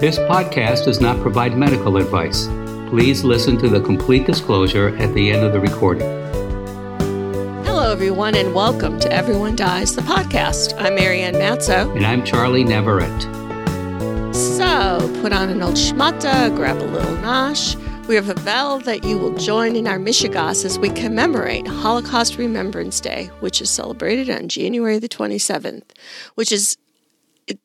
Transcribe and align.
This 0.00 0.18
podcast 0.18 0.86
does 0.86 0.98
not 0.98 1.20
provide 1.20 1.58
medical 1.58 1.98
advice. 1.98 2.46
Please 2.88 3.22
listen 3.22 3.58
to 3.58 3.68
the 3.68 3.82
complete 3.82 4.24
disclosure 4.24 4.96
at 4.96 5.12
the 5.12 5.30
end 5.30 5.44
of 5.44 5.52
the 5.52 5.60
recording. 5.60 6.08
Hello, 7.66 7.92
everyone, 7.92 8.34
and 8.34 8.54
welcome 8.54 8.98
to 8.98 9.12
Everyone 9.12 9.56
Dies, 9.56 9.94
the 9.94 10.00
podcast. 10.00 10.74
I'm 10.80 10.94
Marianne 10.94 11.34
Matzo. 11.34 11.94
And 11.94 12.06
I'm 12.06 12.24
Charlie 12.24 12.64
Neverett. 12.64 13.24
So, 14.34 15.20
put 15.20 15.34
on 15.34 15.50
an 15.50 15.62
old 15.62 15.74
schmata, 15.74 16.56
grab 16.56 16.78
a 16.78 16.86
little 16.86 17.16
nosh. 17.16 17.76
We 18.06 18.14
have 18.14 18.30
a 18.30 18.40
vow 18.40 18.78
that 18.78 19.04
you 19.04 19.18
will 19.18 19.36
join 19.36 19.76
in 19.76 19.86
our 19.86 19.98
Mishigas 19.98 20.64
as 20.64 20.78
we 20.78 20.88
commemorate 20.88 21.66
Holocaust 21.66 22.38
Remembrance 22.38 23.00
Day, 23.00 23.26
which 23.40 23.60
is 23.60 23.68
celebrated 23.68 24.30
on 24.30 24.48
January 24.48 24.98
the 24.98 25.10
27th, 25.10 25.90
which 26.36 26.52
is 26.52 26.78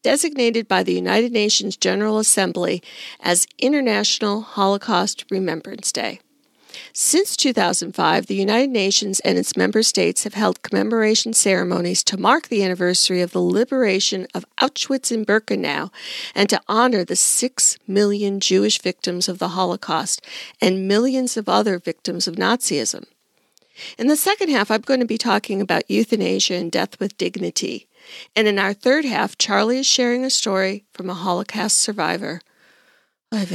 designated 0.04 0.68
by 0.68 0.84
the 0.84 0.94
United 0.94 1.32
Nations 1.32 1.78
General 1.78 2.20
Assembly 2.20 2.82
as 3.20 3.48
International 3.58 4.42
Holocaust 4.42 5.26
Remembrance 5.30 5.92
Day. 5.92 6.20
Since 6.94 7.38
2005, 7.38 8.28
the 8.28 8.36
United 8.36 8.70
Nations 8.70 9.20
and 9.22 9.38
its 9.38 9.58
member 9.58 9.84
states 9.84 10.24
have 10.24 10.34
held 10.34 10.62
commemoration 10.62 11.34
ceremonies 11.34 12.04
to 12.06 12.18
mark 12.18 12.48
the 12.48 12.64
anniversary 12.64 13.22
of 13.22 13.32
the 13.32 13.42
liberation 13.42 14.28
of 14.34 14.46
Auschwitz 14.58 15.12
and 15.12 15.26
Birkenau 15.26 15.92
and 16.34 16.50
to 16.50 16.62
honor 16.68 17.04
the 17.04 17.16
six 17.16 17.78
million 17.88 18.40
Jewish 18.40 18.82
victims 18.82 19.28
of 19.28 19.40
the 19.40 19.50
Holocaust 19.50 20.22
and 20.62 20.88
millions 20.88 21.38
of 21.38 21.50
other 21.50 21.80
victims 21.80 22.28
of 22.28 22.36
Nazism. 22.36 23.06
In 23.98 24.08
the 24.08 24.16
second 24.16 24.50
half, 24.50 24.72
I'm 24.72 24.82
going 24.82 25.02
to 25.02 25.06
be 25.06 25.18
talking 25.18 25.60
about 25.60 25.90
euthanasia 25.90 26.56
and 26.56 26.72
death 26.72 27.00
with 27.00 27.18
dignity. 27.18 27.88
And 28.36 28.48
in 28.48 28.60
our 28.60 28.74
third 28.74 29.06
half, 29.06 29.38
Charlie 29.38 29.80
is 29.80 29.88
sharing 29.88 30.24
a 30.24 30.30
story 30.30 30.86
from 30.94 31.10
a 31.10 31.14
Holocaust 31.14 31.78
survivor. 31.78 32.42
Oy 33.34 33.46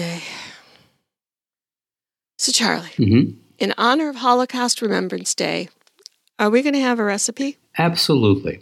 So, 2.37 2.53
Charlie, 2.53 2.89
mm-hmm. 2.99 3.39
in 3.59 3.75
honor 3.79 4.09
of 4.09 4.17
Holocaust 4.17 4.83
Remembrance 4.83 5.35
Day, 5.35 5.69
are 6.39 6.51
we 6.51 6.63
going 6.63 6.75
to 6.75 6.81
have 6.81 6.99
a 6.99 7.05
recipe? 7.05 7.57
Absolutely. 7.79 8.61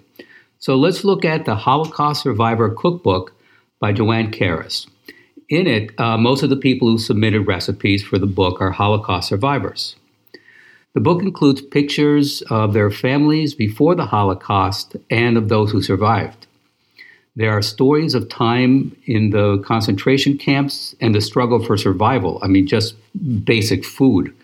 So, 0.59 0.77
let's 0.77 1.05
look 1.05 1.25
at 1.25 1.45
the 1.45 1.55
Holocaust 1.55 2.23
Survivor 2.23 2.71
Cookbook 2.71 3.33
by 3.81 3.93
Joanne 3.93 4.31
Caras. 4.31 4.87
In 5.49 5.67
it, 5.67 5.99
uh, 5.99 6.19
most 6.19 6.43
of 6.43 6.51
the 6.51 6.57
people 6.57 6.89
who 6.89 6.99
submitted 6.99 7.47
recipes 7.47 8.03
for 8.03 8.19
the 8.19 8.27
book 8.27 8.61
are 8.61 8.71
Holocaust 8.71 9.29
survivors. 9.29 9.97
The 10.99 11.05
book 11.05 11.23
includes 11.23 11.63
pictures 11.63 12.43
of 12.51 12.73
their 12.73 12.91
families 12.91 13.55
before 13.55 13.95
the 13.95 14.07
Holocaust 14.07 14.97
and 15.09 15.37
of 15.37 15.49
those 15.49 15.71
who 15.71 15.81
survived. 15.81 16.49
There 17.37 17.53
are 17.53 17.63
stories 17.63 18.17
of 18.17 18.29
time 18.29 18.97
in 19.07 19.31
the 19.31 19.59
concentration 19.59 20.37
camps 20.37 20.97
and 21.01 21.15
the 21.15 21.21
struggle 21.21 21.65
for 21.65 21.77
survival. 21.77 22.41
I 22.43 22.49
mean, 22.49 22.67
just 22.67 22.97
basic 23.45 23.85
food, 23.85 24.35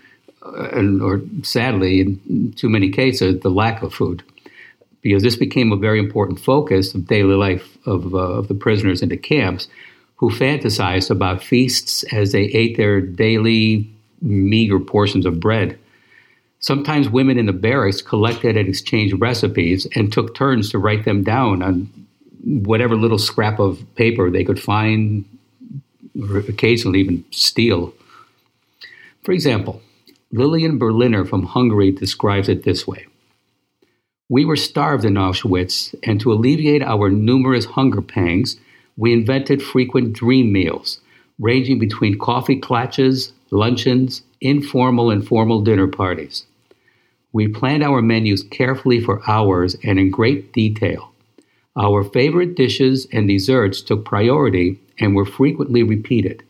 uh, 0.47 0.69
and, 0.71 1.03
or 1.03 1.23
sadly, 1.43 1.99
in 1.99 2.55
too 2.57 2.69
many 2.69 2.89
cases, 2.89 3.41
the 3.41 3.51
lack 3.51 3.83
of 3.83 3.93
food. 3.93 4.23
Because 5.03 5.25
this 5.25 5.35
became 5.35 5.73
a 5.73 5.77
very 5.77 5.99
important 5.99 6.39
focus 6.39 6.95
of 6.95 7.09
daily 7.09 7.35
life 7.35 7.77
of, 7.85 8.15
uh, 8.15 8.19
of 8.19 8.47
the 8.47 8.55
prisoners 8.55 9.03
in 9.03 9.09
the 9.09 9.17
camps 9.17 9.67
who 10.19 10.31
fantasized 10.31 11.11
about 11.11 11.43
feasts 11.43 12.05
as 12.13 12.31
they 12.31 12.45
ate 12.45 12.77
their 12.77 13.01
daily 13.01 13.91
meager 14.23 14.79
portions 14.79 15.27
of 15.27 15.41
bread 15.41 15.81
Sometimes 16.65 17.11
women 17.11 17.37
in 17.37 17.45
the 17.45 17.53
barracks 17.53 18.01
collected 18.01 18.57
and 18.57 18.67
exchanged 18.67 19.21
recipes 19.21 19.87
and 19.95 20.11
took 20.11 20.35
turns 20.35 20.71
to 20.71 20.79
write 20.79 21.05
them 21.05 21.23
down 21.23 21.63
on 21.63 21.91
whatever 22.43 22.97
little 22.97 23.19
scrap 23.19 23.59
of 23.59 23.85
paper 23.97 24.31
they 24.31 24.45
could 24.45 24.59
find, 24.59 25.27
or 26.19 26.39
occasionally 26.39 27.01
even 27.01 27.23
steal. 27.31 27.93
For 29.25 29.33
example, 29.33 29.83
Lillian 30.33 30.79
Berliner 30.79 31.27
from 31.27 31.43
Hungary 31.43 31.93
describes 31.93 32.49
it 32.49 32.65
this 32.65 32.87
way 32.87 33.09
We 34.31 34.47
were 34.47 34.57
starved 34.57 35.05
in 35.05 35.17
Auschwitz, 35.17 35.95
and 36.03 36.19
to 36.23 36.33
alleviate 36.33 36.83
our 36.83 37.11
numerous 37.11 37.67
hunger 37.67 38.01
pangs, 38.01 38.57
we 38.97 39.13
invented 39.13 39.63
frequent 39.63 40.15
dream 40.15 40.51
meals, 40.51 41.01
ranging 41.39 41.79
between 41.79 42.19
coffee 42.19 42.59
clutches, 42.59 43.35
luncheons, 43.51 44.23
informal 44.41 45.11
and 45.11 45.29
formal 45.29 45.61
dinner 45.61 45.89
parties. 45.89 46.47
We 47.35 47.49
planned 47.49 47.83
our 47.83 48.01
menus 48.01 48.45
carefully 48.45 49.01
for 49.01 49.29
hours 49.29 49.77
and 49.83 49.99
in 49.99 50.13
great 50.13 50.53
detail. 50.53 51.11
Our 51.77 52.05
favorite 52.05 52.55
dishes 52.55 53.09
and 53.13 53.27
desserts 53.27 53.83
took 53.83 54.05
priority 54.05 54.79
and 55.01 55.17
were 55.17 55.25
frequently 55.25 55.83
repeated. 55.83 56.45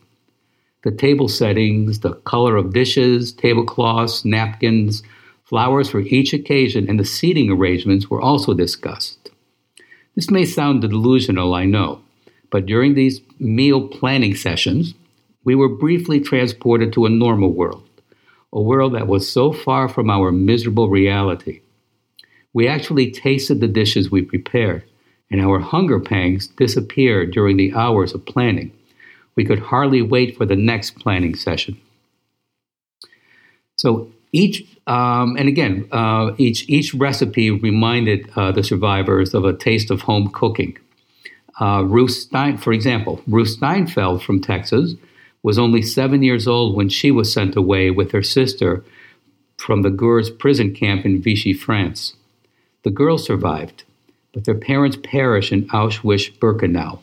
The 0.83 0.91
table 0.91 1.27
settings, 1.27 2.01
the 2.01 2.13
color 2.13 2.55
of 2.55 2.71
dishes, 2.71 3.31
tablecloths, 3.31 4.23
napkins, 4.23 5.01
flowers 5.43 5.89
for 5.89 6.01
each 6.01 6.33
occasion, 6.33 6.87
and 6.87 6.99
the 6.99 7.03
seating 7.03 7.49
arrangements 7.49 8.11
were 8.11 8.21
also 8.21 8.53
discussed. 8.53 9.31
This 10.13 10.29
may 10.29 10.45
sound 10.45 10.81
delusional, 10.81 11.55
I 11.55 11.65
know, 11.65 12.03
but 12.51 12.67
during 12.67 12.93
these 12.93 13.21
meal 13.39 13.87
planning 13.87 14.35
sessions, 14.35 14.93
we 15.43 15.55
were 15.55 15.67
briefly 15.67 16.19
transported 16.19 16.93
to 16.93 17.07
a 17.07 17.09
normal 17.09 17.51
world 17.51 17.89
a 18.55 18.61
world 18.61 18.95
that 18.95 19.07
was 19.07 19.29
so 19.29 19.51
far 19.51 19.89
from 19.89 20.09
our 20.09 20.31
miserable 20.31 20.89
reality. 20.89 21.59
We 22.53 22.69
actually 22.69 23.11
tasted 23.11 23.59
the 23.59 23.67
dishes 23.67 24.09
we 24.09 24.21
prepared, 24.21 24.83
and 25.29 25.41
our 25.41 25.59
hunger 25.59 25.99
pangs 25.99 26.47
disappeared 26.47 27.31
during 27.31 27.57
the 27.57 27.73
hours 27.73 28.13
of 28.13 28.25
planning. 28.25 28.71
We 29.35 29.43
could 29.43 29.59
hardly 29.59 30.01
wait 30.01 30.37
for 30.37 30.45
the 30.45 30.55
next 30.55 30.97
planning 30.97 31.35
session. 31.35 31.77
So 33.75 34.09
each, 34.31 34.65
um, 34.87 35.35
and 35.35 35.49
again, 35.49 35.89
uh, 35.91 36.31
each 36.37 36.69
each 36.69 36.93
recipe 36.93 37.51
reminded 37.51 38.31
uh, 38.37 38.53
the 38.53 38.63
survivors 38.63 39.33
of 39.33 39.43
a 39.43 39.51
taste 39.51 39.91
of 39.91 40.01
home 40.01 40.29
cooking. 40.29 40.77
Uh, 41.59 41.83
Ruth 41.85 42.11
Stein, 42.11 42.57
for 42.57 42.71
example, 42.71 43.21
Ruth 43.27 43.49
Steinfeld 43.49 44.23
from 44.23 44.41
Texas 44.41 44.95
was 45.45 45.59
only 45.59 45.83
seven 45.83 46.23
years 46.23 46.47
old 46.47 46.75
when 46.75 46.89
she 46.89 47.11
was 47.11 47.31
sent 47.31 47.55
away 47.55 47.91
with 47.91 48.11
her 48.13 48.23
sister 48.23 48.83
from 49.57 49.83
the 49.83 49.91
Gurs 49.91 50.31
prison 50.31 50.73
camp 50.73 51.05
in 51.05 51.21
Vichy, 51.21 51.53
France. 51.53 52.15
The 52.81 52.89
girls 52.89 53.27
survived, 53.27 53.83
but 54.33 54.45
their 54.45 54.55
parents 54.55 54.97
perished 55.03 55.51
in 55.51 55.67
Auschwitz 55.67 56.35
Birkenau. 56.39 56.97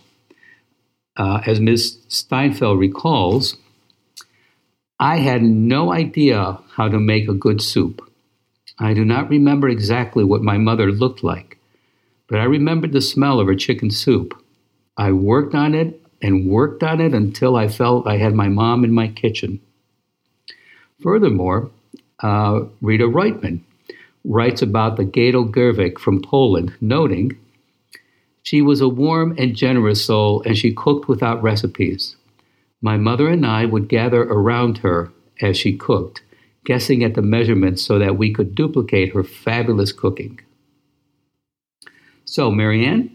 Uh, 1.16 1.40
as 1.46 1.60
Ms. 1.60 1.98
Steinfeld 2.08 2.80
recalls, 2.80 3.58
I 4.98 5.18
had 5.18 5.44
no 5.44 5.92
idea 5.92 6.58
how 6.72 6.88
to 6.88 6.98
make 6.98 7.28
a 7.28 7.34
good 7.34 7.62
soup. 7.62 8.02
I 8.76 8.92
do 8.92 9.04
not 9.04 9.30
remember 9.30 9.68
exactly 9.68 10.24
what 10.24 10.42
my 10.42 10.58
mother 10.58 10.90
looked 10.90 11.22
like, 11.22 11.58
but 12.26 12.40
I 12.40 12.44
remembered 12.44 12.90
the 12.90 13.02
smell 13.02 13.38
of 13.38 13.46
her 13.46 13.54
chicken 13.54 13.92
soup. 13.92 14.34
I 14.96 15.12
worked 15.12 15.54
on 15.54 15.76
it 15.76 16.01
and 16.22 16.48
worked 16.48 16.82
on 16.84 17.00
it 17.00 17.12
until 17.12 17.56
I 17.56 17.68
felt 17.68 18.06
I 18.06 18.16
had 18.16 18.32
my 18.32 18.48
mom 18.48 18.84
in 18.84 18.92
my 18.92 19.08
kitchen. 19.08 19.60
Furthermore, 21.02 21.70
uh, 22.20 22.60
Rita 22.80 23.04
Reitman 23.04 23.60
writes 24.24 24.62
about 24.62 24.96
the 24.96 25.04
Gadel 25.04 25.50
Gerwig 25.50 25.98
from 25.98 26.22
Poland, 26.22 26.74
noting, 26.80 27.36
She 28.44 28.62
was 28.62 28.80
a 28.80 28.88
warm 28.88 29.34
and 29.36 29.56
generous 29.56 30.04
soul, 30.04 30.42
and 30.46 30.56
she 30.56 30.72
cooked 30.72 31.08
without 31.08 31.42
recipes. 31.42 32.14
My 32.80 32.96
mother 32.96 33.28
and 33.28 33.44
I 33.44 33.64
would 33.64 33.88
gather 33.88 34.22
around 34.22 34.78
her 34.78 35.12
as 35.40 35.56
she 35.56 35.76
cooked, 35.76 36.22
guessing 36.64 37.02
at 37.02 37.14
the 37.14 37.22
measurements 37.22 37.82
so 37.82 37.98
that 37.98 38.16
we 38.16 38.32
could 38.32 38.54
duplicate 38.54 39.12
her 39.12 39.24
fabulous 39.24 39.92
cooking. 39.92 40.40
So, 42.24 42.50
Marianne, 42.50 43.14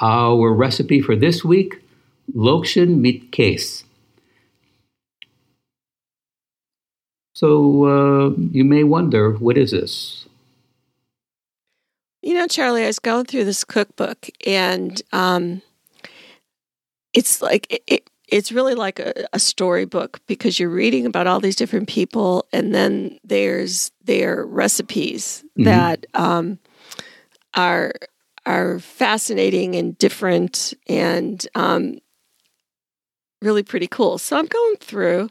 our 0.00 0.52
recipe 0.52 1.00
for 1.00 1.14
this 1.14 1.44
week 1.44 1.83
Lokshin 2.34 3.00
mit 3.00 3.30
case. 3.30 3.84
So 7.34 7.84
uh, 7.84 8.30
you 8.52 8.64
may 8.64 8.84
wonder, 8.84 9.32
what 9.32 9.58
is 9.58 9.72
this? 9.72 10.26
You 12.22 12.34
know, 12.34 12.46
Charlie, 12.46 12.84
I 12.84 12.86
was 12.86 12.98
going 12.98 13.26
through 13.26 13.44
this 13.44 13.64
cookbook, 13.64 14.30
and 14.46 15.02
um, 15.12 15.60
it's 17.12 17.42
like 17.42 17.66
it, 17.70 17.82
it, 17.86 18.10
it's 18.28 18.50
really 18.50 18.74
like 18.74 18.98
a, 18.98 19.26
a 19.32 19.38
storybook 19.38 20.20
because 20.26 20.58
you're 20.58 20.70
reading 20.70 21.06
about 21.06 21.26
all 21.26 21.40
these 21.40 21.56
different 21.56 21.88
people, 21.88 22.46
and 22.52 22.74
then 22.74 23.18
there's 23.24 23.90
their 24.02 24.46
recipes 24.46 25.44
mm-hmm. 25.58 25.64
that 25.64 26.06
um, 26.14 26.58
are 27.52 27.92
are 28.46 28.78
fascinating 28.78 29.74
and 29.74 29.98
different, 29.98 30.72
and 30.88 31.46
um, 31.54 31.98
really 33.44 33.62
pretty 33.62 33.86
cool. 33.86 34.18
So 34.18 34.36
I'm 34.36 34.46
going 34.46 34.76
through 34.76 35.28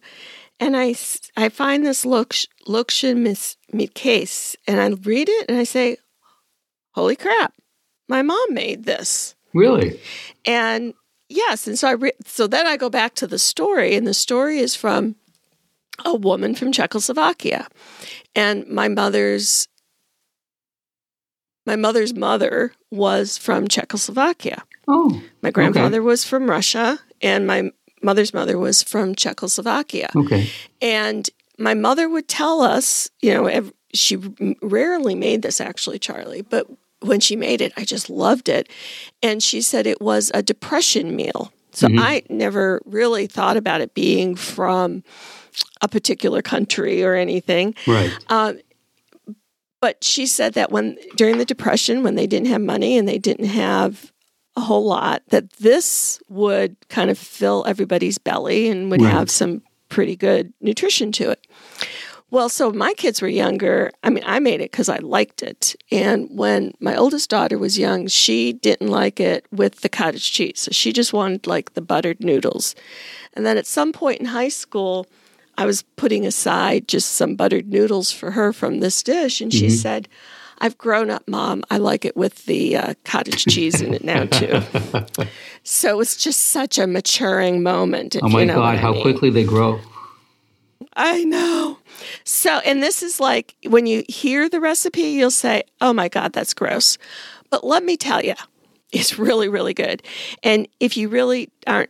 and 0.60 0.78
I, 0.78 0.96
I 1.36 1.50
find 1.50 1.86
this 1.86 2.06
Lokshin 2.06 3.56
meat 3.74 3.94
case 3.96 4.56
and 4.68 4.80
I 4.80 4.88
read 5.04 5.28
it 5.30 5.46
and 5.50 5.58
I 5.58 5.64
say, 5.64 5.98
holy 6.92 7.16
crap, 7.16 7.54
my 8.08 8.22
mom 8.22 8.54
made 8.54 8.86
this. 8.86 9.36
Really? 9.54 10.00
And 10.46 10.94
yes, 11.30 11.68
and 11.68 11.78
so 11.78 11.88
I 11.88 11.92
re- 11.92 12.12
so 12.26 12.48
then 12.48 12.66
I 12.66 12.78
go 12.78 12.90
back 12.90 13.14
to 13.16 13.28
the 13.28 13.40
story, 13.40 13.96
and 13.96 14.08
the 14.08 14.14
story 14.14 14.58
is 14.58 14.76
from 14.76 15.16
a 16.04 16.16
woman 16.16 16.56
from 16.56 16.72
Czechoslovakia, 16.72 17.68
and 18.36 18.68
my 18.68 18.88
mother's 18.88 19.68
my 21.66 21.76
mother's 21.76 22.14
mother 22.14 22.74
was 22.92 23.38
from 23.38 23.68
Czechoslovakia. 23.68 24.64
Oh, 24.88 25.22
My 25.42 25.52
grandfather 25.52 26.02
was 26.02 26.26
from 26.26 26.50
Russia, 26.50 27.00
and 27.22 27.48
my 27.48 27.72
mother's 28.04 28.34
mother 28.34 28.58
was 28.58 28.84
from 28.84 29.16
Czechoslovakia. 29.16 30.10
okay. 30.16 30.50
And 30.82 31.30
my 31.58 31.74
mother 31.74 32.10
would 32.10 32.28
tell 32.28 32.62
us, 32.62 33.10
you 33.22 33.34
know, 33.34 33.72
she 33.94 34.18
rarely 34.62 35.16
made 35.16 35.42
this 35.42 35.62
actually, 35.62 36.00
Charlie, 36.00 36.42
but 36.42 36.68
when 37.02 37.20
she 37.20 37.36
made 37.36 37.62
it, 37.62 37.74
I 37.78 37.86
just 37.86 38.10
loved 38.10 38.50
it. 38.50 38.70
And 39.22 39.44
she 39.44 39.62
said 39.62 39.86
it 39.86 40.02
was 40.02 40.32
a 40.34 40.42
depression 40.42 41.16
meal. 41.16 41.52
So 41.72 41.88
mm-hmm. 41.88 42.00
I 42.00 42.24
never 42.30 42.82
really 42.86 43.28
thought 43.28 43.58
about 43.58 43.82
it 43.82 43.94
being 43.94 44.36
from 44.36 45.04
a 45.82 45.88
particular 45.88 46.42
country 46.42 47.04
or 47.04 47.14
anything. 47.16 47.76
Right. 47.86 48.12
Uh, 48.30 48.54
but 49.82 50.04
she 50.04 50.26
said 50.26 50.54
that 50.54 50.72
when 50.72 50.98
during 51.16 51.40
the 51.40 51.46
depression, 51.46 52.04
when 52.04 52.16
they 52.16 52.28
didn't 52.28 52.48
have 52.48 52.62
money 52.62 52.98
and 52.98 53.08
they 53.08 53.18
didn't 53.18 53.48
have 53.48 54.13
a 54.56 54.62
whole 54.62 54.86
lot, 54.86 55.24
that 55.30 55.52
this 55.54 56.20
would 56.30 56.76
kind 56.90 57.10
of 57.10 57.18
fill 57.18 57.64
everybody's 57.68 58.18
belly 58.18 58.70
and 58.70 58.92
would 58.92 59.02
Right. 59.02 59.12
have 59.12 59.32
some 59.32 59.62
pretty 59.90 60.16
good 60.16 60.54
nutrition 60.62 61.12
to 61.14 61.30
it. 61.32 61.46
Well, 62.34 62.50
so 62.50 62.72
my 62.72 62.94
kids 62.96 63.22
were 63.22 63.28
younger. 63.28 63.92
I 64.04 64.10
mean, 64.10 64.24
I 64.26 64.40
made 64.40 64.60
it 64.60 64.72
because 64.72 64.90
I 64.90 64.98
liked 64.98 65.44
it. 65.44 65.76
And 65.92 66.28
when 66.32 66.74
my 66.80 66.96
oldest 66.96 67.30
daughter 67.30 67.60
was 67.60 67.78
young, 67.78 68.08
she 68.08 68.54
didn't 68.54 68.88
like 68.88 69.20
it 69.20 69.46
with 69.52 69.82
the 69.82 69.90
cottage 69.90 70.32
cheese. 70.32 70.62
So 70.62 70.72
she 70.72 70.92
just 70.92 71.14
wanted 71.14 71.46
like 71.46 71.76
the 71.76 71.82
buttered 71.82 72.22
noodles. 72.22 72.74
And 73.36 73.46
then 73.46 73.56
at 73.56 73.68
some 73.68 73.94
point 73.94 74.20
in 74.20 74.26
high 74.26 74.50
school, 74.50 75.06
I 75.60 75.68
was 75.68 75.84
putting 75.96 76.26
aside 76.26 76.88
just 76.88 77.12
some 77.12 77.36
buttered 77.36 77.68
noodles 77.68 78.12
for 78.12 78.32
her 78.32 78.52
from 78.52 78.80
this 78.80 79.04
dish. 79.04 79.40
And 79.40 79.54
she 79.54 79.68
mm-hmm. 79.68 79.76
said, 79.76 80.08
I've 80.64 80.78
grown 80.78 81.10
up, 81.10 81.28
mom. 81.28 81.64
I 81.70 81.78
like 81.78 82.06
it 82.06 82.16
with 82.16 82.46
the 82.46 82.78
uh, 82.78 82.94
cottage 83.04 83.46
cheese 83.46 83.82
in 83.82 83.94
it 83.94 84.04
now, 84.06 84.24
too. 84.32 84.62
so 85.64 85.90
it 85.90 85.98
was 85.98 86.16
just 86.16 86.40
such 86.40 86.80
a 86.80 86.88
maturing 86.88 87.62
moment. 87.62 88.16
Oh 88.22 88.30
my 88.30 88.40
you 88.42 88.46
know 88.46 88.56
God, 88.56 88.78
how 88.78 88.94
mean. 88.94 89.02
quickly 89.02 89.30
they 89.30 89.44
grow. 89.44 89.82
I 90.96 91.26
know. 91.26 91.80
So, 92.24 92.60
and 92.60 92.82
this 92.82 93.04
is 93.04 93.20
like 93.20 93.56
when 93.68 93.88
you 93.88 94.04
hear 94.08 94.48
the 94.48 94.62
recipe, 94.62 95.02
you'll 95.02 95.32
say, 95.32 95.64
oh 95.82 95.92
my 95.92 96.08
God, 96.08 96.32
that's 96.32 96.54
gross. 96.54 96.98
But 97.50 97.66
let 97.66 97.84
me 97.84 97.98
tell 97.98 98.24
you, 98.24 98.36
it's 98.94 99.20
really, 99.20 99.50
really 99.50 99.74
good. 99.74 100.02
And 100.44 100.68
if 100.80 100.96
you 100.96 101.10
really 101.10 101.50
aren't 101.68 101.90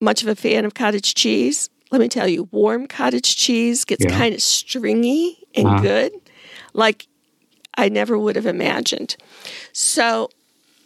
much 0.00 0.22
of 0.22 0.28
a 0.28 0.36
fan 0.36 0.64
of 0.64 0.72
cottage 0.74 1.14
cheese, 1.14 1.68
let 1.90 2.00
me 2.00 2.08
tell 2.08 2.28
you, 2.28 2.44
warm 2.50 2.86
cottage 2.86 3.36
cheese 3.36 3.84
gets 3.84 4.04
Yeah. 4.04 4.16
kind 4.16 4.34
of 4.34 4.40
stringy 4.40 5.44
and 5.54 5.66
Uh-huh. 5.66 5.82
good, 5.82 6.12
like 6.72 7.07
I 7.78 7.88
never 7.88 8.18
would 8.18 8.36
have 8.36 8.44
imagined. 8.46 9.16
So, 9.72 10.28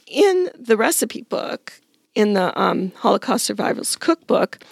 in 0.06 0.50
the 0.56 0.77
recipe 0.77 1.23
book, 1.23 1.81
in 2.15 2.35
the 2.35 2.56
um, 2.61 2.93
Holocaust 2.97 3.47
Survivors 3.47 3.97
Cookbook, 3.97 4.62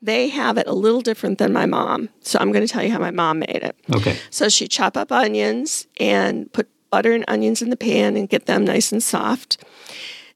they 0.00 0.28
have 0.28 0.56
it 0.56 0.66
a 0.68 0.72
little 0.72 1.00
different 1.00 1.38
than 1.38 1.52
my 1.52 1.66
mom. 1.66 2.08
So, 2.22 2.38
I'm 2.38 2.52
going 2.52 2.66
to 2.66 2.72
tell 2.72 2.82
you 2.84 2.92
how 2.92 3.00
my 3.00 3.10
mom 3.10 3.40
made 3.40 3.50
it. 3.62 3.76
Okay. 3.94 4.16
So 4.30 4.48
she'd 4.48 4.70
chop 4.70 4.96
up 4.96 5.10
onions 5.12 5.86
and 5.98 6.50
put 6.52 6.68
butter 6.90 7.12
and 7.12 7.24
onions 7.26 7.60
in 7.60 7.70
the 7.70 7.76
pan 7.76 8.16
and 8.16 8.28
get 8.28 8.46
them 8.46 8.64
nice 8.64 8.92
and 8.92 9.02
soft. 9.02 9.64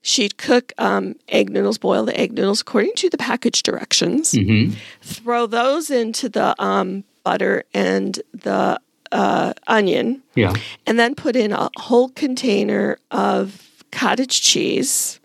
She'd 0.03 0.39
cook 0.39 0.73
um, 0.79 1.15
egg 1.29 1.51
noodles, 1.51 1.79
boil 1.79 2.05
the 2.05 2.19
egg 2.19 2.33
noodles 2.33 2.63
according 2.63 2.95
to 2.97 3.11
the 3.11 3.19
package 3.19 3.63
directions. 3.63 4.33
hmm 4.33 4.71
Throw 5.03 5.47
those 5.47 5.91
into 5.91 6.29
the 6.29 6.61
um, 6.63 7.05
butter 7.23 7.65
and 7.75 8.21
the 8.33 8.81
uh, 9.13 9.53
onion, 9.67 10.23
Yeah. 10.35 10.55
and 10.87 10.99
then 10.99 11.15
put 11.15 11.37
in 11.37 11.53
a 11.53 11.71
whole 11.79 12.09
container 12.11 12.99
of 13.11 13.85
cottage 13.93 14.43
cheese 14.43 15.19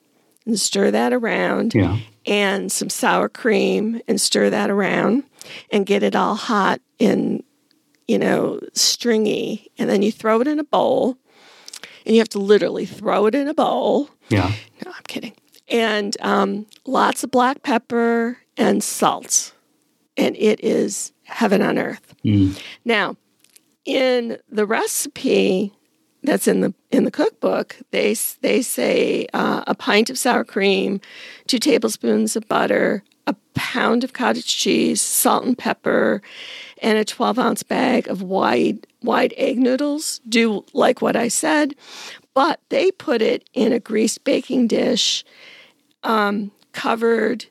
and 0.45 0.59
stir 0.59 0.91
that 0.91 1.13
around 1.13 1.74
Yeah. 1.74 1.97
and 2.25 2.71
some 2.71 2.89
sour 2.89 3.30
cream 3.30 4.01
and 4.07 4.19
stir 4.19 4.50
that 4.50 4.69
around 4.69 5.24
and 5.71 5.85
get 5.85 6.03
it 6.03 6.15
all 6.15 6.35
hot 6.35 6.80
and 7.00 7.44
you 8.07 8.18
know 8.18 8.59
stringy 8.74 9.69
and 9.77 9.89
then 9.89 10.01
you 10.01 10.12
throw 10.12 10.39
it 10.41 10.47
in 10.47 10.59
a 10.59 10.63
bowl 10.63 11.18
and 12.06 12.15
you 12.15 12.19
have 12.21 12.29
to 12.29 12.39
literally 12.39 12.86
throw 12.86 13.25
it 13.25 13.36
in 13.36 13.47
a 13.47 13.53
bowl 13.53 14.09
Yeah. 14.29 14.51
no 14.86 14.91
i'm 14.91 15.03
kidding 15.07 15.33
and 15.69 16.15
um, 16.21 16.65
lots 16.86 17.24
of 17.24 17.31
black 17.31 17.63
pepper 17.63 18.38
and 18.57 18.83
salt 18.83 19.53
and 20.18 20.36
it 20.38 20.59
is 20.63 21.12
heaven 21.24 21.62
on 21.62 21.77
earth 21.77 22.15
Mm. 22.25 22.57
now 22.86 23.15
in 23.85 24.38
the 24.50 24.65
recipe 24.65 25.74
that's 26.24 26.47
in 26.47 26.62
the 26.62 26.74
in 26.89 27.03
the 27.03 27.12
cookbook, 27.12 27.77
they 27.91 28.15
they 28.41 28.62
say 28.62 29.27
uh, 29.33 29.63
a 29.68 29.75
pint 29.75 30.09
of 30.09 30.18
sour 30.18 30.44
cream, 30.44 31.01
two 31.47 31.59
tablespoons 31.59 32.35
of 32.35 32.47
butter, 32.47 33.03
a 33.27 33.35
pound 33.53 34.03
of 34.03 34.13
cottage 34.13 34.56
cheese, 34.57 35.01
salt 35.01 35.44
and 35.44 35.57
pepper, 35.57 36.21
and 36.81 36.97
a 36.97 37.06
twelve 37.06 37.38
ounce 37.38 37.63
bag 37.63 38.07
of 38.07 38.21
wide 38.21 38.88
wide 39.01 39.33
egg 39.38 39.59
noodles. 39.59 40.21
Do 40.27 40.63
like 40.74 41.01
what 41.01 41.15
I 41.15 41.27
said, 41.27 41.75
but 42.33 42.62
they 42.69 42.91
put 42.91 43.21
it 43.21 43.50
in 43.53 43.74
a 43.74 43.79
greased 43.79 44.24
baking 44.24 44.68
dish, 44.68 45.25
um, 46.03 46.51
covered 46.71 47.47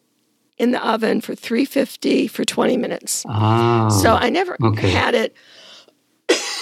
in 0.58 0.70
the 0.70 0.86
oven 0.86 1.20
for 1.20 1.34
350 1.34 2.28
for 2.28 2.44
20 2.44 2.76
minutes. 2.76 3.24
Ah. 3.28 3.88
So 3.88 4.14
I 4.14 4.30
never 4.30 4.56
okay. 4.62 4.90
had 4.90 5.14
it. 5.14 5.34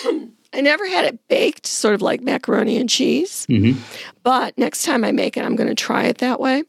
I 0.53 0.61
never 0.61 0.89
had 0.89 1.05
it 1.05 1.29
baked, 1.29 1.67
sort 1.67 1.95
of 1.95 2.03
like 2.03 2.23
macaroni 2.23 2.77
and 2.77 2.89
cheese. 2.89 3.47
Mhm. 3.49 3.77
But 4.23 4.57
next 4.59 4.85
time 4.85 5.05
I 5.05 5.13
make 5.13 5.37
it, 5.37 5.45
I'm 5.45 5.57
going 5.57 5.69
to 5.69 5.75
try 5.75 6.05
it 6.05 6.19
that 6.19 6.41
way. 6.41 6.65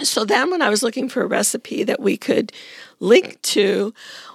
So 0.00 0.24
then, 0.24 0.50
when 0.50 0.62
I 0.62 0.70
was 0.70 0.82
looking 0.82 1.08
for 1.08 1.22
a 1.22 1.26
recipe 1.26 1.82
that 1.82 2.00
we 2.00 2.16
could 2.16 2.52
link 3.00 3.40
to, 3.42 3.92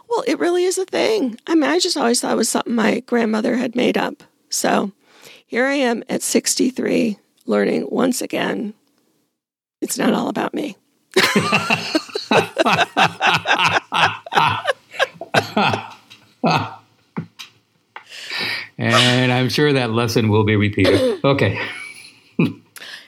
well, 0.09 0.23
it 0.27 0.37
really 0.37 0.65
is 0.65 0.77
a 0.77 0.85
thing. 0.85 1.39
I 1.47 1.55
mean, 1.55 1.69
I 1.69 1.79
just 1.79 1.97
always 1.97 2.21
thought 2.21 2.33
it 2.33 2.37
was 2.37 2.49
something 2.49 2.75
my 2.75 2.99
grandmother 3.01 3.55
had 3.55 3.75
made 3.75 3.97
up. 3.97 4.23
So 4.49 4.91
here 5.47 5.65
I 5.65 5.75
am 5.75 6.03
at 6.09 6.21
63, 6.21 7.17
learning 7.45 7.87
once 7.89 8.21
again 8.21 8.73
it's 9.81 9.97
not 9.97 10.13
all 10.13 10.29
about 10.29 10.53
me. 10.53 10.77
and 18.77 19.31
I'm 19.31 19.49
sure 19.49 19.73
that 19.73 19.91
lesson 19.91 20.29
will 20.29 20.43
be 20.43 20.55
repeated. 20.55 21.23
Okay. 21.23 21.59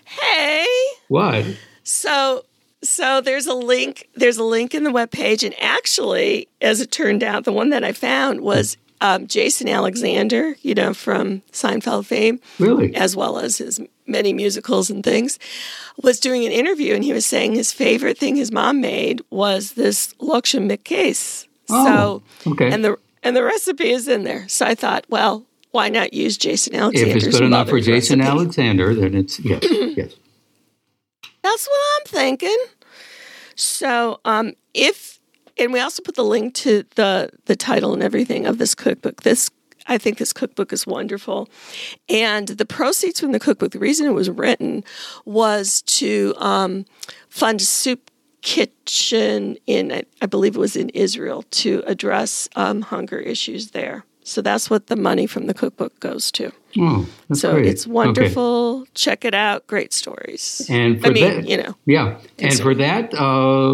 Hey! 0.05 0.65
What? 1.07 1.45
So 1.83 2.45
so 2.81 3.19
there's 3.21 3.47
a 3.47 3.53
link 3.53 4.07
there's 4.15 4.37
a 4.37 4.43
link 4.43 4.73
in 4.73 4.83
the 4.83 4.91
webpage 4.91 5.43
and 5.43 5.55
actually 5.59 6.47
as 6.61 6.81
it 6.81 6.91
turned 6.91 7.23
out 7.23 7.43
the 7.43 7.51
one 7.51 7.69
that 7.71 7.83
I 7.83 7.91
found 7.91 8.41
was 8.41 8.77
um, 9.01 9.27
Jason 9.27 9.67
Alexander, 9.67 10.55
you 10.61 10.73
know, 10.73 10.93
from 10.93 11.41
Seinfeld 11.51 12.05
fame, 12.05 12.39
Really? 12.59 12.95
as 12.95 13.13
well 13.15 13.37
as 13.37 13.57
his 13.57 13.79
many 14.07 14.31
musicals 14.31 14.89
and 14.89 15.03
things, 15.03 15.37
was 16.01 16.19
doing 16.19 16.45
an 16.45 16.51
interview 16.51 16.93
and 16.95 17.03
he 17.03 17.11
was 17.11 17.25
saying 17.25 17.53
his 17.53 17.73
favorite 17.73 18.17
thing 18.17 18.35
his 18.37 18.51
mom 18.53 18.79
made 18.79 19.21
was 19.29 19.73
this 19.73 20.13
Loksha 20.15 20.65
McCase. 20.65 21.45
Oh, 21.69 22.21
so 22.45 22.51
okay. 22.51 22.71
and 22.71 22.85
the 22.85 22.97
and 23.21 23.35
the 23.35 23.43
recipe 23.43 23.89
is 23.89 24.07
in 24.07 24.23
there. 24.23 24.47
So 24.47 24.65
I 24.65 24.75
thought, 24.75 25.05
well, 25.09 25.43
why 25.75 25.89
not 25.89 26.13
use 26.13 26.37
Jason 26.37 26.73
Alexander? 26.73 27.17
If 27.17 27.23
it's 27.23 27.37
good 27.37 27.45
enough 27.45 27.69
for 27.69 27.79
Jason 27.79 28.19
recipe? 28.19 28.37
Alexander, 28.37 28.95
then 28.95 29.13
it's 29.13 29.39
yes, 29.39 29.61
yes. 29.97 30.13
That's 31.43 31.67
what 31.67 31.79
I'm 31.99 32.05
thinking. 32.05 32.57
So, 33.55 34.19
um, 34.25 34.53
if 34.73 35.19
and 35.57 35.71
we 35.73 35.79
also 35.79 36.01
put 36.01 36.15
the 36.15 36.23
link 36.23 36.53
to 36.55 36.83
the 36.95 37.29
the 37.45 37.55
title 37.55 37.93
and 37.93 38.01
everything 38.01 38.45
of 38.45 38.57
this 38.57 38.73
cookbook. 38.73 39.23
This 39.23 39.51
I 39.87 39.97
think 39.97 40.17
this 40.17 40.33
cookbook 40.33 40.73
is 40.73 40.87
wonderful, 40.87 41.47
and 42.09 42.47
the 42.47 42.65
proceeds 42.65 43.19
from 43.19 43.33
the 43.33 43.39
cookbook. 43.39 43.71
The 43.71 43.79
reason 43.79 44.07
it 44.07 44.13
was 44.13 44.29
written 44.29 44.83
was 45.25 45.81
to 45.83 46.33
um, 46.37 46.85
fund 47.29 47.61
a 47.61 47.65
soup 47.65 48.09
kitchen 48.41 49.57
in 49.67 49.91
I- 49.91 50.03
I 50.21 50.25
believe 50.25 50.55
it 50.55 50.59
was 50.59 50.75
in 50.75 50.89
Israel 50.89 51.43
to 51.51 51.83
address 51.85 52.47
um, 52.55 52.81
hunger 52.81 53.19
issues 53.19 53.71
there. 53.71 54.05
So 54.27 54.41
that's 54.41 54.71
what 54.71 54.87
the 54.87 54.95
money 54.95 55.27
from 55.27 55.45
the 55.45 55.53
cookbook 55.53 55.99
goes 55.99 56.31
to. 56.31 56.51
Oh, 56.79 57.07
so 57.31 57.53
great. 57.53 57.67
it's 57.67 57.85
Okay. 57.85 57.91
wonderful. 57.93 58.85
Check 58.95 59.23
it 59.23 59.35
out. 59.35 59.67
Great 59.67 59.93
stories. 59.93 60.65
And 60.67 60.99
for 60.99 61.07
I 61.07 61.09
mean, 61.11 61.23
that, 61.23 61.47
you 61.47 61.57
know. 61.57 61.75
yeah. 61.85 62.17
And 62.39 62.59
for 62.59 62.73
that, 62.73 63.13
uh, 63.13 63.69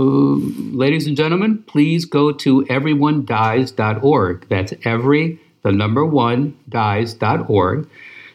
ladies 0.75 1.08
and 1.08 1.15
gentlemen, 1.15 1.63
please 1.67 2.03
go 2.03 2.34
to 2.34 2.63
everyonedies.org. 2.65 4.46
That's 4.50 4.74
every, 4.84 5.39
the 5.63 5.72
number 5.72 6.05
one, 6.05 6.58
dies.org 6.67 7.88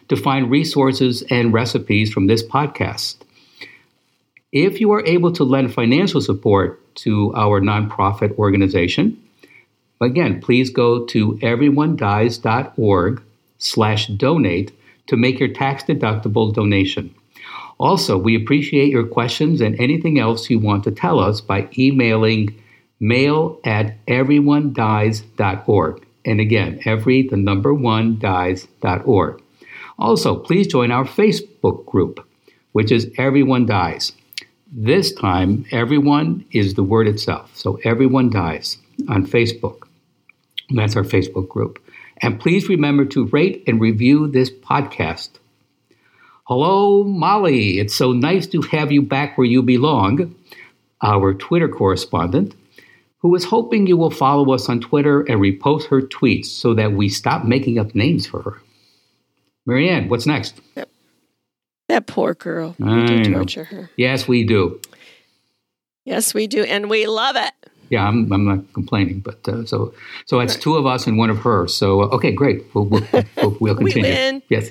to 0.08 0.16
find 0.16 0.50
resources 0.50 1.22
and 1.30 1.52
recipes 1.52 2.12
from 2.12 2.26
this 2.28 2.42
podcast. 2.42 3.16
If 4.52 4.80
you 4.80 4.90
are 4.92 5.04
able 5.04 5.32
to 5.32 5.44
lend 5.44 5.74
financial 5.74 6.20
support 6.22 6.80
to 7.04 7.34
our 7.34 7.60
nonprofit 7.60 8.36
organization, 8.38 9.20
again, 10.00 10.40
please 10.40 10.70
go 10.70 11.04
to 11.06 11.32
everyonedies.org 11.38 13.22
slash 13.58 14.06
donate 14.08 14.72
to 15.06 15.16
make 15.16 15.38
your 15.38 15.48
tax 15.48 15.84
deductible 15.84 16.52
donation. 16.52 17.14
Also, 17.78 18.16
we 18.16 18.34
appreciate 18.34 18.90
your 18.90 19.06
questions 19.06 19.60
and 19.60 19.78
anything 19.78 20.18
else 20.18 20.48
you 20.48 20.58
want 20.58 20.84
to 20.84 20.90
tell 20.90 21.20
us 21.20 21.40
by 21.40 21.68
emailing 21.76 22.54
mail 23.00 23.60
at 23.64 24.04
everyonedies.org. 24.06 26.06
And 26.24 26.40
again, 26.40 26.80
every 26.84 27.28
the 27.28 27.36
number 27.36 27.74
one 27.74 28.18
dies.org. 28.18 29.42
Also, 29.98 30.36
please 30.36 30.66
join 30.66 30.90
our 30.90 31.04
Facebook 31.04 31.86
group, 31.86 32.26
which 32.72 32.90
is 32.90 33.10
Everyone 33.16 33.66
Dies. 33.66 34.12
This 34.72 35.12
time, 35.12 35.64
everyone 35.70 36.44
is 36.50 36.74
the 36.74 36.82
word 36.82 37.06
itself. 37.06 37.56
So, 37.56 37.78
Everyone 37.84 38.28
Dies 38.28 38.78
on 39.08 39.26
Facebook. 39.26 39.85
That's 40.70 40.96
our 40.96 41.02
Facebook 41.02 41.48
group. 41.48 41.82
And 42.18 42.40
please 42.40 42.68
remember 42.68 43.04
to 43.06 43.26
rate 43.26 43.64
and 43.66 43.80
review 43.80 44.26
this 44.26 44.50
podcast. 44.50 45.30
Hello, 46.44 47.04
Molly. 47.04 47.78
It's 47.78 47.94
so 47.94 48.12
nice 48.12 48.46
to 48.48 48.62
have 48.62 48.92
you 48.92 49.02
back 49.02 49.36
where 49.36 49.46
you 49.46 49.62
belong, 49.62 50.34
our 51.02 51.34
Twitter 51.34 51.68
correspondent, 51.68 52.54
who 53.18 53.34
is 53.34 53.44
hoping 53.44 53.86
you 53.86 53.96
will 53.96 54.10
follow 54.10 54.52
us 54.52 54.68
on 54.68 54.80
Twitter 54.80 55.22
and 55.22 55.40
repost 55.40 55.88
her 55.88 56.00
tweets 56.00 56.46
so 56.46 56.74
that 56.74 56.92
we 56.92 57.08
stop 57.08 57.44
making 57.44 57.78
up 57.78 57.94
names 57.94 58.26
for 58.26 58.42
her. 58.42 58.62
Marianne, 59.66 60.08
what's 60.08 60.26
next? 60.26 60.60
That, 60.76 60.88
that 61.88 62.06
poor 62.06 62.34
girl. 62.34 62.76
We 62.78 63.06
do 63.06 63.30
know. 63.30 63.38
torture 63.38 63.64
her. 63.64 63.90
Yes, 63.96 64.28
we 64.28 64.44
do. 64.44 64.80
Yes, 66.04 66.32
we 66.32 66.46
do. 66.46 66.62
And 66.62 66.88
we 66.88 67.06
love 67.06 67.34
it. 67.34 67.52
Yeah, 67.90 68.06
I'm, 68.06 68.32
I'm 68.32 68.44
not 68.44 68.72
complaining, 68.72 69.20
but 69.20 69.46
uh, 69.48 69.64
so 69.64 69.94
so 70.26 70.40
it's 70.40 70.56
two 70.56 70.76
of 70.76 70.86
us 70.86 71.06
and 71.06 71.18
one 71.18 71.30
of 71.30 71.38
her. 71.38 71.68
So 71.68 72.02
uh, 72.02 72.16
okay, 72.16 72.32
great. 72.32 72.64
We'll 72.74 72.86
we'll, 72.86 73.06
we'll, 73.36 73.56
we'll 73.60 73.74
We 73.80 73.92
continue. 73.92 74.10
win. 74.10 74.42
Yes. 74.48 74.70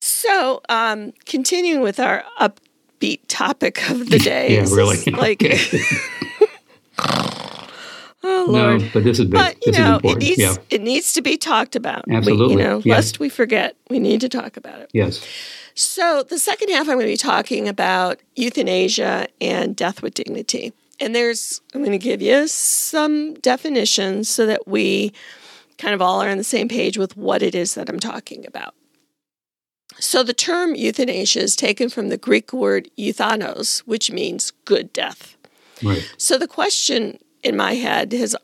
So, 0.00 0.60
um, 0.68 1.12
continuing 1.24 1.80
with 1.82 1.98
our 1.98 2.22
upbeat 2.40 3.20
topic 3.28 3.90
of 3.90 4.08
the 4.08 4.18
day. 4.18 4.54
Yeah, 4.54 4.66
really. 4.70 4.98
Like, 5.12 5.42
oh, 8.22 8.46
Lord. 8.48 8.80
No, 8.80 8.88
but 8.92 9.04
this 9.04 9.18
is 9.18 9.24
big. 9.26 9.32
But 9.32 9.54
you 9.66 9.72
this 9.72 9.76
is 9.76 9.84
know, 9.84 10.00
it 10.04 10.18
needs 10.18 10.38
yeah. 10.38 10.54
it 10.70 10.80
needs 10.82 11.12
to 11.14 11.22
be 11.22 11.36
talked 11.36 11.74
about. 11.76 12.06
We- 12.06 12.16
Absolutely. 12.16 12.54
you 12.54 12.62
know, 12.62 12.82
lest 12.84 13.18
we 13.18 13.28
forget, 13.28 13.76
we 13.90 13.98
need 13.98 14.20
to 14.20 14.28
talk 14.28 14.56
about 14.56 14.80
it. 14.80 14.90
Yes. 14.92 15.26
So 15.74 16.22
the 16.22 16.38
second 16.38 16.70
half, 16.70 16.88
I'm 16.88 16.94
going 16.94 17.00
to 17.00 17.12
be 17.12 17.16
talking 17.16 17.68
about 17.68 18.18
euthanasia 18.34 19.28
and 19.40 19.76
death 19.76 20.02
with 20.02 20.14
dignity. 20.14 20.72
And 20.98 21.14
there's, 21.14 21.60
I'm 21.74 21.80
going 21.80 21.92
to 21.92 21.98
give 21.98 22.22
you 22.22 22.48
some 22.48 23.34
definitions 23.34 24.28
so 24.28 24.46
that 24.46 24.66
we 24.66 25.12
kind 25.78 25.94
of 25.94 26.00
all 26.00 26.22
are 26.22 26.28
on 26.28 26.38
the 26.38 26.44
same 26.44 26.68
page 26.68 26.96
with 26.96 27.16
what 27.16 27.42
it 27.42 27.54
is 27.54 27.74
that 27.74 27.88
I'm 27.88 28.00
talking 28.00 28.46
about. 28.46 28.74
So 29.98 30.22
the 30.22 30.34
term 30.34 30.74
euthanasia 30.74 31.40
is 31.40 31.56
taken 31.56 31.88
from 31.88 32.08
the 32.08 32.16
Greek 32.16 32.52
word 32.52 32.90
euthanos, 32.98 33.78
which 33.80 34.10
means 34.10 34.52
good 34.64 34.92
death. 34.92 35.36
Right. 35.82 36.10
So 36.16 36.38
the 36.38 36.48
question 36.48 37.18
in 37.42 37.56
my 37.56 37.74
head 37.74 38.12
has 38.12 38.34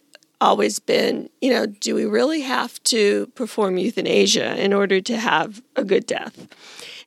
always 0.40 0.78
been, 0.78 1.30
you 1.40 1.50
know, 1.50 1.66
do 1.66 1.94
we 1.94 2.04
really 2.04 2.40
have 2.40 2.82
to 2.84 3.26
perform 3.34 3.78
euthanasia 3.78 4.62
in 4.62 4.72
order 4.72 5.00
to 5.00 5.16
have 5.16 5.62
a 5.76 5.84
good 5.84 6.06
death? 6.06 6.48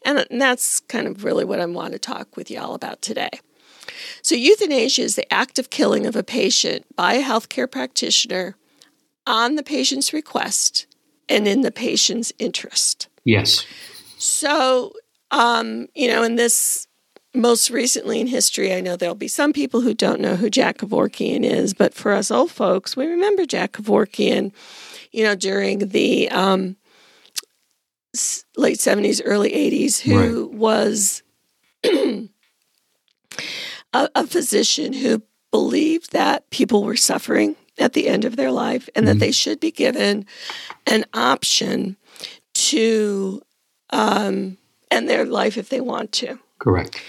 And 0.04 0.26
that's 0.30 0.80
kind 0.82 1.08
of 1.08 1.24
really 1.24 1.46
what 1.46 1.60
I 1.60 1.66
want 1.66 1.94
to 1.94 2.00
talk 2.00 2.38
with 2.38 2.52
y'all 2.52 2.76
about 2.76 3.02
today. 3.02 3.30
So, 4.26 4.34
euthanasia 4.34 5.04
is 5.04 5.16
the 5.16 5.32
act 5.32 5.60
of 5.60 5.70
killing 5.70 6.08
of 6.08 6.16
a 6.16 6.24
patient 6.24 6.88
by 6.96 7.14
a 7.14 7.22
healthcare 7.22 7.70
practitioner 7.70 8.56
on 9.28 9.54
the 9.54 9.62
patient's 9.62 10.14
request 10.14 10.88
and 11.30 11.48
in 11.48 11.62
the 11.62 11.70
patient's 11.70 12.34
interest. 12.40 13.08
Yes. 13.24 13.68
So, 14.18 14.94
um, 15.30 15.90
you 15.94 16.08
know, 16.08 16.24
in 16.24 16.38
this 16.38 16.88
most 17.36 17.70
recently 17.70 18.20
in 18.20 18.26
history, 18.26 18.74
I 18.74 18.82
know 18.82 18.96
there'll 18.96 19.14
be 19.14 19.28
some 19.28 19.54
people 19.54 19.82
who 19.82 19.94
don't 19.94 20.22
know 20.22 20.36
who 20.36 20.50
Jack 20.50 20.80
Kevorkian 20.80 21.44
is, 21.44 21.76
but 21.76 21.94
for 21.94 22.12
us 22.12 22.32
old 22.32 22.50
folks, 22.50 22.98
we 22.98 23.06
remember 23.06 23.46
Jack 23.46 23.74
Kevorkian, 23.74 24.54
you 25.12 25.24
know, 25.24 25.36
during 25.36 25.90
the 25.90 26.32
um, 26.32 26.78
late 28.58 28.80
70s, 28.80 29.22
early 29.24 29.52
80s, 29.52 30.00
who 30.00 30.48
was 30.48 31.22
a, 33.96 34.10
a 34.16 34.28
physician 34.28 34.94
who 34.94 35.24
believed 35.52 36.12
that 36.12 36.50
people 36.50 36.84
were 36.84 36.98
suffering 36.98 37.56
at 37.78 37.94
the 37.94 38.08
end 38.08 38.26
of 38.26 38.36
their 38.36 38.52
life 38.52 38.90
and 38.96 39.08
that 39.08 39.20
they 39.20 39.32
should 39.32 39.60
be 39.60 39.72
given 39.72 40.26
an 40.86 41.06
option 41.14 41.98
to 42.54 43.42
um, 43.92 44.58
end 44.92 45.10
their 45.10 45.26
life 45.26 45.58
if 45.58 45.70
they 45.70 45.82
want 45.82 46.12
to. 46.12 46.40
Correct. 46.60 47.02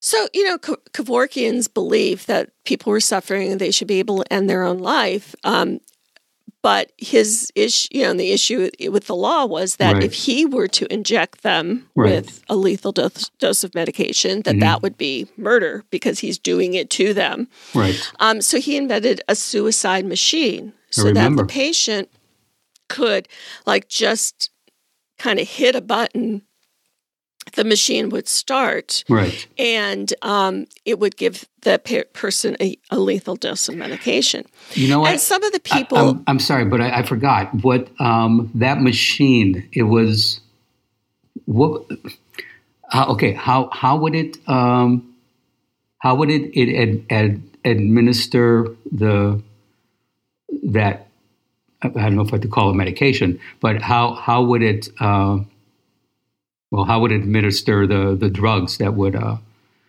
So, 0.00 0.26
you 0.34 0.44
know, 0.44 0.58
Ke- 0.58 0.82
Kevorkian's 0.92 1.68
belief 1.68 2.26
that 2.26 2.50
people 2.64 2.90
were 2.90 3.00
suffering 3.00 3.52
and 3.52 3.60
they 3.60 3.70
should 3.70 3.88
be 3.88 4.00
able 4.00 4.18
to 4.18 4.32
end 4.32 4.50
their 4.50 4.62
own 4.62 4.78
life. 4.78 5.34
Um, 5.44 5.80
but 6.62 6.92
his 6.96 7.50
issue, 7.56 7.88
you 7.90 8.02
know, 8.04 8.14
the 8.14 8.30
issue 8.30 8.70
with 8.88 9.06
the 9.06 9.16
law 9.16 9.44
was 9.44 9.76
that 9.76 9.94
Right. 9.94 10.04
if 10.04 10.12
he 10.14 10.44
were 10.46 10.68
to 10.68 10.90
inject 10.92 11.42
them 11.42 11.88
Right. 11.96 12.24
with 12.24 12.40
a 12.48 12.56
lethal 12.56 12.92
dose, 12.92 13.30
dose 13.40 13.64
of 13.64 13.74
medication, 13.74 14.42
that 14.42 14.54
Mhm. 14.56 14.60
that 14.60 14.82
would 14.82 14.96
be 14.96 15.26
murder 15.36 15.84
because 15.90 16.20
he's 16.20 16.38
doing 16.38 16.74
it 16.74 16.88
to 16.90 17.12
them. 17.12 17.48
Right. 17.74 17.96
Um, 18.20 18.40
so 18.40 18.58
he 18.60 18.76
invented 18.76 19.20
a 19.28 19.34
suicide 19.34 20.06
machine 20.06 20.72
so 20.90 21.12
that 21.12 21.36
the 21.36 21.44
patient 21.44 22.08
could, 22.88 23.26
like, 23.66 23.88
just 23.88 24.50
kind 25.18 25.40
of 25.40 25.48
hit 25.48 25.74
a 25.74 25.80
button. 25.80 26.42
The 27.54 27.64
machine 27.64 28.08
would 28.10 28.28
start, 28.28 29.04
Right. 29.08 29.46
and 29.58 30.12
um, 30.22 30.66
it 30.84 30.98
would 30.98 31.16
give 31.16 31.44
the 31.62 31.80
pe- 31.82 32.04
person 32.12 32.56
a, 32.60 32.78
a 32.90 32.98
lethal 32.98 33.36
dose 33.36 33.68
of 33.68 33.76
medication. 33.76 34.46
You 34.72 34.88
know 34.88 35.00
what? 35.00 35.10
And 35.10 35.20
some 35.20 35.42
of 35.42 35.52
the 35.52 35.60
people, 35.60 35.98
I'm, 35.98 36.24
I'm 36.26 36.38
sorry, 36.38 36.64
but 36.64 36.80
I, 36.80 37.00
I 37.00 37.02
forgot 37.02 37.52
what 37.62 37.88
um, 38.00 38.50
that 38.54 38.80
machine. 38.80 39.68
It 39.72 39.82
was 39.82 40.40
what? 41.44 41.84
How, 42.90 43.08
okay, 43.08 43.32
how 43.32 43.68
how 43.72 43.96
would 43.96 44.14
it 44.14 44.38
um, 44.48 45.14
how 45.98 46.14
would 46.14 46.30
it 46.30 46.56
it 46.56 46.74
ad, 46.74 47.04
ad, 47.10 47.42
administer 47.64 48.68
the 48.90 49.42
that 50.64 51.06
I 51.82 51.88
I 51.88 51.90
don't 51.90 52.16
know 52.16 52.22
if 52.22 52.28
I 52.32 52.36
have 52.36 52.42
to 52.42 52.48
call 52.48 52.70
it 52.70 52.74
medication, 52.74 53.40
but 53.60 53.82
how 53.82 54.14
how 54.14 54.42
would 54.42 54.62
it 54.62 54.88
uh, 55.00 55.38
well 56.72 56.84
how 56.84 56.98
would 57.00 57.12
it 57.12 57.22
administer 57.22 57.86
the 57.86 58.16
the 58.16 58.28
drugs 58.28 58.78
that 58.78 58.94
would 58.94 59.14
uh, 59.14 59.36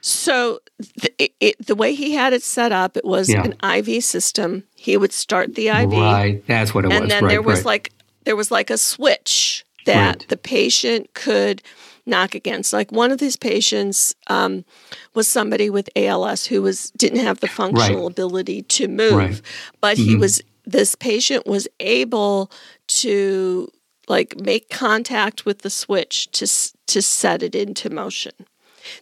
so 0.06 0.60
the, 1.02 1.32
it, 1.40 1.66
the 1.66 1.76
way 1.76 1.96
he 1.96 2.12
had 2.12 2.34
it 2.34 2.44
set 2.44 2.74
up, 2.74 2.98
it 2.98 3.06
was 3.06 3.30
Yeah. 3.30 3.46
an 3.46 3.54
IV 3.78 4.04
system. 4.04 4.66
He 4.76 4.98
would 4.98 5.14
start 5.14 5.56
the 5.56 5.70
IV, 5.70 5.92
right? 5.94 6.44
That's 6.46 6.74
what 6.76 6.84
it 6.84 6.92
and 6.92 6.94
was. 6.94 7.02
And 7.04 7.12
then 7.12 7.24
right, 7.24 7.30
there 7.32 7.42
was 7.42 7.60
right. 7.60 7.66
like 7.66 7.94
there 8.26 8.36
was 8.36 8.52
like 8.52 8.70
a 8.70 8.78
switch 8.78 9.64
that 9.86 10.08
Right. 10.18 10.26
the 10.28 10.36
patient 10.36 11.14
could 11.14 11.62
knock 12.06 12.36
against. 12.36 12.74
Like 12.74 12.92
one 12.92 13.12
of 13.14 13.22
his 13.22 13.38
patients 13.38 14.14
um, 14.28 14.66
was 15.14 15.26
somebody 15.30 15.70
with 15.70 15.90
ALS 15.96 16.48
who 16.48 16.62
was 16.62 16.92
didn't 16.98 17.20
have 17.24 17.40
the 17.40 17.48
functional 17.48 18.08
ability 18.08 18.64
to 18.64 18.90
move, 18.90 19.42
but 19.80 19.98
he 19.98 20.16
Mhm. 20.16 20.20
was 20.20 20.42
this 20.66 20.96
patient 20.96 21.48
was 21.48 21.66
able 21.80 22.52
to 22.88 23.70
like 24.10 24.38
make 24.42 24.70
contact 24.70 25.46
with 25.46 25.60
the 25.60 25.70
switch 25.70 26.30
to 26.32 26.46
to 26.88 27.02
set 27.02 27.44
it 27.44 27.56
into 27.56 27.90
motion. 27.90 28.34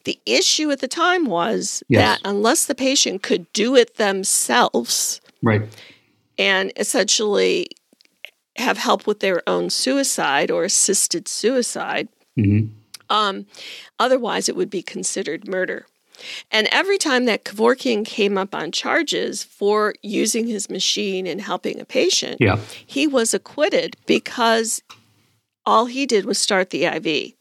The 0.04 0.20
issue 0.26 0.70
at 0.72 0.80
the 0.80 0.88
time 0.88 1.26
was 1.26 1.84
Yes. 1.88 2.02
that 2.20 2.30
unless 2.30 2.66
the 2.66 2.76
patient 2.76 3.24
could 3.24 3.52
do 3.54 3.76
it 3.76 3.96
themselves, 3.96 5.22
right. 5.42 5.64
and 6.38 6.72
essentially 6.76 7.68
have 8.58 8.78
help 8.78 9.08
with 9.08 9.20
their 9.22 9.42
own 9.48 9.70
suicide 9.70 10.52
or 10.52 10.64
assisted 10.64 11.28
suicide. 11.28 12.08
hmm 12.36 12.66
Um, 13.10 13.46
otherwise, 14.00 14.48
it 14.48 14.56
would 14.56 14.70
be 14.70 14.82
considered 14.82 15.48
murder. 15.48 15.86
And 16.52 16.68
every 16.72 16.98
time 17.00 17.26
that 17.26 17.44
Kevorkian 17.44 18.06
came 18.06 18.38
up 18.38 18.54
on 18.56 18.72
charges 18.72 19.44
for 19.44 19.96
using 20.04 20.48
his 20.48 20.70
machine 20.70 21.26
and 21.28 21.42
helping 21.42 21.80
a 21.82 21.86
patient, 21.86 22.38
Yeah. 22.40 22.60
he 22.86 23.08
was 23.08 23.34
acquitted 23.34 23.98
because 24.06 24.82
all 25.66 25.88
he 25.88 26.06
did 26.06 26.26
was 26.26 26.38
start 26.38 26.70
the 26.70 26.86
IV 26.86 27.34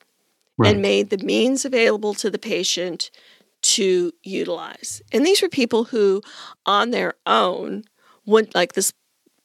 Right. 0.60 0.74
and 0.74 0.82
made 0.82 1.08
the 1.08 1.24
means 1.24 1.64
available 1.64 2.12
to 2.14 2.30
the 2.30 2.38
patient 2.38 3.10
to 3.62 4.12
utilize. 4.22 5.00
And 5.10 5.24
these 5.24 5.40
were 5.40 5.48
people 5.48 5.84
who, 5.84 6.22
on 6.66 6.90
their 6.90 7.14
own, 7.26 7.84
would 8.26 8.54
like 8.54 8.74
this 8.74 8.92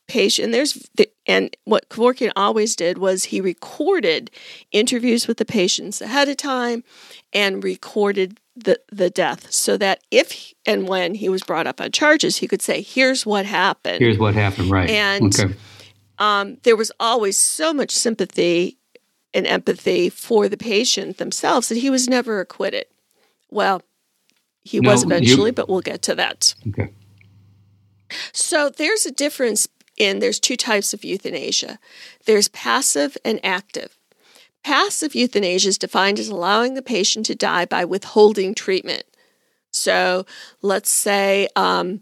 patient. 0.08 0.52
There's 0.52 0.74
the, 0.96 1.10
and 1.26 1.56
what 1.64 1.90
Kevorkian 1.90 2.32
always 2.36 2.76
did 2.76 2.98
was 2.98 3.26
he 3.26 3.42
recorded 3.42 4.30
interviews 4.72 5.28
with 5.28 5.38
the 5.38 5.46
patients 5.46 6.02
ahead 6.02 6.30
of 6.30 6.38
time 6.38 6.84
and 7.34 7.64
recorded 7.64 8.40
the, 8.56 8.80
the 8.92 9.10
death 9.10 9.52
so 9.52 9.78
that 9.78 10.02
if 10.12 10.54
and 10.66 10.88
when 10.88 11.16
he 11.16 11.30
was 11.30 11.44
brought 11.44 11.68
up 11.68 11.82
on 11.82 11.92
charges, 11.92 12.38
he 12.38 12.48
could 12.48 12.62
say, 12.62 12.82
here's 12.82 13.26
what 13.26 13.46
happened. 13.46 14.00
Here's 14.00 14.18
what 14.18 14.34
happened, 14.34 14.70
right. 14.70 14.90
And 14.90 15.38
okay. 15.40 15.56
um, 16.20 16.58
there 16.64 16.76
was 16.76 16.92
always 17.00 17.38
so 17.38 17.74
much 17.74 17.92
sympathy 17.92 18.78
and 19.36 19.46
empathy 19.46 20.10
for 20.10 20.48
the 20.48 20.58
patient 20.58 21.18
themselves 21.18 21.68
that 21.70 21.78
he 21.78 21.90
was 21.90 22.08
never 22.08 22.40
acquitted. 22.40 22.86
Well, 23.52 23.84
he 24.64 24.80
no, 24.80 24.92
was 24.92 25.04
eventually, 25.04 25.50
you... 25.50 25.54
but 25.54 25.70
we'll 25.70 25.82
get 25.82 26.02
to 26.04 26.16
that. 26.16 26.56
Okay. 26.70 26.94
So 28.32 28.70
there's 28.70 29.06
a 29.06 29.12
difference 29.12 29.68
in 29.98 30.20
there's 30.20 30.40
two 30.40 30.56
types 30.56 30.94
of 30.94 31.04
euthanasia. 31.04 31.80
There's 32.26 32.48
passive 32.48 33.18
and 33.26 33.40
active. 33.44 33.98
Passive 34.64 35.14
euthanasia 35.14 35.70
is 35.70 35.78
defined 35.78 36.18
as 36.18 36.30
allowing 36.30 36.74
the 36.74 36.82
patient 36.82 37.26
to 37.28 37.36
die 37.36 37.66
by 37.66 37.86
withholding 37.86 38.56
treatment. 38.56 39.04
So 39.72 40.26
let's 40.62 40.90
say 40.90 41.50
um, 41.56 42.02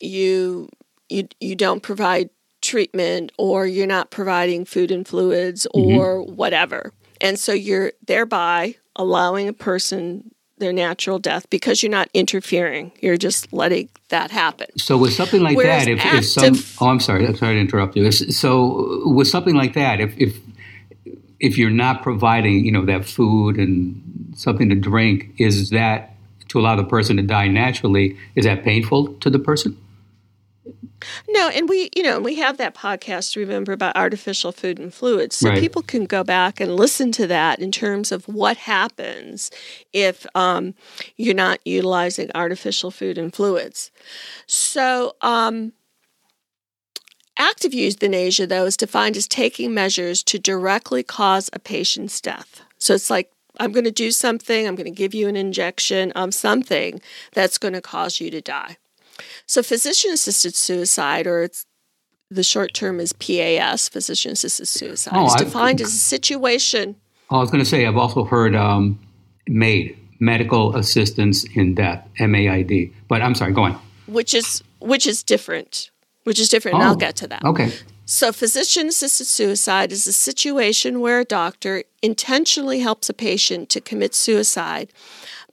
you 0.00 0.68
you 1.08 1.28
you 1.40 1.56
don't 1.56 1.82
provide 1.82 2.30
treatment 2.70 3.32
or 3.36 3.66
you're 3.66 3.86
not 3.86 4.10
providing 4.10 4.64
food 4.64 4.92
and 4.92 5.06
fluids 5.06 5.66
mm-hmm. 5.74 5.98
or 5.98 6.20
mm-hmm. 6.20 6.36
whatever. 6.36 6.92
And 7.20 7.38
so 7.38 7.52
you're 7.52 7.92
thereby 8.06 8.76
allowing 8.94 9.48
a 9.48 9.52
person 9.52 10.30
their 10.58 10.72
natural 10.72 11.18
death 11.18 11.48
because 11.50 11.82
you're 11.82 11.90
not 11.90 12.08
interfering. 12.14 12.92
You're 13.00 13.16
just 13.16 13.52
letting 13.52 13.88
that 14.10 14.30
happen. 14.30 14.68
So 14.78 14.96
with 14.96 15.14
something 15.14 15.42
like 15.42 15.56
Whereas 15.56 15.86
that, 15.86 15.92
if, 15.92 16.00
active, 16.00 16.18
if 16.20 16.26
some 16.26 16.86
oh, 16.86 16.90
I'm 16.90 17.00
sorry, 17.00 17.26
I'm 17.26 17.34
sorry 17.34 17.54
to 17.54 17.60
interrupt 17.60 17.96
you. 17.96 18.12
So 18.12 19.02
with 19.06 19.26
something 19.26 19.56
like 19.56 19.74
that, 19.74 20.00
if 20.00 20.16
if 20.16 20.36
if 21.40 21.56
you're 21.56 21.70
not 21.70 22.02
providing, 22.02 22.64
you 22.64 22.70
know, 22.70 22.84
that 22.84 23.06
food 23.06 23.56
and 23.56 24.34
something 24.36 24.68
to 24.68 24.74
drink, 24.74 25.30
is 25.38 25.70
that 25.70 26.14
to 26.48 26.60
allow 26.60 26.76
the 26.76 26.84
person 26.84 27.16
to 27.16 27.22
die 27.22 27.48
naturally? 27.48 28.16
Is 28.34 28.44
that 28.44 28.62
painful 28.62 29.14
to 29.14 29.30
the 29.30 29.38
person? 29.38 29.76
No, 31.28 31.48
and 31.48 31.68
we, 31.68 31.90
you 31.96 32.02
know, 32.02 32.20
we 32.20 32.36
have 32.36 32.56
that 32.58 32.74
podcast, 32.74 33.36
remember, 33.36 33.72
about 33.72 33.96
artificial 33.96 34.52
food 34.52 34.78
and 34.78 34.92
fluids. 34.92 35.36
So 35.36 35.48
right. 35.48 35.58
people 35.58 35.82
can 35.82 36.04
go 36.04 36.24
back 36.24 36.60
and 36.60 36.76
listen 36.76 37.12
to 37.12 37.26
that 37.26 37.58
in 37.58 37.72
terms 37.72 38.12
of 38.12 38.26
what 38.28 38.56
happens 38.56 39.50
if 39.92 40.26
um, 40.34 40.74
you're 41.16 41.34
not 41.34 41.60
utilizing 41.64 42.30
artificial 42.34 42.90
food 42.90 43.18
and 43.18 43.34
fluids. 43.34 43.90
So, 44.46 45.16
um, 45.20 45.72
Active 47.40 47.72
euthanasia, 47.72 48.46
though, 48.46 48.66
is 48.66 48.76
defined 48.76 49.16
as 49.16 49.26
taking 49.26 49.72
measures 49.72 50.22
to 50.24 50.38
directly 50.38 51.02
cause 51.02 51.48
a 51.54 51.58
patient's 51.58 52.20
death. 52.20 52.60
So 52.76 52.92
it's 52.92 53.08
like, 53.08 53.30
I'm 53.58 53.72
going 53.72 53.84
to 53.84 53.90
do 53.90 54.10
something, 54.10 54.66
I'm 54.66 54.74
going 54.74 54.84
to 54.84 54.90
give 54.90 55.14
you 55.14 55.26
an 55.26 55.36
injection 55.36 56.12
of 56.12 56.34
something 56.34 57.00
that's 57.32 57.56
going 57.56 57.72
to 57.72 57.80
cause 57.80 58.20
you 58.20 58.30
to 58.30 58.42
die. 58.42 58.76
So 59.46 59.62
physician 59.62 60.12
assisted 60.12 60.54
suicide, 60.54 61.26
or 61.26 61.42
it's 61.42 61.66
the 62.30 62.42
short 62.42 62.74
term 62.74 63.00
is 63.00 63.12
PAS, 63.12 63.88
physician 63.88 64.32
assisted 64.32 64.66
suicide, 64.66 65.14
oh, 65.16 65.26
is 65.26 65.34
defined 65.34 65.80
I, 65.80 65.84
as 65.84 65.94
a 65.94 65.98
situation. 65.98 66.96
I 67.30 67.38
was 67.38 67.50
going 67.50 67.62
to 67.62 67.68
say, 67.68 67.86
I've 67.86 67.96
also 67.96 68.24
heard 68.24 68.54
um, 68.54 68.98
MAID, 69.48 69.96
medical 70.20 70.76
assistance 70.76 71.44
in 71.54 71.74
death, 71.74 72.06
MAID. 72.18 72.92
But 73.08 73.22
I'm 73.22 73.34
sorry, 73.34 73.52
go 73.52 73.64
on. 73.64 73.80
Which 74.06 74.34
is 74.34 74.62
which 74.80 75.06
is 75.06 75.22
different 75.22 75.90
which 76.24 76.38
is 76.38 76.48
different, 76.48 76.76
oh, 76.76 76.80
and 76.80 76.88
I'll 76.88 76.94
oh, 76.94 76.96
get 76.96 77.16
to 77.16 77.26
that. 77.28 77.44
Okay. 77.44 77.72
So, 78.04 78.32
physician 78.32 78.88
assisted 78.88 79.26
suicide 79.26 79.92
is 79.92 80.06
a 80.06 80.12
situation 80.12 81.00
where 81.00 81.20
a 81.20 81.24
doctor 81.24 81.84
intentionally 82.02 82.80
helps 82.80 83.08
a 83.08 83.14
patient 83.14 83.68
to 83.70 83.80
commit 83.80 84.14
suicide 84.14 84.92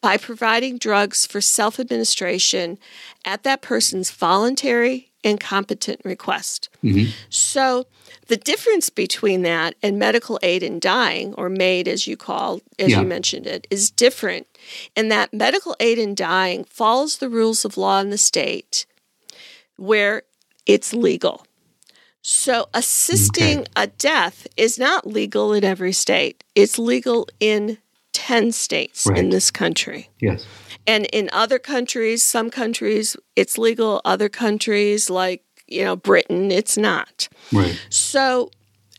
by 0.07 0.15
providing 0.15 0.77
drugs 0.77 1.25
for 1.25 1.41
self 1.41 1.81
administration 1.81 2.79
at 3.25 3.43
that 3.43 3.61
person's 3.61 4.09
voluntary 4.09 5.11
and 5.21 5.37
competent 5.37 5.99
request. 6.05 6.69
Mm-hmm. 6.81 7.11
So, 7.29 7.87
the 8.27 8.37
difference 8.37 8.89
between 8.89 9.41
that 9.41 9.75
and 9.83 9.99
medical 9.99 10.39
aid 10.41 10.63
in 10.63 10.79
dying, 10.79 11.33
or 11.33 11.49
MAID 11.49 11.89
as 11.89 12.07
you 12.07 12.15
call, 12.15 12.61
as 12.79 12.91
yeah. 12.91 13.01
you 13.01 13.05
mentioned 13.05 13.47
it, 13.47 13.67
is 13.69 13.91
different 13.91 14.47
in 14.95 15.09
that 15.09 15.33
medical 15.33 15.75
aid 15.81 15.99
in 15.99 16.15
dying 16.15 16.63
follows 16.63 17.17
the 17.17 17.27
rules 17.27 17.65
of 17.65 17.75
law 17.75 17.99
in 17.99 18.09
the 18.09 18.17
state 18.17 18.85
where 19.75 20.21
it's 20.65 20.93
legal. 20.93 21.45
So 22.21 22.69
assisting 22.73 23.59
okay. 23.59 23.71
a 23.75 23.87
death 23.87 24.47
is 24.55 24.79
not 24.79 25.05
legal 25.05 25.51
in 25.51 25.65
every 25.65 25.91
state. 25.91 26.45
It's 26.55 26.79
legal 26.79 27.27
in 27.41 27.77
10 28.27 28.51
states 28.51 29.07
right. 29.07 29.17
in 29.17 29.29
this 29.29 29.49
country. 29.49 30.09
Yes. 30.19 30.45
And 30.85 31.05
in 31.13 31.29
other 31.31 31.59
countries, 31.59 32.23
some 32.23 32.49
countries 32.49 33.15
it's 33.37 33.57
legal, 33.57 34.01
other 34.03 34.27
countries 34.27 35.09
like, 35.09 35.45
you 35.65 35.85
know, 35.85 35.95
Britain, 35.95 36.51
it's 36.51 36.77
not. 36.77 37.29
Right. 37.53 37.79
So 37.89 38.51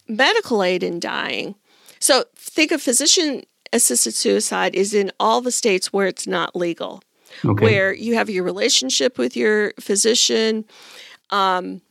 medical 0.09 0.63
aid 0.63 0.83
in 0.83 0.99
dying. 0.99 1.57
So 2.01 2.25
think 2.37 2.73
of 2.73 2.81
physician 2.81 3.43
assisted 3.71 4.15
suicide 4.15 4.75
is 4.75 4.95
in 4.95 5.13
all 5.21 5.43
the 5.43 5.53
states 5.53 5.93
where 5.93 6.07
it's 6.07 6.27
not 6.27 6.57
legal. 6.57 7.03
Okay. 7.45 7.63
Where 7.63 7.93
you 7.93 8.15
have 8.15 8.31
your 8.31 8.45
relationship 8.45 9.19
with 9.19 9.37
your 9.37 9.75
physician, 9.79 10.65
um, 11.29 11.83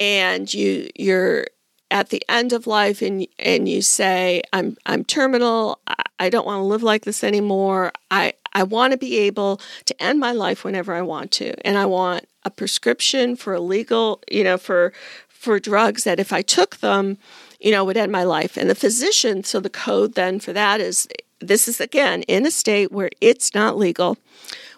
and 0.00 0.52
you 0.52 0.88
you're 0.96 1.44
at 1.90 2.08
the 2.08 2.22
end 2.28 2.54
of 2.54 2.66
life 2.66 3.02
and 3.02 3.26
and 3.38 3.68
you 3.68 3.82
say 3.82 4.42
I'm 4.52 4.78
I'm 4.86 5.04
terminal 5.04 5.78
I 6.22 6.30
don't 6.30 6.46
want 6.46 6.60
to 6.60 6.64
live 6.64 6.82
like 6.82 7.04
this 7.04 7.24
anymore 7.24 7.92
I 8.10 8.34
I 8.52 8.62
want 8.62 8.92
to 8.92 8.98
be 8.98 9.18
able 9.18 9.60
to 9.86 10.02
end 10.02 10.20
my 10.20 10.32
life 10.32 10.64
whenever 10.64 10.94
I 10.94 11.02
want 11.02 11.30
to 11.32 11.54
and 11.66 11.76
I 11.78 11.86
want 11.86 12.26
a 12.44 12.50
prescription 12.50 13.36
for 13.36 13.54
a 13.54 13.60
legal 13.60 14.22
you 14.30 14.44
know 14.44 14.58
for 14.58 14.92
for 15.28 15.58
drugs 15.58 16.04
that 16.04 16.20
if 16.20 16.32
I 16.32 16.42
took 16.42 16.78
them 16.78 17.18
you 17.60 17.70
know 17.70 17.84
would 17.84 17.96
end 17.96 18.12
my 18.12 18.24
life 18.24 18.56
and 18.56 18.70
the 18.70 18.74
physician 18.74 19.44
so 19.44 19.60
the 19.60 19.70
code 19.70 20.14
then 20.14 20.40
for 20.40 20.52
that 20.52 20.80
is 20.80 21.08
this 21.40 21.66
is 21.66 21.80
again 21.80 22.22
in 22.22 22.46
a 22.46 22.50
state 22.50 22.92
where 22.92 23.10
it's 23.20 23.54
not 23.54 23.76
legal 23.76 24.16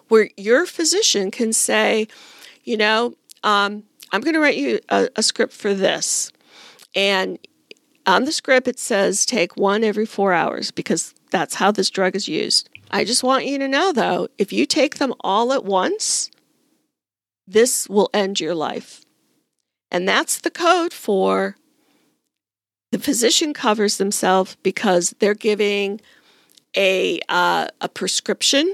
where 0.07 0.29
your 0.37 0.65
physician 0.65 1.31
can 1.31 1.53
say 1.53 2.07
you 2.63 2.77
know 2.77 3.15
um, 3.43 3.83
I'm 4.11 4.21
going 4.21 4.33
to 4.33 4.39
write 4.39 4.57
you 4.57 4.79
a, 4.89 5.09
a 5.15 5.23
script 5.23 5.51
for 5.53 5.73
this. 5.73 6.31
And 6.95 7.37
on 8.05 8.25
the 8.25 8.31
script, 8.31 8.67
it 8.67 8.79
says 8.79 9.25
take 9.25 9.57
one 9.57 9.83
every 9.83 10.05
four 10.05 10.31
hours 10.33 10.71
because 10.71 11.13
that's 11.35 11.55
how 11.55 11.69
this 11.69 11.89
drug 11.89 12.15
is 12.15 12.29
used. 12.29 12.69
I 12.89 13.03
just 13.03 13.21
want 13.21 13.45
you 13.45 13.59
to 13.59 13.67
know, 13.67 13.91
though, 13.91 14.29
if 14.37 14.53
you 14.53 14.65
take 14.65 14.99
them 14.99 15.13
all 15.19 15.51
at 15.51 15.65
once, 15.65 16.31
this 17.45 17.89
will 17.89 18.09
end 18.13 18.39
your 18.39 18.55
life. 18.55 19.03
And 19.91 20.07
that's 20.07 20.37
the 20.39 20.49
code 20.49 20.93
for 20.93 21.57
the 22.93 22.99
physician 22.99 23.53
covers 23.53 23.97
themselves 23.97 24.55
because 24.63 25.13
they're 25.19 25.33
giving 25.33 25.99
a, 26.73 27.19
uh, 27.27 27.67
a 27.81 27.89
prescription 27.89 28.73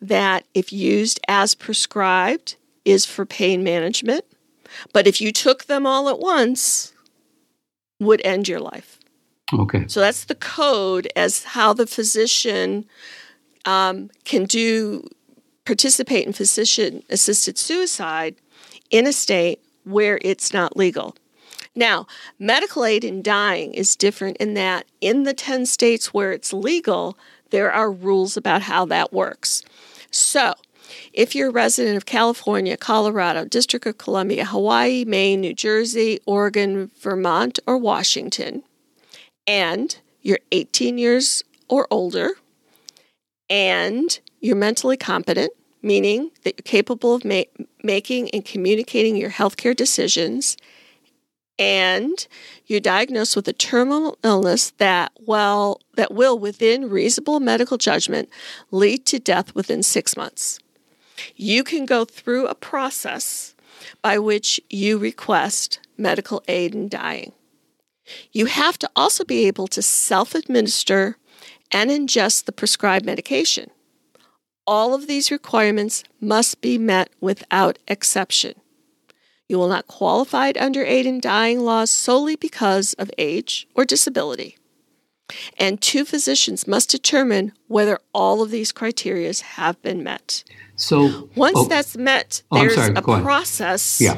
that, 0.00 0.44
if 0.54 0.72
used 0.72 1.18
as 1.26 1.56
prescribed, 1.56 2.54
is 2.84 3.04
for 3.06 3.26
pain 3.26 3.64
management. 3.64 4.24
But 4.92 5.08
if 5.08 5.20
you 5.20 5.32
took 5.32 5.64
them 5.64 5.84
all 5.84 6.08
at 6.08 6.20
once, 6.20 6.92
would 7.98 8.22
end 8.24 8.46
your 8.46 8.60
life. 8.60 8.97
Okay. 9.52 9.84
So 9.88 10.00
that's 10.00 10.24
the 10.24 10.34
code 10.34 11.08
as 11.16 11.44
how 11.44 11.72
the 11.72 11.86
physician 11.86 12.84
um, 13.64 14.10
can 14.24 14.44
do 14.44 15.08
participate 15.64 16.26
in 16.26 16.32
physician 16.32 17.02
assisted 17.10 17.58
suicide 17.58 18.34
in 18.90 19.06
a 19.06 19.12
state 19.12 19.62
where 19.84 20.18
it's 20.22 20.52
not 20.52 20.76
legal. 20.76 21.14
Now, 21.74 22.06
medical 22.38 22.84
aid 22.84 23.04
in 23.04 23.22
dying 23.22 23.74
is 23.74 23.94
different 23.94 24.38
in 24.38 24.54
that 24.54 24.86
in 25.00 25.24
the 25.24 25.34
10 25.34 25.66
states 25.66 26.12
where 26.12 26.32
it's 26.32 26.52
legal, 26.52 27.16
there 27.50 27.70
are 27.70 27.92
rules 27.92 28.36
about 28.36 28.62
how 28.62 28.84
that 28.86 29.12
works. 29.12 29.62
So, 30.10 30.54
if 31.12 31.34
you're 31.34 31.50
a 31.50 31.52
resident 31.52 31.96
of 31.96 32.06
California, 32.06 32.76
Colorado, 32.76 33.44
District 33.44 33.86
of 33.86 33.98
Columbia, 33.98 34.46
Hawaii, 34.46 35.04
Maine, 35.04 35.42
New 35.42 35.54
Jersey, 35.54 36.18
Oregon, 36.24 36.90
Vermont, 36.98 37.58
or 37.66 37.76
Washington, 37.76 38.62
and 39.48 39.98
you're 40.20 40.38
18 40.52 40.98
years 40.98 41.42
or 41.68 41.88
older, 41.90 42.32
and 43.50 44.20
you're 44.40 44.54
mentally 44.54 44.96
competent, 44.96 45.52
meaning 45.82 46.30
that 46.44 46.54
you're 46.58 46.64
capable 46.64 47.14
of 47.14 47.24
ma- 47.24 47.42
making 47.82 48.30
and 48.30 48.44
communicating 48.44 49.16
your 49.16 49.30
healthcare 49.30 49.74
decisions, 49.74 50.56
and 51.58 52.28
you're 52.66 52.78
diagnosed 52.78 53.34
with 53.34 53.48
a 53.48 53.52
terminal 53.52 54.16
illness 54.22 54.70
that 54.76 55.10
well 55.18 55.80
that 55.96 56.12
will 56.12 56.38
within 56.38 56.88
reasonable 56.88 57.40
medical 57.40 57.78
judgment 57.78 58.28
lead 58.70 59.04
to 59.06 59.18
death 59.18 59.54
within 59.54 59.82
6 59.82 60.16
months. 60.16 60.60
You 61.34 61.64
can 61.64 61.86
go 61.86 62.04
through 62.04 62.46
a 62.46 62.54
process 62.54 63.56
by 64.02 64.18
which 64.18 64.60
you 64.70 64.98
request 64.98 65.80
medical 65.96 66.44
aid 66.46 66.74
in 66.74 66.88
dying. 66.88 67.32
You 68.32 68.46
have 68.46 68.78
to 68.78 68.90
also 68.96 69.24
be 69.24 69.46
able 69.46 69.66
to 69.68 69.82
self 69.82 70.34
administer 70.34 71.16
and 71.70 71.90
ingest 71.90 72.44
the 72.44 72.52
prescribed 72.52 73.04
medication. 73.04 73.70
All 74.66 74.94
of 74.94 75.06
these 75.06 75.30
requirements 75.30 76.04
must 76.20 76.60
be 76.60 76.78
met 76.78 77.10
without 77.20 77.78
exception. 77.88 78.54
You 79.48 79.58
will 79.58 79.68
not 79.68 79.86
qualify 79.86 80.52
under 80.58 80.84
aid 80.84 81.06
in 81.06 81.20
dying 81.20 81.60
laws 81.60 81.90
solely 81.90 82.36
because 82.36 82.92
of 82.94 83.10
age 83.16 83.66
or 83.74 83.84
disability. 83.84 84.58
And 85.58 85.80
two 85.80 86.04
physicians 86.04 86.66
must 86.66 86.90
determine 86.90 87.52
whether 87.66 87.98
all 88.14 88.42
of 88.42 88.50
these 88.50 88.72
criteria 88.72 89.32
have 89.42 89.80
been 89.82 90.02
met. 90.02 90.42
So 90.76 91.28
once 91.34 91.56
oh, 91.56 91.68
that's 91.68 91.96
met, 91.96 92.42
there's 92.52 92.78
oh, 92.78 92.92
a 92.94 93.02
process. 93.02 94.00
Yeah. 94.00 94.16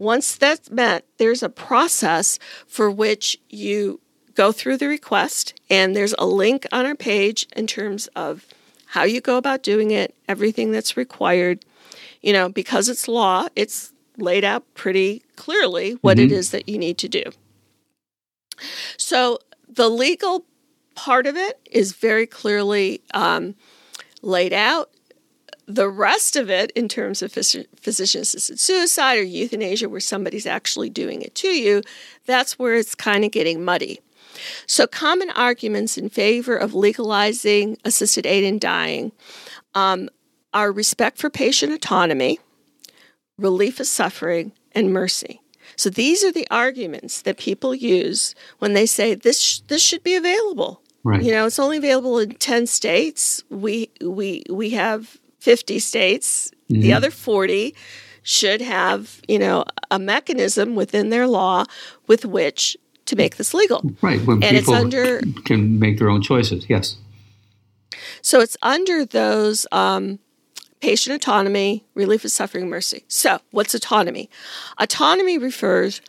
Once 0.00 0.34
that's 0.34 0.70
met, 0.70 1.04
there's 1.18 1.42
a 1.42 1.48
process 1.50 2.38
for 2.66 2.90
which 2.90 3.36
you 3.50 4.00
go 4.34 4.50
through 4.50 4.78
the 4.78 4.88
request, 4.88 5.52
and 5.68 5.94
there's 5.94 6.14
a 6.18 6.24
link 6.24 6.66
on 6.72 6.86
our 6.86 6.94
page 6.94 7.46
in 7.54 7.66
terms 7.66 8.06
of 8.16 8.46
how 8.86 9.04
you 9.04 9.20
go 9.20 9.36
about 9.36 9.62
doing 9.62 9.90
it, 9.90 10.14
everything 10.26 10.70
that's 10.72 10.96
required. 10.96 11.62
You 12.22 12.32
know, 12.32 12.48
because 12.48 12.88
it's 12.88 13.08
law, 13.08 13.48
it's 13.54 13.92
laid 14.16 14.42
out 14.42 14.64
pretty 14.74 15.22
clearly 15.36 15.92
what 16.00 16.16
mm-hmm. 16.16 16.26
it 16.26 16.32
is 16.32 16.50
that 16.50 16.66
you 16.66 16.78
need 16.78 16.96
to 16.98 17.08
do. 17.08 17.24
So 18.96 19.38
the 19.68 19.90
legal 19.90 20.46
part 20.94 21.26
of 21.26 21.36
it 21.36 21.60
is 21.70 21.92
very 21.92 22.26
clearly 22.26 23.02
um, 23.12 23.54
laid 24.22 24.54
out. 24.54 24.90
The 25.74 25.88
rest 25.88 26.36
of 26.36 26.50
it, 26.50 26.70
in 26.72 26.88
terms 26.88 27.22
of 27.22 27.32
physician 27.32 28.20
assisted 28.20 28.58
suicide 28.58 29.18
or 29.18 29.22
euthanasia, 29.22 29.88
where 29.88 30.00
somebody's 30.00 30.46
actually 30.46 30.90
doing 30.90 31.22
it 31.22 31.34
to 31.36 31.48
you, 31.48 31.82
that's 32.26 32.58
where 32.58 32.74
it's 32.74 32.94
kind 32.94 33.24
of 33.24 33.30
getting 33.30 33.64
muddy. 33.64 34.00
So, 34.66 34.86
common 34.86 35.30
arguments 35.30 35.98
in 35.98 36.08
favor 36.08 36.56
of 36.56 36.74
legalizing 36.74 37.76
assisted 37.84 38.26
aid 38.26 38.44
in 38.44 38.58
dying 38.58 39.12
um, 39.74 40.08
are 40.52 40.72
respect 40.72 41.18
for 41.18 41.30
patient 41.30 41.72
autonomy, 41.72 42.38
relief 43.38 43.80
of 43.80 43.86
suffering, 43.86 44.52
and 44.72 44.92
mercy. 44.92 45.40
So 45.76 45.88
these 45.88 46.24
are 46.24 46.32
the 46.32 46.48
arguments 46.50 47.22
that 47.22 47.38
people 47.38 47.74
use 47.74 48.34
when 48.58 48.74
they 48.74 48.86
say 48.86 49.14
this 49.14 49.40
sh- 49.40 49.60
this 49.68 49.82
should 49.82 50.02
be 50.02 50.14
available. 50.14 50.82
Right. 51.02 51.22
You 51.22 51.32
know, 51.32 51.46
it's 51.46 51.58
only 51.58 51.78
available 51.78 52.18
in 52.18 52.34
10 52.34 52.66
states. 52.66 53.42
We 53.48 53.90
we 54.00 54.42
we 54.50 54.70
have 54.70 55.18
50 55.40 55.78
states. 55.78 56.50
Mm-hmm. 56.70 56.82
The 56.82 56.92
other 56.92 57.10
40 57.10 57.74
should 58.22 58.60
have, 58.60 59.20
you 59.26 59.38
know, 59.38 59.64
a 59.90 59.98
mechanism 59.98 60.74
within 60.74 61.10
their 61.10 61.26
law 61.26 61.64
with 62.06 62.24
which 62.24 62.76
to 63.06 63.16
make 63.16 63.36
this 63.36 63.52
legal. 63.54 63.82
Right. 64.02 64.24
When 64.24 64.42
and 64.42 64.56
people 64.56 64.74
under, 64.74 65.20
can 65.44 65.78
make 65.78 65.98
their 65.98 66.10
own 66.10 66.22
choices. 66.22 66.66
Yes. 66.68 66.96
So 68.22 68.40
it's 68.40 68.56
under 68.62 69.04
those 69.04 69.66
um, 69.72 70.18
patient 70.80 71.16
autonomy, 71.16 71.84
relief 71.94 72.24
of 72.24 72.30
suffering, 72.30 72.68
mercy. 72.68 73.04
So, 73.08 73.40
what's 73.50 73.74
autonomy? 73.74 74.30
Autonomy 74.78 75.38
refers 75.38 76.00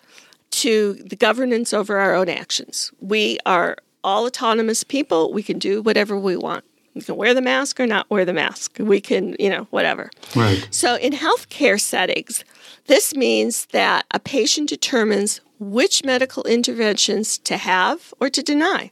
to 0.52 0.94
the 0.94 1.16
governance 1.16 1.74
over 1.74 1.98
our 1.98 2.14
own 2.14 2.30
actions. 2.30 2.92
We 3.00 3.40
are 3.46 3.78
all 4.04 4.26
autonomous 4.26 4.84
people. 4.84 5.32
We 5.32 5.44
can 5.44 5.60
do 5.60 5.82
whatever 5.82 6.18
we 6.18 6.36
want. 6.36 6.66
We 6.94 7.02
can 7.02 7.16
wear 7.16 7.34
the 7.34 7.42
mask 7.42 7.80
or 7.80 7.88
not 7.88 8.10
wear 8.10 8.26
the 8.26 8.34
mask. 8.34 8.78
We 8.80 9.00
can, 9.00 9.36
you 9.40 9.50
know, 9.50 9.68
whatever. 9.70 10.10
Right. 10.36 10.68
So, 10.72 10.96
in 10.96 11.14
healthcare 11.14 11.80
settings, 11.80 12.44
this 12.88 13.16
means 13.16 13.66
that 13.68 14.06
a 14.12 14.20
patient 14.20 14.70
determines 14.70 15.40
which 15.60 16.04
medical 16.04 16.44
interventions 16.44 17.38
to 17.40 17.58
have 17.58 18.14
or 18.20 18.30
to 18.30 18.44
deny. 18.44 18.92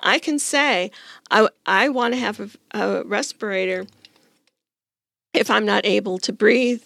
I 0.00 0.18
can 0.18 0.38
say, 0.38 0.90
I, 1.30 1.48
I 1.66 1.88
want 1.88 2.14
to 2.14 2.20
have 2.20 2.40
a, 2.40 2.50
a 2.78 3.04
respirator 3.04 3.86
if 5.32 5.50
I'm 5.50 5.66
not 5.66 5.84
able 5.84 6.18
to 6.18 6.32
breathe. 6.32 6.82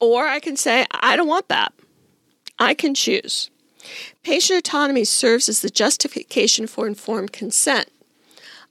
Or 0.00 0.26
I 0.26 0.40
can 0.40 0.56
say, 0.56 0.86
I 0.92 1.16
don't 1.16 1.28
want 1.28 1.48
that. 1.48 1.72
I 2.58 2.74
can 2.74 2.94
choose. 2.94 3.50
Patient 4.22 4.58
autonomy 4.58 5.04
serves 5.04 5.48
as 5.48 5.60
the 5.60 5.70
justification 5.70 6.66
for 6.66 6.86
informed 6.86 7.32
consent, 7.32 7.90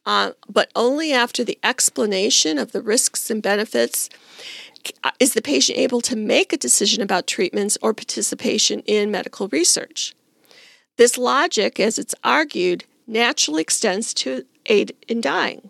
uh, 0.06 0.32
but 0.50 0.72
only 0.76 1.12
after 1.12 1.44
the 1.44 1.60
explanation 1.64 2.58
of 2.58 2.72
the 2.72 2.82
risks 2.82 3.30
and 3.30 3.42
benefits 3.42 4.10
is 5.20 5.34
the 5.34 5.42
patient 5.42 5.78
able 5.78 6.02
to 6.02 6.16
make 6.16 6.54
a 6.54 6.58
decision 6.58 7.02
about 7.02 7.28
treatments 7.28 7.78
or 7.82 7.94
participation 7.94 8.82
in 8.82 9.10
medical 9.12 9.48
research. 9.48 10.14
This 10.98 11.18
logic, 11.18 11.80
as 11.80 12.00
it's 12.00 12.16
argued, 12.24 12.86
naturally 13.08 13.62
extends 13.62 14.14
to 14.16 14.46
aid 14.68 14.96
in 15.08 15.22
dying. 15.22 15.70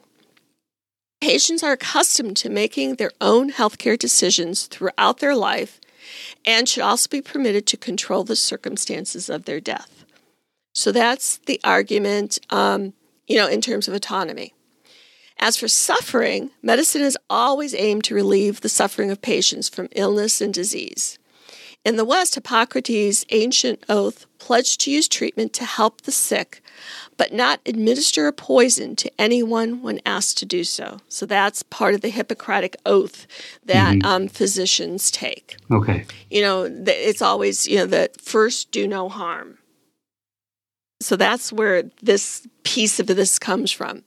Patients 1.21 1.63
are 1.63 1.71
accustomed 1.71 2.37
to 2.37 2.49
making 2.49 2.95
their 2.95 3.11
own 3.19 3.51
healthcare 3.51 3.97
decisions 3.97 4.67
throughout 4.67 5.19
their 5.19 5.35
life 5.35 5.79
and 6.45 6.69
should 6.69 6.83
also 6.83 7.09
be 7.09 7.21
permitted 7.21 7.65
to 7.67 7.77
control 7.77 8.23
the 8.23 8.35
circumstances 8.35 9.29
of 9.29 9.45
their 9.45 9.59
death. 9.59 10.05
So 10.75 10.91
that's 10.91 11.37
the 11.37 11.59
argument, 11.63 12.37
um, 12.49 12.93
you 13.27 13.37
know, 13.37 13.47
in 13.47 13.61
terms 13.61 13.87
of 13.87 13.93
autonomy. 13.93 14.53
As 15.37 15.57
for 15.57 15.67
suffering, 15.67 16.51
medicine 16.61 17.01
has 17.01 17.17
always 17.29 17.75
aimed 17.75 18.05
to 18.05 18.15
relieve 18.15 18.61
the 18.61 18.69
suffering 18.69 19.11
of 19.11 19.21
patients 19.21 19.67
from 19.67 19.89
illness 19.91 20.39
and 20.39 20.53
disease. 20.53 21.19
In 21.83 21.97
the 21.97 22.05
West, 22.05 22.35
Hippocrates' 22.35 23.25
ancient 23.29 23.83
oath 23.89 24.25
pledged 24.39 24.81
to 24.81 24.91
use 24.91 25.07
treatment 25.07 25.53
to 25.53 25.65
help 25.65 26.01
the 26.01 26.11
sick 26.11 26.61
but 27.17 27.33
not 27.33 27.59
administer 27.65 28.27
a 28.27 28.33
poison 28.33 28.95
to 28.97 29.11
anyone 29.19 29.81
when 29.81 29.99
asked 30.05 30.37
to 30.39 30.45
do 30.45 30.63
so. 30.63 30.99
So 31.07 31.25
that's 31.25 31.63
part 31.63 31.93
of 31.93 32.01
the 32.01 32.09
Hippocratic 32.09 32.75
oath 32.85 33.27
that 33.65 33.95
mm-hmm. 33.95 34.07
um, 34.07 34.27
physicians 34.27 35.11
take. 35.11 35.57
Okay. 35.71 36.05
You 36.29 36.41
know, 36.41 36.63
it's 36.87 37.21
always, 37.21 37.67
you 37.67 37.77
know, 37.77 37.85
that 37.87 38.19
first 38.19 38.71
do 38.71 38.87
no 38.87 39.09
harm. 39.09 39.57
So 41.01 41.15
that's 41.15 41.51
where 41.51 41.83
this 42.01 42.47
piece 42.63 42.99
of 42.99 43.07
this 43.07 43.37
comes 43.37 43.71
from. 43.71 44.03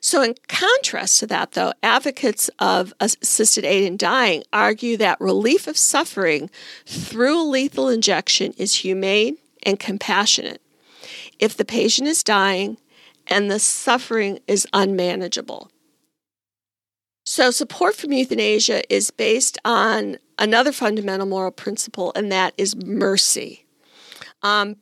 So, 0.00 0.22
in 0.22 0.34
contrast 0.48 1.20
to 1.20 1.26
that, 1.28 1.52
though, 1.52 1.72
advocates 1.82 2.50
of 2.58 2.92
assisted 3.00 3.64
aid 3.64 3.84
in 3.84 3.96
dying 3.96 4.42
argue 4.52 4.96
that 4.96 5.20
relief 5.20 5.66
of 5.66 5.78
suffering 5.78 6.50
through 6.86 7.40
a 7.40 7.48
lethal 7.48 7.88
injection 7.88 8.52
is 8.56 8.74
humane 8.76 9.36
and 9.62 9.78
compassionate 9.78 10.60
if 11.38 11.56
the 11.56 11.64
patient 11.64 12.08
is 12.08 12.22
dying 12.22 12.78
and 13.28 13.50
the 13.50 13.58
suffering 13.58 14.38
is 14.46 14.66
unmanageable. 14.72 15.70
So, 17.26 17.50
support 17.50 17.94
from 17.94 18.12
euthanasia 18.12 18.82
is 18.92 19.10
based 19.10 19.58
on 19.64 20.18
another 20.38 20.72
fundamental 20.72 21.26
moral 21.26 21.52
principle, 21.52 22.12
and 22.14 22.30
that 22.30 22.54
is 22.58 22.76
mercy. 22.76 23.64
Um, 24.42 24.76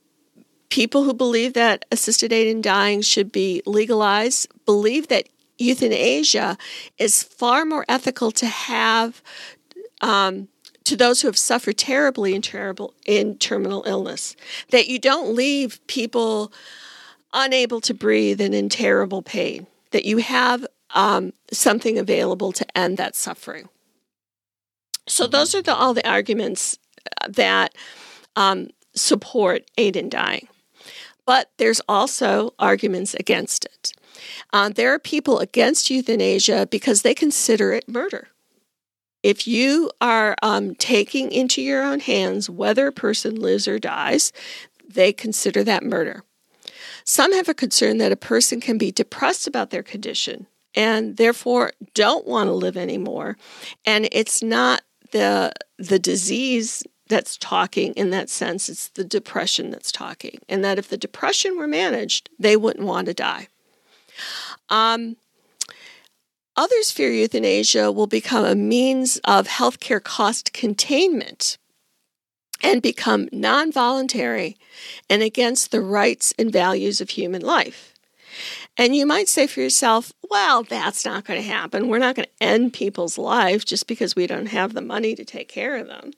people 0.72 1.04
who 1.04 1.12
believe 1.12 1.52
that 1.52 1.84
assisted 1.92 2.32
aid 2.32 2.46
in 2.46 2.62
dying 2.62 3.02
should 3.02 3.30
be 3.30 3.60
legalized 3.66 4.48
believe 4.64 5.08
that 5.08 5.28
euthanasia 5.58 6.56
is 6.96 7.22
far 7.22 7.66
more 7.66 7.84
ethical 7.90 8.30
to 8.30 8.46
have 8.46 9.20
um, 10.00 10.48
to 10.84 10.96
those 10.96 11.20
who 11.20 11.28
have 11.28 11.36
suffered 11.36 11.76
terribly 11.76 12.34
in 12.34 12.40
terrible 12.40 12.94
in 13.04 13.36
terminal 13.36 13.84
illness. 13.86 14.34
That 14.70 14.88
you 14.88 14.98
don't 14.98 15.34
leave 15.34 15.78
people 15.88 16.50
unable 17.34 17.82
to 17.82 17.92
breathe 17.92 18.40
and 18.40 18.54
in 18.54 18.70
terrible 18.70 19.20
pain. 19.20 19.66
That 19.90 20.06
you 20.06 20.18
have 20.18 20.66
um, 20.94 21.34
something 21.52 21.98
available 21.98 22.50
to 22.52 22.66
end 22.74 22.96
that 22.96 23.14
suffering. 23.14 23.68
So 25.06 25.24
mm-hmm. 25.24 25.32
those 25.32 25.54
are 25.54 25.60
the, 25.60 25.74
all 25.74 25.92
the 25.92 26.08
arguments 26.08 26.78
uh, 27.20 27.28
that 27.28 27.74
um, 28.36 28.70
support 28.94 29.70
aid 29.76 29.96
in 29.96 30.08
dying 30.08 30.48
but 31.26 31.50
there's 31.58 31.80
also 31.88 32.54
arguments 32.58 33.14
against 33.14 33.64
it 33.64 33.92
uh, 34.52 34.68
there 34.68 34.92
are 34.92 34.98
people 34.98 35.38
against 35.38 35.90
euthanasia 35.90 36.66
because 36.70 37.02
they 37.02 37.14
consider 37.14 37.72
it 37.72 37.88
murder 37.88 38.28
if 39.22 39.46
you 39.46 39.90
are 40.00 40.34
um, 40.42 40.74
taking 40.74 41.30
into 41.30 41.62
your 41.62 41.82
own 41.82 42.00
hands 42.00 42.50
whether 42.50 42.86
a 42.88 42.92
person 42.92 43.36
lives 43.36 43.68
or 43.68 43.78
dies, 43.78 44.32
they 44.88 45.12
consider 45.12 45.62
that 45.64 45.84
murder. 45.84 46.24
Some 47.04 47.32
have 47.32 47.48
a 47.48 47.54
concern 47.54 47.98
that 47.98 48.12
a 48.12 48.16
person 48.16 48.60
can 48.60 48.78
be 48.78 48.92
depressed 48.92 49.46
about 49.46 49.70
their 49.70 49.82
condition 49.82 50.46
and 50.74 51.16
therefore 51.16 51.72
don't 51.94 52.26
want 52.26 52.48
to 52.48 52.52
live 52.52 52.76
anymore. 52.76 53.36
And 53.84 54.08
it's 54.12 54.42
not 54.42 54.82
the 55.12 55.52
the 55.78 55.98
disease 55.98 56.82
that's 57.08 57.36
talking 57.36 57.92
in 57.94 58.10
that 58.10 58.30
sense, 58.30 58.68
it's 58.68 58.88
the 58.88 59.04
depression 59.04 59.70
that's 59.70 59.92
talking. 59.92 60.38
And 60.48 60.64
that 60.64 60.78
if 60.78 60.88
the 60.88 60.96
depression 60.96 61.56
were 61.56 61.66
managed, 61.66 62.30
they 62.38 62.56
wouldn't 62.56 62.86
want 62.86 63.06
to 63.06 63.14
die. 63.14 63.48
Um, 64.68 65.16
Others 66.54 66.90
fear 66.90 67.10
euthanasia 67.10 67.90
will 67.90 68.06
become 68.06 68.44
a 68.44 68.54
means 68.54 69.18
of 69.24 69.48
healthcare 69.48 70.02
cost 70.02 70.52
containment 70.52 71.56
and 72.62 72.82
become 72.82 73.28
non 73.32 73.72
voluntary 73.72 74.56
and 75.08 75.22
against 75.22 75.70
the 75.70 75.80
rights 75.80 76.34
and 76.38 76.52
values 76.52 77.00
of 77.00 77.10
human 77.10 77.40
life. 77.40 77.94
And 78.76 78.94
you 78.94 79.06
might 79.06 79.28
say 79.28 79.46
for 79.46 79.60
yourself, 79.60 80.12
well, 80.30 80.62
that's 80.62 81.04
not 81.04 81.24
going 81.24 81.40
to 81.40 81.46
happen. 81.46 81.88
We're 81.88 81.98
not 81.98 82.16
going 82.16 82.26
to 82.26 82.44
end 82.44 82.72
people's 82.74 83.16
lives 83.16 83.64
just 83.64 83.86
because 83.86 84.14
we 84.14 84.26
don't 84.26 84.46
have 84.46 84.74
the 84.74 84.80
money 84.80 85.14
to 85.14 85.24
take 85.24 85.48
care 85.48 85.76
of 85.76 85.86
them. 85.86 86.12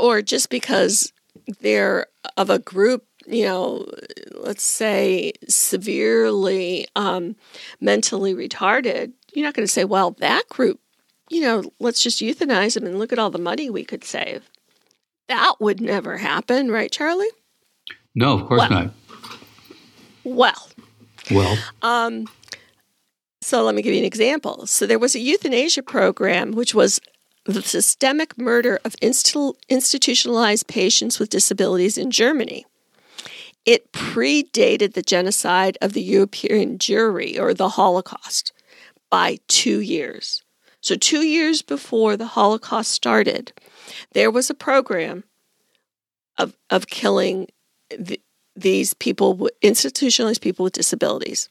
Or 0.00 0.22
just 0.22 0.50
because 0.50 1.12
they're 1.60 2.06
of 2.36 2.50
a 2.50 2.58
group, 2.58 3.04
you 3.26 3.44
know, 3.44 3.86
let's 4.32 4.62
say 4.62 5.32
severely 5.48 6.86
um, 6.96 7.36
mentally 7.80 8.34
retarded, 8.34 9.12
you're 9.34 9.46
not 9.46 9.54
going 9.54 9.66
to 9.66 9.72
say, 9.72 9.84
well, 9.84 10.12
that 10.12 10.48
group, 10.48 10.80
you 11.28 11.42
know, 11.42 11.62
let's 11.78 12.02
just 12.02 12.20
euthanize 12.20 12.74
them 12.74 12.86
and 12.86 12.98
look 12.98 13.12
at 13.12 13.18
all 13.18 13.30
the 13.30 13.38
money 13.38 13.70
we 13.70 13.84
could 13.84 14.04
save. 14.04 14.48
That 15.28 15.56
would 15.60 15.80
never 15.80 16.16
happen, 16.16 16.70
right, 16.70 16.90
Charlie? 16.90 17.28
No, 18.14 18.34
of 18.34 18.46
course 18.46 18.58
well, 18.58 18.70
not. 18.70 18.90
Well, 20.24 20.68
well, 21.30 21.58
um, 21.82 22.26
so 23.40 23.62
let 23.62 23.74
me 23.74 23.82
give 23.82 23.92
you 23.94 24.00
an 24.00 24.04
example. 24.04 24.66
So 24.66 24.86
there 24.86 24.98
was 24.98 25.14
a 25.14 25.20
euthanasia 25.20 25.82
program, 25.82 26.52
which 26.52 26.74
was 26.74 27.00
the 27.44 27.62
systemic 27.62 28.36
murder 28.38 28.78
of 28.84 28.94
institutionalized 28.96 30.66
patients 30.66 31.18
with 31.18 31.30
disabilities 31.30 31.96
in 31.96 32.10
Germany. 32.10 32.66
It 33.64 33.92
predated 33.92 34.94
the 34.94 35.02
genocide 35.02 35.76
of 35.80 35.92
the 35.92 36.02
European 36.02 36.78
Jewry 36.78 37.38
or 37.38 37.52
the 37.54 37.70
Holocaust 37.70 38.52
by 39.10 39.38
two 39.48 39.80
years. 39.80 40.42
So, 40.80 40.94
two 40.94 41.26
years 41.26 41.60
before 41.60 42.16
the 42.16 42.26
Holocaust 42.26 42.90
started, 42.90 43.52
there 44.12 44.30
was 44.30 44.48
a 44.48 44.54
program 44.54 45.24
of, 46.38 46.56
of 46.70 46.86
killing 46.86 47.48
the, 47.90 48.20
these 48.56 48.94
people, 48.94 49.48
institutionalized 49.60 50.40
people 50.40 50.64
with 50.64 50.72
disabilities. 50.72 51.50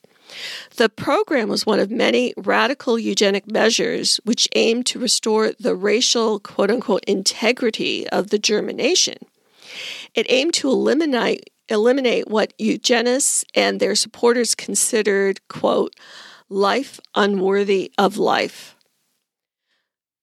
The 0.76 0.90
program 0.90 1.50
was 1.50 1.66
one 1.66 1.80
of 1.80 1.92
many 1.92 2.34
radical 2.38 2.98
eugenic 3.00 3.50
measures 3.52 4.20
which 4.24 4.48
aimed 4.56 4.86
to 4.88 5.00
restore 5.00 5.52
the 5.60 5.76
racial, 5.76 6.40
quote 6.40 6.72
unquote, 6.72 7.04
integrity 7.06 8.08
of 8.10 8.30
the 8.30 8.40
German 8.40 8.78
nation. 8.78 9.18
It 10.16 10.26
aimed 10.30 10.54
to 10.56 10.70
eliminate, 10.70 11.50
eliminate 11.68 12.28
what 12.28 12.54
eugenists 12.58 13.46
and 13.54 13.80
their 13.80 13.96
supporters 13.96 14.56
considered, 14.56 15.40
quote, 15.48 15.96
life 16.50 17.00
unworthy 17.16 17.92
of 17.98 18.18
life. 18.18 18.76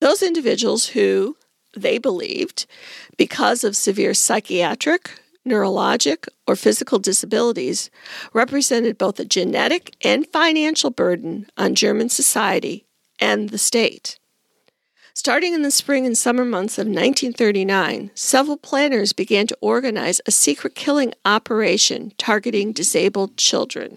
Those 0.00 0.22
individuals 0.22 0.88
who, 0.88 1.36
they 1.76 1.98
believed, 1.98 2.66
because 3.16 3.64
of 3.64 3.76
severe 3.76 4.14
psychiatric, 4.14 5.20
neurologic, 5.46 6.28
or 6.46 6.56
physical 6.56 6.98
disabilities 6.98 7.90
represented 8.32 8.98
both 8.98 9.20
a 9.20 9.24
genetic 9.24 9.94
and 10.02 10.26
financial 10.26 10.90
burden 10.90 11.46
on 11.56 11.74
German 11.74 12.08
society 12.08 12.84
and 13.20 13.50
the 13.50 13.58
state. 13.58 14.18
Starting 15.14 15.54
in 15.54 15.62
the 15.62 15.70
spring 15.70 16.04
and 16.04 16.16
summer 16.18 16.44
months 16.44 16.76
of 16.76 16.86
1939, 16.86 18.10
several 18.14 18.58
planners 18.58 19.14
began 19.14 19.46
to 19.46 19.56
organize 19.62 20.20
a 20.26 20.30
secret 20.30 20.74
killing 20.74 21.14
operation 21.24 22.12
targeting 22.18 22.70
disabled 22.70 23.34
children. 23.38 23.96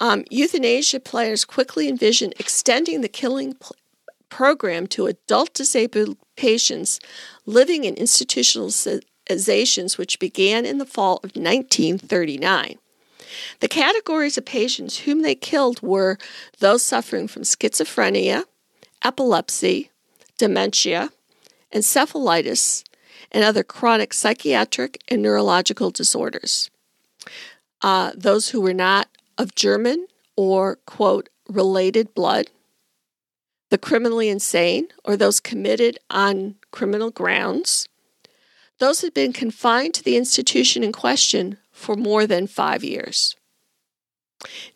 Um, 0.00 0.24
euthanasia 0.30 1.00
planners 1.00 1.44
quickly 1.44 1.86
envisioned 1.88 2.34
extending 2.38 3.02
the 3.02 3.08
killing 3.08 3.54
pl- 3.54 3.76
program 4.30 4.86
to 4.88 5.06
adult 5.06 5.52
disabled 5.54 6.16
patients 6.34 6.98
living 7.44 7.84
in 7.84 7.94
institutional 7.94 8.70
which 9.98 10.18
began 10.18 10.64
in 10.64 10.78
the 10.78 10.86
fall 10.86 11.16
of 11.16 11.36
1939. 11.36 12.78
The 13.60 13.68
categories 13.68 14.38
of 14.38 14.44
patients 14.44 15.00
whom 15.00 15.22
they 15.22 15.34
killed 15.34 15.82
were 15.82 16.18
those 16.58 16.82
suffering 16.82 17.28
from 17.28 17.42
schizophrenia, 17.42 18.44
epilepsy, 19.02 19.90
dementia, 20.38 21.10
encephalitis, 21.72 22.84
and 23.32 23.44
other 23.44 23.64
chronic 23.64 24.14
psychiatric 24.14 25.02
and 25.08 25.22
neurological 25.22 25.90
disorders. 25.90 26.70
Uh, 27.82 28.12
those 28.14 28.50
who 28.50 28.60
were 28.60 28.74
not 28.74 29.08
of 29.36 29.54
German 29.54 30.06
or, 30.36 30.76
quote, 30.86 31.28
related 31.48 32.14
blood, 32.14 32.50
the 33.70 33.78
criminally 33.78 34.28
insane 34.28 34.88
or 35.04 35.16
those 35.16 35.40
committed 35.40 35.98
on 36.10 36.54
criminal 36.70 37.10
grounds, 37.10 37.88
those 38.78 39.00
had 39.00 39.14
been 39.14 39.32
confined 39.32 39.94
to 39.94 40.04
the 40.04 40.16
institution 40.16 40.82
in 40.82 40.92
question 40.92 41.58
for 41.72 41.96
more 41.96 42.26
than 42.26 42.46
five 42.46 42.84
years. 42.84 43.36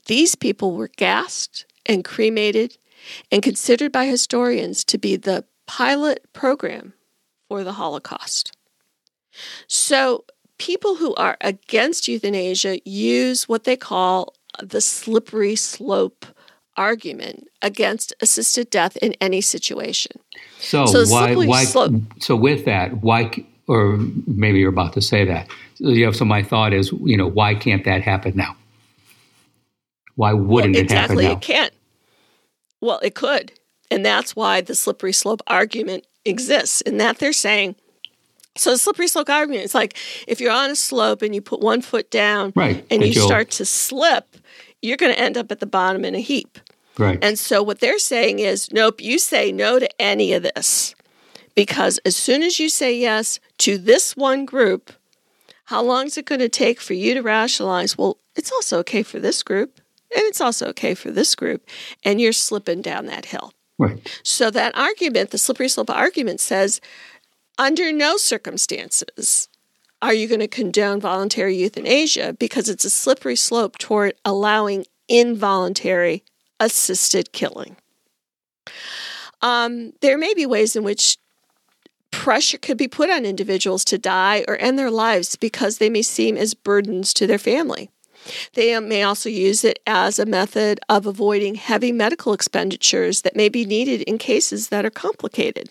These 0.07 0.35
people 0.35 0.75
were 0.75 0.89
gassed 0.89 1.67
and 1.87 2.05
cremated 2.05 2.79
and 3.31 3.43
considered 3.43 3.93
by 3.93 4.07
historians 4.07 4.85
to 4.85 4.99
be 4.99 5.17
the 5.17 5.45
pilot 5.67 6.33
program 6.33 6.95
for 7.49 7.65
the 7.65 7.75
Holocaust. 7.75 8.53
So, 9.67 10.25
people 10.59 10.97
who 10.97 11.15
are 11.15 11.37
against 11.41 12.09
euthanasia 12.09 12.81
use 12.85 13.49
what 13.49 13.65
they 13.65 13.77
call 13.77 14.35
the 14.63 14.81
slippery 14.81 15.57
slope 15.57 16.27
argument 16.77 17.49
against 17.63 18.13
assisted 18.21 18.71
death 18.71 18.97
in 18.99 19.15
any 19.21 19.41
situation. 19.41 20.13
So, 20.59 20.87
so 20.87 21.07
why, 21.07 21.35
why 21.35 21.65
slope, 21.65 21.95
so 22.19 22.37
with 22.37 22.65
that, 22.65 23.03
why 23.03 23.31
or 23.71 23.99
maybe 24.27 24.59
you're 24.59 24.69
about 24.69 24.93
to 24.95 25.01
say 25.01 25.25
that. 25.25 25.49
You 25.79 26.07
know, 26.07 26.13
so 26.13 26.25
my 26.25 26.43
thought 26.43 26.73
is, 26.73 26.93
you 27.05 27.17
know, 27.17 27.29
why 27.29 27.55
can't 27.55 27.85
that 27.85 28.03
happen 28.03 28.33
now? 28.37 28.57
Why 30.17 30.33
wouldn't 30.33 30.75
well, 30.75 30.85
it 30.85 30.91
happen 30.91 31.17
now? 31.17 31.21
Exactly, 31.21 31.27
it 31.27 31.41
can't. 31.41 31.73
Well, 32.81 32.99
it 33.03 33.15
could. 33.15 33.53
And 33.91 34.05
that's 34.05 34.35
why 34.35 34.61
the 34.61 34.75
slippery 34.75 35.13
slope 35.13 35.41
argument 35.47 36.05
exists, 36.25 36.81
in 36.81 36.99
that 36.99 37.19
they're 37.19 37.33
saying, 37.33 37.77
so 38.57 38.73
the 38.73 38.79
slippery 38.79 39.07
slope 39.07 39.31
argument 39.31 39.65
is 39.65 39.75
like 39.75 39.97
if 40.27 40.41
you're 40.41 40.53
on 40.53 40.71
a 40.71 40.77
slope 40.77 41.23
and 41.23 41.33
you 41.35 41.41
put 41.41 41.61
one 41.61 41.81
foot 41.81 42.11
down 42.11 42.53
right, 42.57 42.85
and 42.91 43.05
you 43.05 43.13
start 43.13 43.51
to 43.53 43.65
slip, 43.65 44.37
you're 44.83 44.97
going 44.97 45.13
to 45.13 45.19
end 45.19 45.39
up 45.39 45.53
at 45.53 45.61
the 45.61 45.67
bottom 45.67 46.05
in 46.05 46.17
a 46.17 46.21
heap. 46.21 46.59
Right. 46.99 47.23
And 47.23 47.39
so 47.39 47.63
what 47.63 47.79
they're 47.79 48.01
saying 48.01 48.41
is, 48.41 48.73
nope, 48.73 49.01
you 49.01 49.19
say 49.19 49.53
no 49.53 49.79
to 49.79 49.89
any 50.03 50.33
of 50.33 50.43
this. 50.43 50.95
Because 51.55 51.99
as 52.05 52.17
soon 52.17 52.43
as 52.43 52.59
you 52.59 52.69
say 52.69 52.97
yes 52.97 53.41
to 53.59 53.79
this 53.79 54.17
one 54.17 54.45
group, 54.45 54.93
how 55.67 55.83
long 55.83 56.07
is 56.07 56.19
it 56.19 56.27
going 56.27 56.41
to 56.41 56.49
take 56.49 56.81
for 56.81 56.95
you 56.95 57.15
to 57.15 57.23
rationalize, 57.23 57.97
well, 57.97 58.19
it's 58.35 58.53
also 58.53 58.79
okay 58.79 59.03
for 59.03 59.19
this 59.19 59.43
group, 59.43 59.81
and 60.15 60.23
it's 60.25 60.41
also 60.41 60.67
okay 60.69 60.95
for 60.95 61.11
this 61.11 61.35
group, 61.35 61.67
and 62.05 62.21
you're 62.21 62.33
slipping 62.33 62.83
down 62.83 63.07
that 63.07 63.27
hill. 63.27 63.53
Right. 63.79 64.21
So 64.23 64.51
that 64.51 64.77
argument, 64.77 65.31
the 65.31 65.39
slippery 65.39 65.69
slope 65.69 65.91
argument 65.91 66.41
says, 66.41 66.81
under 67.59 67.93
no 67.93 68.17
circumstances 68.17 69.49
are 70.03 70.15
you 70.15 70.27
going 70.27 70.41
to 70.41 70.49
condone 70.49 71.01
voluntary 71.01 71.57
euthanasia 71.57 72.35
because 72.39 72.69
it's 72.69 72.85
a 72.85 72.91
slippery 72.91 73.37
slope 73.37 73.79
toward 73.79 74.15
allowing 74.25 74.87
involuntary 75.09 76.25
assisted 76.59 77.33
killing. 77.33 77.77
Um, 79.43 79.93
there 80.01 80.19
may 80.19 80.35
be 80.35 80.47
ways 80.47 80.77
in 80.77 80.85
which 80.85 81.19
pressure 82.11 82.59
could 82.59 82.77
be 82.77 82.89
put 82.89 83.11
on 83.11 83.25
individuals 83.25 83.85
to 83.87 83.99
die 83.99 84.45
or 84.49 84.57
end 84.57 84.79
their 84.79 84.91
lives 84.91 85.37
because 85.37 85.79
they 85.79 85.91
may 85.91 86.03
seem 86.03 86.37
as 86.37 86.55
burdens 86.55 87.15
to 87.15 87.27
their 87.27 87.39
family. 87.39 87.91
They 88.55 88.79
may 88.81 89.03
also 89.03 89.29
use 89.29 89.65
it 89.65 89.79
as 89.87 90.19
a 90.19 90.27
method 90.27 90.81
of 90.89 91.07
avoiding 91.07 91.55
heavy 91.55 91.93
medical 91.93 92.33
expenditures 92.33 93.23
that 93.23 93.37
may 93.37 93.49
be 93.49 93.65
needed 93.65 94.03
in 94.03 94.19
cases 94.19 94.69
that 94.69 94.85
are 94.85 94.91
complicated. 94.91 95.71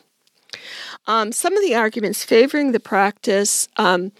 Um, 1.08 1.32
some 1.32 1.56
of 1.56 1.64
the 1.64 1.76
arguments 1.76 2.24
favoring 2.24 2.72
the 2.72 2.80
practice 2.80 3.68
um, 3.78 4.12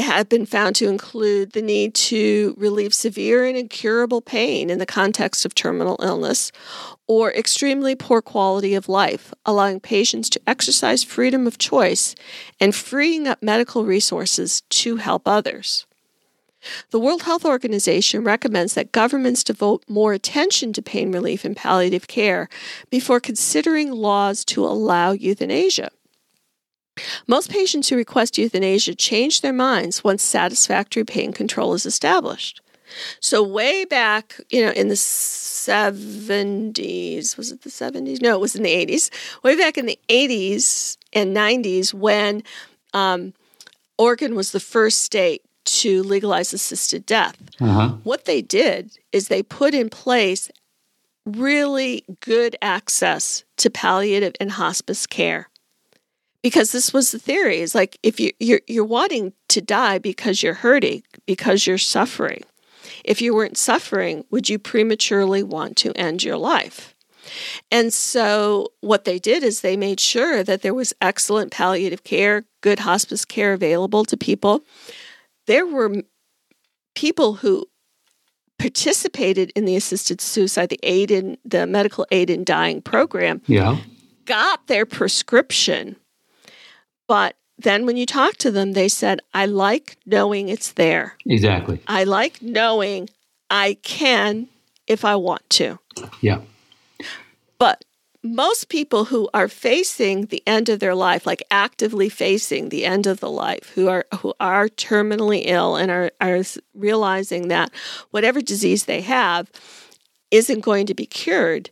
have 0.00 0.28
been 0.28 0.46
found 0.46 0.76
to 0.76 0.88
include 0.88 1.52
the 1.52 1.62
need 1.62 1.94
to 1.94 2.54
relieve 2.58 2.94
severe 2.94 3.44
and 3.44 3.56
incurable 3.56 4.20
pain 4.20 4.70
in 4.70 4.78
the 4.78 4.86
context 4.86 5.44
of 5.44 5.54
terminal 5.54 5.98
illness 6.02 6.52
or 7.06 7.32
extremely 7.32 7.94
poor 7.94 8.20
quality 8.20 8.74
of 8.74 8.88
life, 8.88 9.32
allowing 9.46 9.80
patients 9.80 10.28
to 10.30 10.40
exercise 10.46 11.02
freedom 11.02 11.46
of 11.46 11.58
choice 11.58 12.14
and 12.60 12.74
freeing 12.74 13.26
up 13.26 13.42
medical 13.42 13.84
resources 13.84 14.62
to 14.68 14.96
help 14.96 15.26
others. 15.26 15.86
The 16.90 16.98
World 16.98 17.22
Health 17.22 17.44
Organization 17.44 18.24
recommends 18.24 18.74
that 18.74 18.92
governments 18.92 19.44
devote 19.44 19.84
more 19.88 20.12
attention 20.12 20.72
to 20.72 20.82
pain 20.82 21.12
relief 21.12 21.44
and 21.44 21.56
palliative 21.56 22.08
care 22.08 22.48
before 22.90 23.20
considering 23.20 23.92
laws 23.92 24.44
to 24.46 24.64
allow 24.64 25.12
euthanasia. 25.12 25.90
Most 27.26 27.50
patients 27.50 27.88
who 27.88 27.96
request 27.96 28.38
euthanasia 28.38 28.94
change 28.94 29.40
their 29.40 29.52
minds 29.52 30.04
once 30.04 30.22
satisfactory 30.22 31.02
pain 31.04 31.32
control 31.32 31.74
is 31.74 31.84
established. 31.86 32.60
So, 33.20 33.42
way 33.42 33.84
back, 33.84 34.40
you 34.50 34.64
know, 34.64 34.70
in 34.70 34.88
the 34.88 34.94
70s, 34.94 37.36
was 37.36 37.52
it 37.52 37.60
the 37.62 37.70
70s? 37.70 38.22
No, 38.22 38.34
it 38.34 38.40
was 38.40 38.56
in 38.56 38.62
the 38.62 38.86
80s. 38.86 39.10
Way 39.42 39.56
back 39.56 39.76
in 39.76 39.84
the 39.86 39.98
80s 40.08 40.96
and 41.12 41.36
90s, 41.36 41.92
when 41.92 42.42
um, 42.94 43.34
Oregon 43.98 44.34
was 44.34 44.52
the 44.52 44.60
first 44.60 45.02
state 45.02 45.42
to 45.64 46.02
legalize 46.02 46.54
assisted 46.54 47.04
death. 47.04 47.36
Uh-huh. 47.60 47.96
What 48.02 48.24
they 48.24 48.40
did 48.40 48.92
is 49.12 49.28
they 49.28 49.42
put 49.42 49.74
in 49.74 49.90
place 49.90 50.50
really 51.26 52.04
good 52.20 52.56
access 52.62 53.44
to 53.58 53.68
palliative 53.68 54.32
and 54.40 54.52
hospice 54.52 55.06
care. 55.06 55.50
Because 56.42 56.72
this 56.72 56.92
was 56.92 57.10
the 57.10 57.18
theory. 57.18 57.58
is 57.60 57.74
like 57.74 57.98
if 58.02 58.20
you, 58.20 58.32
you're, 58.38 58.60
you're 58.68 58.84
wanting 58.84 59.32
to 59.48 59.60
die 59.60 59.98
because 59.98 60.42
you're 60.42 60.54
hurting, 60.54 61.02
because 61.26 61.66
you're 61.66 61.78
suffering. 61.78 62.42
If 63.04 63.20
you 63.20 63.34
weren't 63.34 63.58
suffering, 63.58 64.24
would 64.30 64.48
you 64.48 64.58
prematurely 64.58 65.42
want 65.42 65.76
to 65.78 65.92
end 65.92 66.22
your 66.22 66.36
life? 66.36 66.94
And 67.70 67.92
so, 67.92 68.68
what 68.80 69.04
they 69.04 69.18
did 69.18 69.42
is 69.42 69.60
they 69.60 69.76
made 69.76 70.00
sure 70.00 70.42
that 70.42 70.62
there 70.62 70.72
was 70.72 70.94
excellent 71.02 71.50
palliative 71.52 72.02
care, 72.02 72.44
good 72.62 72.78
hospice 72.78 73.24
care 73.26 73.52
available 73.52 74.04
to 74.06 74.16
people. 74.16 74.62
There 75.46 75.66
were 75.66 76.02
people 76.94 77.34
who 77.34 77.66
participated 78.58 79.52
in 79.54 79.66
the 79.66 79.76
assisted 79.76 80.20
suicide, 80.20 80.70
the 80.70 80.80
aid 80.82 81.10
in 81.10 81.36
the 81.44 81.66
medical 81.66 82.06
aid 82.10 82.30
in 82.30 82.44
dying 82.44 82.80
program, 82.80 83.42
Yeah. 83.46 83.78
got 84.24 84.66
their 84.66 84.86
prescription. 84.86 85.96
But 87.08 87.36
then 87.58 87.86
when 87.86 87.96
you 87.96 88.06
talk 88.06 88.36
to 88.36 88.52
them, 88.52 88.72
they 88.72 88.88
said, 88.88 89.20
I 89.34 89.46
like 89.46 89.96
knowing 90.06 90.48
it's 90.48 90.72
there. 90.72 91.16
Exactly. 91.26 91.80
I 91.88 92.04
like 92.04 92.40
knowing 92.40 93.10
I 93.50 93.78
can 93.82 94.48
if 94.86 95.04
I 95.04 95.16
want 95.16 95.48
to. 95.50 95.78
Yeah. 96.20 96.42
But 97.58 97.84
most 98.22 98.68
people 98.68 99.06
who 99.06 99.28
are 99.32 99.48
facing 99.48 100.26
the 100.26 100.42
end 100.46 100.68
of 100.68 100.80
their 100.80 100.94
life, 100.94 101.26
like 101.26 101.42
actively 101.50 102.08
facing 102.08 102.68
the 102.68 102.84
end 102.84 103.06
of 103.06 103.20
the 103.20 103.30
life, 103.30 103.72
who 103.74 103.88
are 103.88 104.06
who 104.20 104.34
are 104.38 104.68
terminally 104.68 105.42
ill 105.44 105.76
and 105.76 105.90
are, 105.90 106.10
are 106.20 106.42
realizing 106.74 107.48
that 107.48 107.72
whatever 108.10 108.40
disease 108.40 108.84
they 108.84 109.00
have 109.00 109.50
isn't 110.30 110.60
going 110.60 110.86
to 110.86 110.94
be 110.94 111.06
cured. 111.06 111.70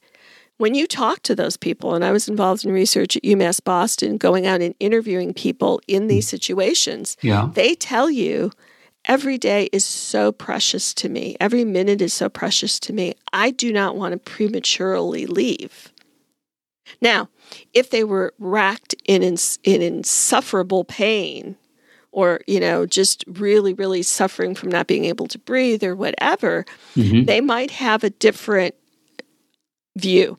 When 0.58 0.74
you 0.74 0.86
talk 0.86 1.22
to 1.24 1.34
those 1.34 1.56
people, 1.56 1.94
and 1.94 2.02
I 2.04 2.12
was 2.12 2.28
involved 2.28 2.64
in 2.64 2.72
research 2.72 3.16
at 3.16 3.22
UMass 3.22 3.62
Boston, 3.62 4.16
going 4.16 4.46
out 4.46 4.62
and 4.62 4.74
interviewing 4.80 5.34
people 5.34 5.80
in 5.86 6.06
these 6.06 6.26
situations, 6.26 7.16
Yeah. 7.20 7.50
they 7.52 7.74
tell 7.74 8.10
you 8.10 8.52
every 9.04 9.36
day 9.38 9.68
is 9.72 9.84
so 9.84 10.32
precious 10.32 10.94
to 10.94 11.08
me. 11.10 11.36
Every 11.40 11.64
minute 11.64 12.00
is 12.00 12.14
so 12.14 12.28
precious 12.30 12.80
to 12.80 12.92
me. 12.94 13.14
I 13.34 13.50
do 13.50 13.70
not 13.72 13.96
want 13.96 14.12
to 14.12 14.18
prematurely 14.18 15.26
leave. 15.26 15.92
Now, 17.02 17.28
if 17.74 17.90
they 17.90 18.02
were 18.04 18.32
racked 18.38 18.94
in, 19.04 19.22
ins- 19.22 19.58
in 19.62 19.82
insufferable 19.82 20.84
pain, 20.84 21.56
or 22.12 22.40
you 22.46 22.60
know 22.60 22.86
just 22.86 23.24
really 23.26 23.74
really 23.74 24.02
suffering 24.02 24.54
from 24.54 24.70
not 24.70 24.86
being 24.86 25.04
able 25.04 25.26
to 25.28 25.38
breathe 25.38 25.84
or 25.84 25.94
whatever 25.94 26.64
Mhm. 26.94 27.26
they 27.26 27.42
might 27.42 27.70
have 27.72 28.02
a 28.04 28.08
different 28.10 28.74
view 29.98 30.38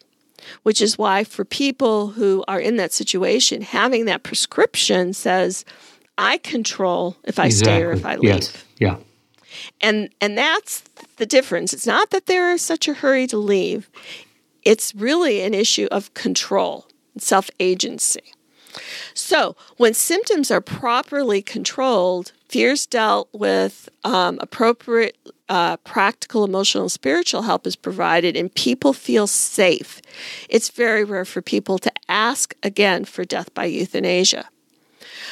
which 0.63 0.81
is 0.81 0.97
why 0.97 1.23
for 1.23 1.45
people 1.45 2.07
who 2.09 2.43
are 2.47 2.59
in 2.59 2.77
that 2.77 2.93
situation 2.93 3.61
having 3.61 4.05
that 4.05 4.23
prescription 4.23 5.13
says 5.13 5.65
i 6.17 6.37
control 6.39 7.15
if 7.23 7.39
i 7.39 7.49
stay 7.49 7.83
or 7.83 7.91
if 7.91 8.05
i 8.05 8.15
leave 8.15 8.23
Yes. 8.23 8.63
Yeah. 8.79 8.97
and 9.81 10.09
and 10.21 10.37
that's 10.37 10.83
the 11.17 11.25
difference. 11.25 11.73
It's 11.73 11.87
not 11.87 12.11
that 12.11 12.27
they're 12.27 12.51
in 12.51 12.59
such 12.59 12.87
a 12.87 12.93
hurry 12.93 13.25
to 13.27 13.37
leave. 13.37 13.89
It's 14.61 14.93
really 14.93 15.41
an 15.41 15.53
issue 15.55 15.87
of 15.91 16.13
control 16.13 16.85
self-agency. 17.17 18.21
So 19.15 19.55
when 19.77 19.95
symptoms 19.95 20.51
are 20.51 20.61
properly 20.61 21.41
controlled 21.41 22.33
fears 22.49 22.85
dealt 22.85 23.29
with 23.33 23.89
um, 24.03 24.37
appropriate 24.41 25.17
uh, 25.49 25.77
practical 25.77 26.43
emotional 26.43 26.83
and 26.83 26.91
spiritual 26.91 27.43
help 27.43 27.65
is 27.65 27.75
provided 27.75 28.35
and 28.35 28.53
people 28.53 28.93
feel 28.93 29.27
safe 29.27 30.01
it's 30.49 30.69
very 30.69 31.03
rare 31.03 31.25
for 31.25 31.41
people 31.41 31.77
to 31.77 31.91
ask 32.09 32.55
again 32.63 33.05
for 33.05 33.23
death 33.23 33.53
by 33.53 33.65
euthanasia 33.65 34.49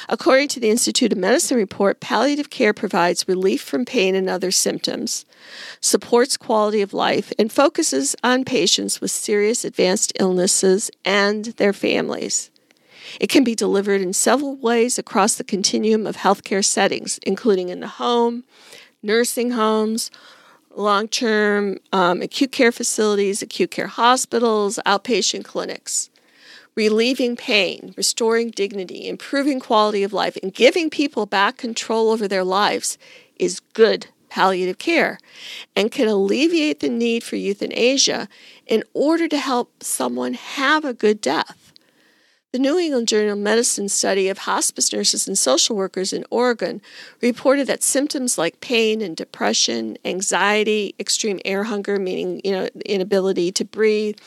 According 0.08 0.50
to 0.50 0.60
the 0.60 0.70
Institute 0.70 1.12
of 1.12 1.18
Medicine 1.18 1.58
report, 1.58 2.00
palliative 2.00 2.50
care 2.50 2.74
provides 2.74 3.28
relief 3.28 3.62
from 3.62 3.86
pain 3.86 4.16
and 4.16 4.30
other 4.30 4.52
symptoms, 4.52 5.26
supports 5.80 6.38
quality 6.38 6.82
of 6.82 6.94
life, 6.94 7.34
and 7.40 7.52
focuses 7.52 8.16
on 8.24 8.46
patients 8.46 9.02
with 9.02 9.12
serious 9.12 9.66
advanced 9.66 10.14
illnesses 10.20 10.92
and 11.04 11.46
their 11.58 11.74
families. 11.74 12.52
It 13.20 13.30
can 13.30 13.44
be 13.44 13.56
delivered 13.56 14.02
in 14.02 14.14
several 14.14 14.56
ways 14.56 14.98
across 15.00 15.36
the 15.36 15.44
continuum 15.44 16.06
of 16.06 16.18
healthcare 16.18 16.66
settings, 16.66 17.20
including 17.24 17.70
in 17.70 17.80
the 17.80 17.88
home, 17.88 18.44
nursing 19.06 19.52
homes, 19.52 20.12
long 20.76 21.08
term 21.08 21.78
um, 21.94 22.22
acute 22.22 22.52
care 22.52 22.72
facilities, 22.72 23.42
acute 23.42 23.72
care 23.72 23.88
hospitals, 23.88 24.80
outpatient 24.86 25.46
clinics 25.46 26.10
relieving 26.76 27.38
pain, 27.38 27.94
restoring 27.96 28.50
dignity, 28.50 29.08
improving 29.08 29.60
quality 29.60 30.04
of 30.04 30.14
life, 30.14 30.38
and 30.44 30.54
giving 30.54 30.90
people 30.90 31.26
back 31.26 31.58
control 31.58 32.10
over 32.10 32.28
their 32.28 32.44
lives 32.44 32.98
is 33.38 33.62
good 33.74 34.08
palliative 34.30 34.78
care 34.78 35.18
and 35.76 35.92
can 35.92 36.10
alleviate 36.10 36.82
the 36.82 36.90
need 36.90 37.24
for 37.24 37.38
euthanasia 37.38 38.28
in 38.68 38.84
order 38.94 39.28
to 39.30 39.38
help 39.38 39.82
someone 39.82 40.34
have 40.34 40.84
a 40.84 40.94
good 40.94 41.22
death. 41.22 41.65
The 42.56 42.62
New 42.62 42.80
England 42.80 43.10
Journal 43.10 43.34
of 43.34 43.40
Medicine 43.40 43.90
study 43.90 44.30
of 44.30 44.38
hospice 44.38 44.94
nurses 44.94 45.28
and 45.28 45.38
social 45.38 45.76
workers 45.76 46.14
in 46.14 46.24
Oregon 46.30 46.82
reported 47.22 47.68
that 47.68 47.84
symptoms 47.84 48.38
like 48.38 48.62
pain 48.62 49.02
and 49.02 49.14
depression, 49.14 49.98
anxiety, 50.06 50.96
extreme 50.98 51.42
air 51.44 51.66
hunger, 51.66 52.00
meaning 52.00 52.40
you 52.46 52.54
know 52.54 52.70
inability 52.86 53.52
to 53.52 53.66
breathe, 53.66 54.18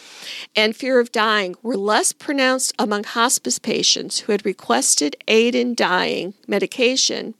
and 0.54 0.76
fear 0.76 1.00
of 1.00 1.10
dying 1.10 1.56
were 1.62 1.78
less 1.78 2.12
pronounced 2.12 2.74
among 2.78 3.04
hospice 3.04 3.58
patients 3.58 4.18
who 4.18 4.32
had 4.32 4.44
requested 4.44 5.16
aid 5.26 5.54
in 5.54 5.74
dying 5.74 6.34
medication, 6.46 7.32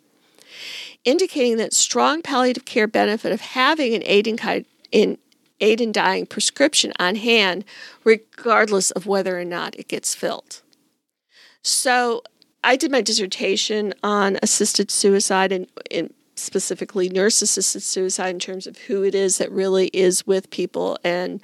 indicating 1.05 1.59
that 1.59 1.75
strong 1.75 2.23
palliative 2.23 2.65
care 2.65 2.87
benefit 2.87 3.31
of 3.31 3.43
having 3.43 3.95
an 3.95 4.03
aid 4.07 4.27
in, 4.27 4.65
in 4.91 5.19
aid 5.61 5.83
in 5.83 5.93
dying 5.93 6.25
prescription 6.25 6.95
on 6.99 7.17
hand, 7.17 7.67
regardless 8.05 8.91
of 8.93 9.05
whether 9.05 9.39
or 9.39 9.45
not 9.45 9.79
it 9.79 9.87
gets 9.87 10.15
filled. 10.15 10.63
So 11.63 12.23
I 12.65 12.77
did 12.77 12.91
my 12.91 13.01
dissertation 13.01 13.95
on 14.03 14.39
assisted 14.43 14.91
suicide 14.91 15.53
and, 15.53 15.67
and 15.91 16.13
specifically 16.37 17.09
nurse 17.09 17.43
assisted 17.43 17.81
suicide 17.83 18.31
in 18.31 18.39
terms 18.39 18.67
of 18.67 18.77
who 18.79 19.03
it 19.03 19.15
is 19.15 19.39
that 19.39 19.51
really 19.51 19.89
is 19.89 20.27
with 20.27 20.51
people 20.51 20.99
and 21.05 21.41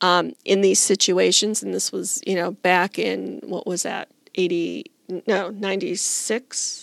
um, 0.00 0.32
in 0.44 0.60
these 0.60 0.78
situations. 0.78 1.62
And 1.62 1.72
this 1.74 1.90
was, 1.92 2.20
you 2.26 2.34
know, 2.34 2.52
back 2.52 2.98
in 2.98 3.40
what 3.44 3.66
was 3.66 3.82
that, 3.84 4.10
80, 4.34 4.84
no, 5.26 5.50
96. 5.50 6.82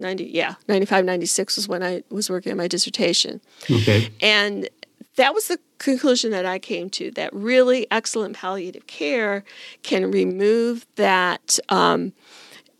90 0.00 0.26
yeah 0.26 0.54
95 0.68 1.04
96 1.04 1.56
was 1.56 1.66
when 1.66 1.82
i 1.82 2.04
was 2.08 2.30
working 2.30 2.52
on 2.52 2.56
my 2.56 2.68
dissertation 2.68 3.40
Okay. 3.68 4.08
and 4.20 4.68
that 5.16 5.34
was 5.34 5.48
the 5.48 5.58
conclusion 5.78 6.30
that 6.32 6.44
I 6.44 6.58
came 6.58 6.90
to 6.90 7.10
that 7.12 7.32
really 7.32 7.86
excellent 7.90 8.36
palliative 8.36 8.86
care 8.86 9.44
can 9.82 10.10
remove 10.10 10.86
that 10.96 11.58
um, 11.68 12.12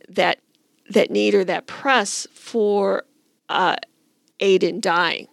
that 0.08 0.40
that 0.90 1.10
need 1.10 1.34
or 1.34 1.44
that 1.44 1.66
press 1.66 2.26
for 2.32 3.04
uh, 3.48 3.76
aid 4.40 4.62
in 4.62 4.80
dying. 4.80 5.28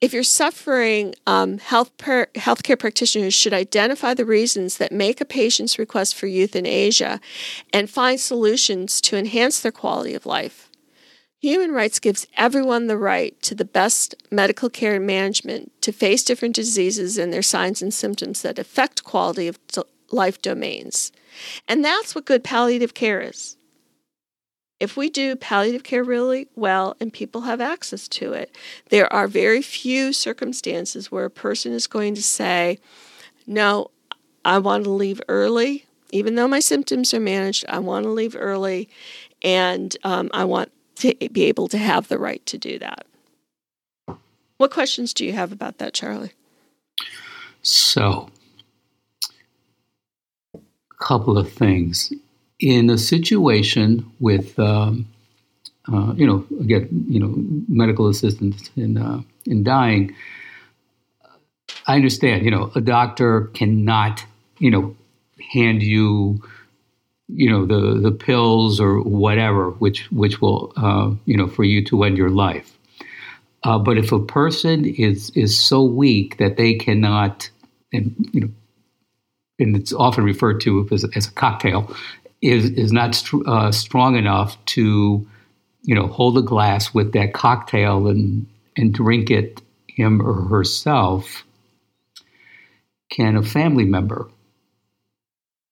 If 0.00 0.14
you're 0.14 0.22
suffering, 0.22 1.14
um, 1.26 1.58
health 1.58 1.94
per- 1.98 2.28
healthcare 2.34 2.78
practitioners 2.78 3.34
should 3.34 3.52
identify 3.52 4.14
the 4.14 4.24
reasons 4.24 4.78
that 4.78 4.92
make 4.92 5.20
a 5.20 5.26
patient's 5.26 5.78
request 5.78 6.14
for 6.14 6.26
euthanasia 6.26 7.20
and 7.70 7.90
find 7.90 8.18
solutions 8.18 9.02
to 9.02 9.18
enhance 9.18 9.60
their 9.60 9.72
quality 9.72 10.14
of 10.14 10.24
life. 10.24 10.69
Human 11.40 11.72
rights 11.72 11.98
gives 11.98 12.26
everyone 12.36 12.86
the 12.86 12.98
right 12.98 13.40
to 13.42 13.54
the 13.54 13.64
best 13.64 14.14
medical 14.30 14.68
care 14.68 14.96
and 14.96 15.06
management 15.06 15.72
to 15.80 15.90
face 15.90 16.22
different 16.22 16.54
diseases 16.54 17.16
and 17.16 17.32
their 17.32 17.40
signs 17.40 17.80
and 17.80 17.94
symptoms 17.94 18.42
that 18.42 18.58
affect 18.58 19.04
quality 19.04 19.48
of 19.48 19.58
life 20.10 20.42
domains. 20.42 21.12
And 21.66 21.82
that's 21.82 22.14
what 22.14 22.26
good 22.26 22.44
palliative 22.44 22.92
care 22.92 23.22
is. 23.22 23.56
If 24.80 24.98
we 24.98 25.08
do 25.08 25.34
palliative 25.34 25.82
care 25.82 26.04
really 26.04 26.48
well 26.56 26.94
and 27.00 27.10
people 27.10 27.42
have 27.42 27.60
access 27.60 28.06
to 28.08 28.34
it, 28.34 28.54
there 28.90 29.10
are 29.10 29.26
very 29.26 29.62
few 29.62 30.12
circumstances 30.12 31.10
where 31.10 31.24
a 31.24 31.30
person 31.30 31.72
is 31.72 31.86
going 31.86 32.14
to 32.16 32.22
say, 32.22 32.78
No, 33.46 33.90
I 34.44 34.58
want 34.58 34.84
to 34.84 34.90
leave 34.90 35.22
early. 35.26 35.86
Even 36.12 36.34
though 36.34 36.48
my 36.48 36.60
symptoms 36.60 37.14
are 37.14 37.20
managed, 37.20 37.64
I 37.68 37.78
want 37.78 38.04
to 38.04 38.10
leave 38.10 38.36
early 38.36 38.90
and 39.42 39.96
um, 40.04 40.28
I 40.34 40.44
want 40.44 40.70
to 41.00 41.14
be 41.32 41.44
able 41.44 41.68
to 41.68 41.78
have 41.78 42.08
the 42.08 42.18
right 42.18 42.44
to 42.46 42.58
do 42.58 42.78
that. 42.78 43.06
What 44.56 44.70
questions 44.70 45.14
do 45.14 45.24
you 45.24 45.32
have 45.32 45.52
about 45.52 45.78
that, 45.78 45.94
Charlie? 45.94 46.32
So, 47.62 48.28
a 50.54 50.58
couple 51.00 51.38
of 51.38 51.50
things. 51.52 52.12
In 52.58 52.90
a 52.90 52.98
situation 52.98 54.10
with 54.20 54.58
um, 54.58 55.06
uh, 55.92 56.12
you 56.14 56.26
know, 56.26 56.46
again, 56.60 56.88
you 57.08 57.18
know, 57.18 57.34
medical 57.68 58.08
assistance 58.08 58.70
in 58.76 58.98
uh, 58.98 59.22
in 59.46 59.62
dying. 59.64 60.14
I 61.86 61.96
understand, 61.96 62.44
you 62.44 62.50
know, 62.50 62.70
a 62.74 62.80
doctor 62.80 63.50
cannot, 63.54 64.24
you 64.58 64.70
know, 64.70 64.96
hand 65.52 65.82
you, 65.82 66.42
you 67.32 67.50
know, 67.50 67.66
the 67.66 68.00
the 68.00 68.12
pills 68.12 68.80
or 68.80 69.00
whatever, 69.02 69.70
which 69.72 70.10
which 70.10 70.40
will, 70.40 70.72
uh, 70.76 71.10
you 71.24 71.36
know, 71.36 71.48
for 71.48 71.64
you 71.64 71.84
to 71.86 72.04
end 72.04 72.16
your 72.16 72.30
life. 72.30 72.76
Uh, 73.62 73.78
but 73.78 73.98
if 73.98 74.12
a 74.12 74.18
person 74.18 74.84
is 74.84 75.30
is 75.30 75.58
so 75.58 75.82
weak 75.82 76.38
that 76.38 76.56
they 76.56 76.74
cannot, 76.74 77.50
and 77.92 78.14
you 78.32 78.40
know, 78.40 78.50
and 79.58 79.76
it's 79.76 79.92
often 79.92 80.24
referred 80.24 80.60
to 80.62 80.88
as, 80.90 81.04
as 81.14 81.28
a 81.28 81.32
cocktail, 81.32 81.94
is 82.40 82.70
is 82.70 82.92
not 82.92 83.22
uh, 83.46 83.70
strong 83.70 84.16
enough 84.16 84.56
to, 84.64 85.26
you 85.82 85.94
know, 85.94 86.06
hold 86.06 86.38
a 86.38 86.42
glass 86.42 86.94
with 86.94 87.12
that 87.12 87.34
cocktail 87.34 88.08
and 88.08 88.46
and 88.76 88.94
drink 88.94 89.30
it 89.30 89.60
him 89.88 90.22
or 90.22 90.48
herself. 90.48 91.44
Can 93.10 93.36
a 93.36 93.42
family 93.42 93.84
member 93.84 94.28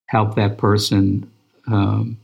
help 0.07 0.35
that 0.35 0.59
person, 0.59 1.31
um, 1.71 2.19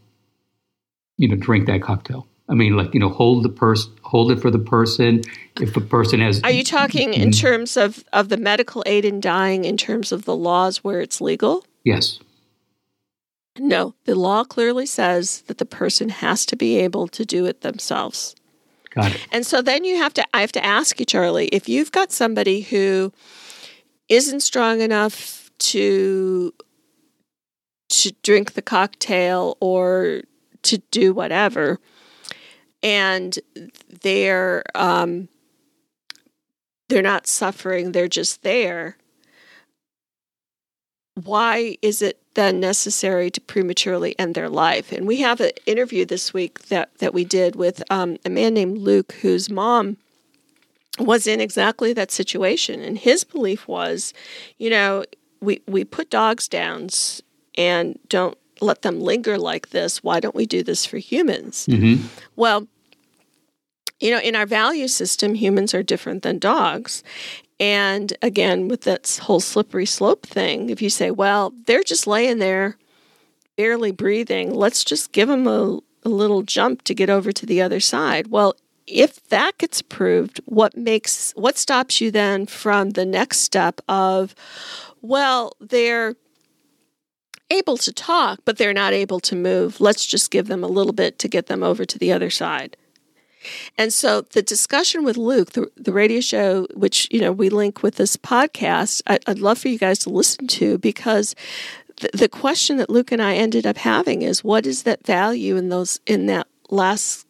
you 1.16 1.28
know, 1.28 1.36
drink 1.36 1.66
that 1.66 1.82
cocktail? 1.82 2.26
I 2.48 2.54
mean, 2.54 2.76
like 2.76 2.92
you 2.92 3.00
know, 3.00 3.08
hold 3.08 3.42
the 3.42 3.48
person, 3.48 3.92
hold 4.02 4.30
it 4.30 4.40
for 4.40 4.50
the 4.50 4.58
person. 4.58 5.22
If 5.60 5.72
the 5.74 5.80
person 5.80 6.20
has, 6.20 6.42
are 6.42 6.50
you 6.50 6.64
talking 6.64 7.14
in 7.14 7.30
terms 7.30 7.76
of 7.76 8.04
of 8.12 8.28
the 8.28 8.36
medical 8.36 8.82
aid 8.86 9.04
in 9.04 9.20
dying, 9.20 9.64
in 9.64 9.76
terms 9.76 10.12
of 10.12 10.24
the 10.24 10.36
laws 10.36 10.84
where 10.84 11.00
it's 11.00 11.20
legal? 11.20 11.64
Yes. 11.84 12.18
No, 13.58 13.94
the 14.04 14.14
law 14.14 14.44
clearly 14.44 14.84
says 14.84 15.42
that 15.42 15.58
the 15.58 15.64
person 15.64 16.08
has 16.08 16.44
to 16.46 16.56
be 16.56 16.76
able 16.78 17.06
to 17.08 17.24
do 17.24 17.46
it 17.46 17.60
themselves. 17.60 18.34
Got 18.90 19.14
it. 19.14 19.26
And 19.30 19.46
so 19.46 19.62
then 19.62 19.84
you 19.84 19.96
have 19.96 20.14
to, 20.14 20.24
I 20.34 20.40
have 20.40 20.52
to 20.52 20.64
ask 20.64 20.98
you, 20.98 21.06
Charlie, 21.06 21.46
if 21.48 21.68
you've 21.68 21.92
got 21.92 22.12
somebody 22.12 22.62
who 22.62 23.12
isn't 24.08 24.40
strong 24.40 24.80
enough 24.80 25.50
to 25.58 26.52
to 28.02 28.12
drink 28.22 28.54
the 28.54 28.62
cocktail 28.62 29.56
or 29.60 30.22
to 30.62 30.78
do 30.90 31.12
whatever, 31.12 31.78
and 32.82 33.38
they're 34.02 34.62
um, 34.74 35.28
they're 36.88 37.02
not 37.02 37.26
suffering; 37.26 37.92
they're 37.92 38.08
just 38.08 38.42
there. 38.42 38.96
Why 41.22 41.76
is 41.80 42.02
it 42.02 42.20
then 42.34 42.58
necessary 42.58 43.30
to 43.30 43.40
prematurely 43.40 44.18
end 44.18 44.34
their 44.34 44.48
life? 44.48 44.90
And 44.90 45.06
we 45.06 45.18
have 45.20 45.40
an 45.40 45.52
interview 45.64 46.04
this 46.04 46.34
week 46.34 46.66
that 46.68 46.98
that 46.98 47.14
we 47.14 47.24
did 47.24 47.56
with 47.56 47.82
um, 47.90 48.16
a 48.24 48.30
man 48.30 48.54
named 48.54 48.78
Luke, 48.78 49.12
whose 49.22 49.48
mom 49.48 49.96
was 50.98 51.26
in 51.26 51.40
exactly 51.40 51.92
that 51.92 52.10
situation, 52.10 52.80
and 52.80 52.98
his 52.98 53.24
belief 53.24 53.66
was, 53.66 54.12
you 54.58 54.70
know, 54.70 55.04
we 55.40 55.62
we 55.66 55.84
put 55.84 56.10
dogs 56.10 56.48
down 56.48 56.88
and 57.56 57.98
don't 58.08 58.36
let 58.60 58.82
them 58.82 59.00
linger 59.00 59.38
like 59.38 59.70
this. 59.70 60.02
Why 60.02 60.20
don't 60.20 60.34
we 60.34 60.46
do 60.46 60.62
this 60.62 60.86
for 60.86 60.98
humans? 60.98 61.66
Mm-hmm. 61.66 62.06
Well, 62.36 62.66
you 64.00 64.10
know, 64.10 64.20
in 64.20 64.36
our 64.36 64.46
value 64.46 64.88
system, 64.88 65.34
humans 65.34 65.74
are 65.74 65.82
different 65.82 66.22
than 66.22 66.38
dogs. 66.38 67.02
And 67.60 68.12
again, 68.20 68.68
with 68.68 68.82
that 68.82 69.20
whole 69.22 69.40
slippery 69.40 69.86
slope 69.86 70.26
thing, 70.26 70.70
if 70.70 70.82
you 70.82 70.90
say, 70.90 71.10
well, 71.10 71.52
they're 71.66 71.84
just 71.84 72.06
laying 72.06 72.38
there, 72.38 72.76
barely 73.56 73.92
breathing, 73.92 74.52
let's 74.52 74.84
just 74.84 75.12
give 75.12 75.28
them 75.28 75.46
a, 75.46 75.78
a 76.04 76.08
little 76.08 76.42
jump 76.42 76.82
to 76.82 76.94
get 76.94 77.08
over 77.08 77.30
to 77.32 77.46
the 77.46 77.62
other 77.62 77.80
side. 77.80 78.26
Well, 78.28 78.56
if 78.86 79.26
that 79.28 79.56
gets 79.58 79.80
approved, 79.80 80.40
what 80.44 80.76
makes 80.76 81.32
what 81.36 81.56
stops 81.56 82.00
you 82.00 82.10
then 82.10 82.44
from 82.46 82.90
the 82.90 83.06
next 83.06 83.38
step 83.38 83.80
of, 83.88 84.34
well, 85.00 85.52
they're 85.60 86.16
able 87.50 87.76
to 87.78 87.92
talk, 87.92 88.40
but 88.44 88.58
they're 88.58 88.72
not 88.72 88.92
able 88.92 89.20
to 89.20 89.36
move. 89.36 89.80
Let's 89.80 90.06
just 90.06 90.30
give 90.30 90.46
them 90.46 90.64
a 90.64 90.68
little 90.68 90.92
bit 90.92 91.18
to 91.20 91.28
get 91.28 91.46
them 91.46 91.62
over 91.62 91.84
to 91.84 91.98
the 91.98 92.12
other 92.12 92.30
side. 92.30 92.76
And 93.76 93.92
so 93.92 94.22
the 94.22 94.42
discussion 94.42 95.04
with 95.04 95.16
Luke, 95.16 95.52
the, 95.52 95.70
the 95.76 95.92
radio 95.92 96.20
show, 96.20 96.66
which 96.74 97.08
you 97.10 97.20
know 97.20 97.32
we 97.32 97.50
link 97.50 97.82
with 97.82 97.96
this 97.96 98.16
podcast, 98.16 99.02
I, 99.06 99.18
would 99.28 99.40
love 99.40 99.58
for 99.58 99.68
you 99.68 99.78
guys 99.78 99.98
to 100.00 100.10
listen 100.10 100.46
to 100.48 100.78
because 100.78 101.34
the, 102.00 102.10
the 102.14 102.28
question 102.28 102.78
that 102.78 102.90
Luke 102.90 103.12
and 103.12 103.22
I 103.22 103.34
ended 103.34 103.66
up 103.66 103.76
having 103.76 104.22
is, 104.22 104.42
what 104.42 104.66
is 104.66 104.84
that 104.84 105.06
value 105.06 105.56
in 105.56 105.68
those 105.68 106.00
in 106.06 106.26
that 106.26 106.46
last 106.70 107.26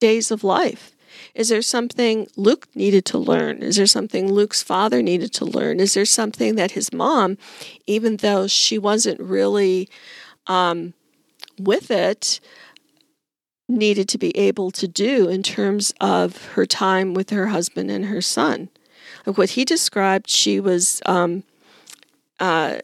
days 0.00 0.30
of 0.30 0.44
life? 0.44 0.93
Is 1.34 1.48
there 1.48 1.62
something 1.62 2.28
Luke 2.36 2.68
needed 2.74 3.04
to 3.06 3.18
learn? 3.18 3.62
Is 3.62 3.76
there 3.76 3.86
something 3.86 4.32
Luke's 4.32 4.62
father 4.62 5.02
needed 5.02 5.32
to 5.34 5.44
learn? 5.44 5.80
Is 5.80 5.94
there 5.94 6.04
something 6.04 6.54
that 6.56 6.72
his 6.72 6.92
mom, 6.92 7.38
even 7.86 8.18
though 8.18 8.46
she 8.46 8.78
wasn't 8.78 9.20
really 9.20 9.88
um, 10.46 10.94
with 11.58 11.90
it, 11.90 12.40
needed 13.68 14.08
to 14.10 14.18
be 14.18 14.36
able 14.36 14.70
to 14.70 14.86
do 14.86 15.28
in 15.28 15.42
terms 15.42 15.94
of 16.00 16.44
her 16.48 16.66
time 16.66 17.14
with 17.14 17.30
her 17.30 17.48
husband 17.48 17.90
and 17.90 18.06
her 18.06 18.20
son? 18.20 18.68
Like 19.26 19.38
what 19.38 19.50
he 19.50 19.64
described, 19.64 20.28
she 20.28 20.60
was. 20.60 21.00
Um, 21.06 21.44
uh, 22.40 22.78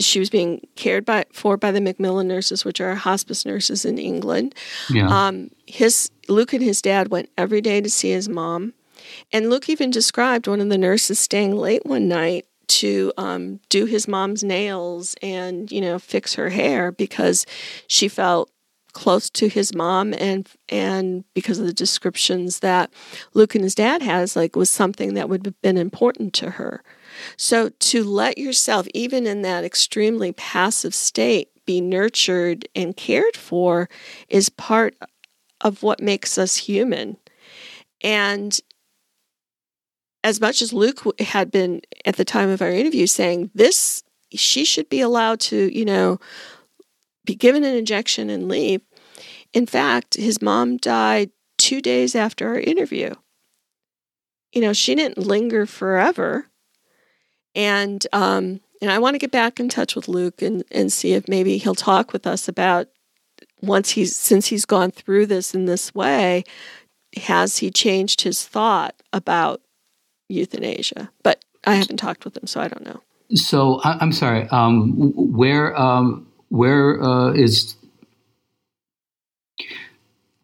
she 0.00 0.18
was 0.18 0.30
being 0.30 0.66
cared 0.76 1.04
by 1.04 1.24
for 1.32 1.56
by 1.56 1.70
the 1.70 1.80
Macmillan 1.80 2.28
nurses, 2.28 2.64
which 2.64 2.80
are 2.80 2.94
hospice 2.94 3.44
nurses 3.44 3.84
in 3.84 3.98
England. 3.98 4.54
Yeah. 4.88 5.08
Um, 5.08 5.50
his 5.66 6.10
Luke 6.28 6.52
and 6.52 6.62
his 6.62 6.82
dad 6.82 7.08
went 7.08 7.30
every 7.36 7.60
day 7.60 7.80
to 7.80 7.90
see 7.90 8.10
his 8.10 8.28
mom, 8.28 8.74
and 9.32 9.50
Luke 9.50 9.68
even 9.68 9.90
described 9.90 10.46
one 10.46 10.60
of 10.60 10.68
the 10.68 10.78
nurses 10.78 11.18
staying 11.18 11.56
late 11.56 11.84
one 11.84 12.08
night 12.08 12.46
to 12.68 13.12
um, 13.18 13.58
do 13.68 13.84
his 13.84 14.06
mom's 14.06 14.44
nails 14.44 15.16
and 15.22 15.70
you 15.72 15.80
know 15.80 15.98
fix 15.98 16.34
her 16.34 16.50
hair 16.50 16.92
because 16.92 17.44
she 17.86 18.08
felt 18.08 18.50
close 18.92 19.30
to 19.30 19.48
his 19.48 19.74
mom 19.74 20.14
and 20.14 20.48
and 20.68 21.24
because 21.34 21.58
of 21.58 21.66
the 21.66 21.72
descriptions 21.72 22.60
that 22.60 22.90
Luke 23.34 23.54
and 23.54 23.64
his 23.64 23.74
dad 23.74 24.02
has 24.02 24.36
like 24.36 24.56
was 24.56 24.70
something 24.70 25.14
that 25.14 25.28
would 25.28 25.46
have 25.46 25.60
been 25.62 25.76
important 25.76 26.32
to 26.34 26.50
her. 26.50 26.82
So 27.36 27.70
to 27.70 28.04
let 28.04 28.38
yourself, 28.38 28.86
even 28.94 29.26
in 29.26 29.42
that 29.42 29.64
extremely 29.64 30.32
passive 30.32 30.94
state, 30.94 31.48
be 31.66 31.80
nurtured 31.80 32.68
and 32.74 32.96
cared 32.96 33.36
for 33.36 33.88
is 34.28 34.48
part 34.48 34.96
of 35.60 35.82
what 35.82 36.00
makes 36.00 36.36
us 36.38 36.56
human. 36.56 37.16
And 38.02 38.58
as 40.24 40.40
much 40.40 40.62
as 40.62 40.72
Luke 40.72 41.02
had 41.20 41.50
been 41.50 41.82
at 42.04 42.16
the 42.16 42.24
time 42.24 42.48
of 42.48 42.60
our 42.60 42.70
interview 42.70 43.06
saying 43.06 43.50
this, 43.54 44.02
she 44.34 44.64
should 44.64 44.88
be 44.88 45.00
allowed 45.00 45.40
to, 45.40 45.76
you 45.76 45.84
know, 45.84 46.18
be 47.24 47.34
given 47.34 47.64
an 47.64 47.76
injection 47.76 48.30
and 48.30 48.48
leave. 48.48 48.82
In 49.52 49.66
fact, 49.66 50.14
his 50.14 50.42
mom 50.42 50.76
died 50.76 51.30
two 51.58 51.80
days 51.80 52.14
after 52.14 52.48
our 52.48 52.58
interview. 52.58 53.14
You 54.52 54.62
know, 54.62 54.72
she 54.72 54.94
didn't 54.94 55.18
linger 55.18 55.66
forever 55.66 56.49
and 57.54 58.06
um, 58.12 58.60
and 58.80 58.90
I 58.90 58.98
want 58.98 59.14
to 59.14 59.18
get 59.18 59.30
back 59.30 59.60
in 59.60 59.68
touch 59.68 59.94
with 59.94 60.08
Luke 60.08 60.42
and 60.42 60.64
and 60.70 60.92
see 60.92 61.12
if 61.12 61.28
maybe 61.28 61.58
he'll 61.58 61.74
talk 61.74 62.12
with 62.12 62.26
us 62.26 62.48
about 62.48 62.88
once 63.62 63.90
he's 63.90 64.16
since 64.16 64.46
he's 64.46 64.64
gone 64.64 64.90
through 64.90 65.26
this 65.26 65.54
in 65.54 65.66
this 65.66 65.94
way, 65.94 66.44
has 67.16 67.58
he 67.58 67.70
changed 67.70 68.22
his 68.22 68.46
thought 68.46 68.94
about 69.12 69.60
euthanasia? 70.28 71.10
But 71.22 71.44
I 71.64 71.74
haven't 71.74 71.98
talked 71.98 72.24
with 72.24 72.36
him, 72.36 72.46
so 72.46 72.60
I 72.60 72.68
don't 72.68 72.84
know. 72.84 73.00
So 73.34 73.80
I, 73.84 74.02
am 74.02 74.12
sorry. 74.12 74.48
Um, 74.48 75.12
where 75.14 75.78
um, 75.78 76.26
where 76.48 77.02
uh, 77.02 77.32
is 77.32 77.76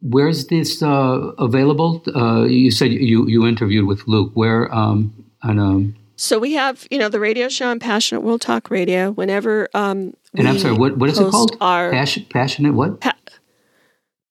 where's 0.02 0.46
this 0.46 0.82
uh, 0.82 1.32
available? 1.38 2.02
Uh, 2.14 2.44
you 2.44 2.70
said 2.70 2.92
you 2.92 3.26
you 3.28 3.46
interviewed 3.46 3.86
with 3.86 4.07
Luke. 4.07 4.32
Where 4.34 4.72
um, 4.74 5.26
um, 5.42 5.96
so 6.17 6.39
we 6.39 6.55
have, 6.55 6.87
you 6.91 6.99
know, 6.99 7.09
the 7.09 7.21
radio 7.21 7.49
show 7.49 7.69
on 7.69 7.79
Passionate 7.79 8.23
World 8.23 8.41
Talk 8.41 8.71
Radio. 8.71 9.12
Whenever 9.12 9.69
um, 9.75 10.14
and 10.35 10.49
I'm 10.49 10.59
sorry, 10.59 10.75
what 10.75 10.97
what 10.97 11.11
is 11.11 11.19
it 11.19 11.31
called? 11.31 11.57
Our 11.61 11.91
Passion, 11.91 12.27
passionate 12.31 12.75
what? 12.75 13.01
Pa- 13.01 13.14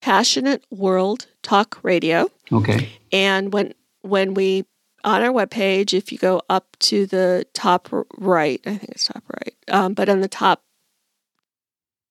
Passionate 0.02 0.64
World 0.70 1.26
Talk 1.42 1.78
Radio. 1.82 2.28
Okay. 2.52 2.90
And 3.12 3.52
when 3.52 3.74
when 4.02 4.34
we 4.34 4.64
on 5.04 5.22
our 5.22 5.30
webpage, 5.30 5.94
if 5.94 6.10
you 6.10 6.18
go 6.18 6.42
up 6.50 6.76
to 6.80 7.06
the 7.06 7.46
top 7.54 7.88
right, 8.18 8.60
I 8.66 8.76
think 8.76 8.90
it's 8.90 9.06
top 9.06 9.22
right, 9.32 9.54
um, 9.68 9.94
but 9.94 10.08
on 10.08 10.20
the 10.20 10.28
top 10.28 10.62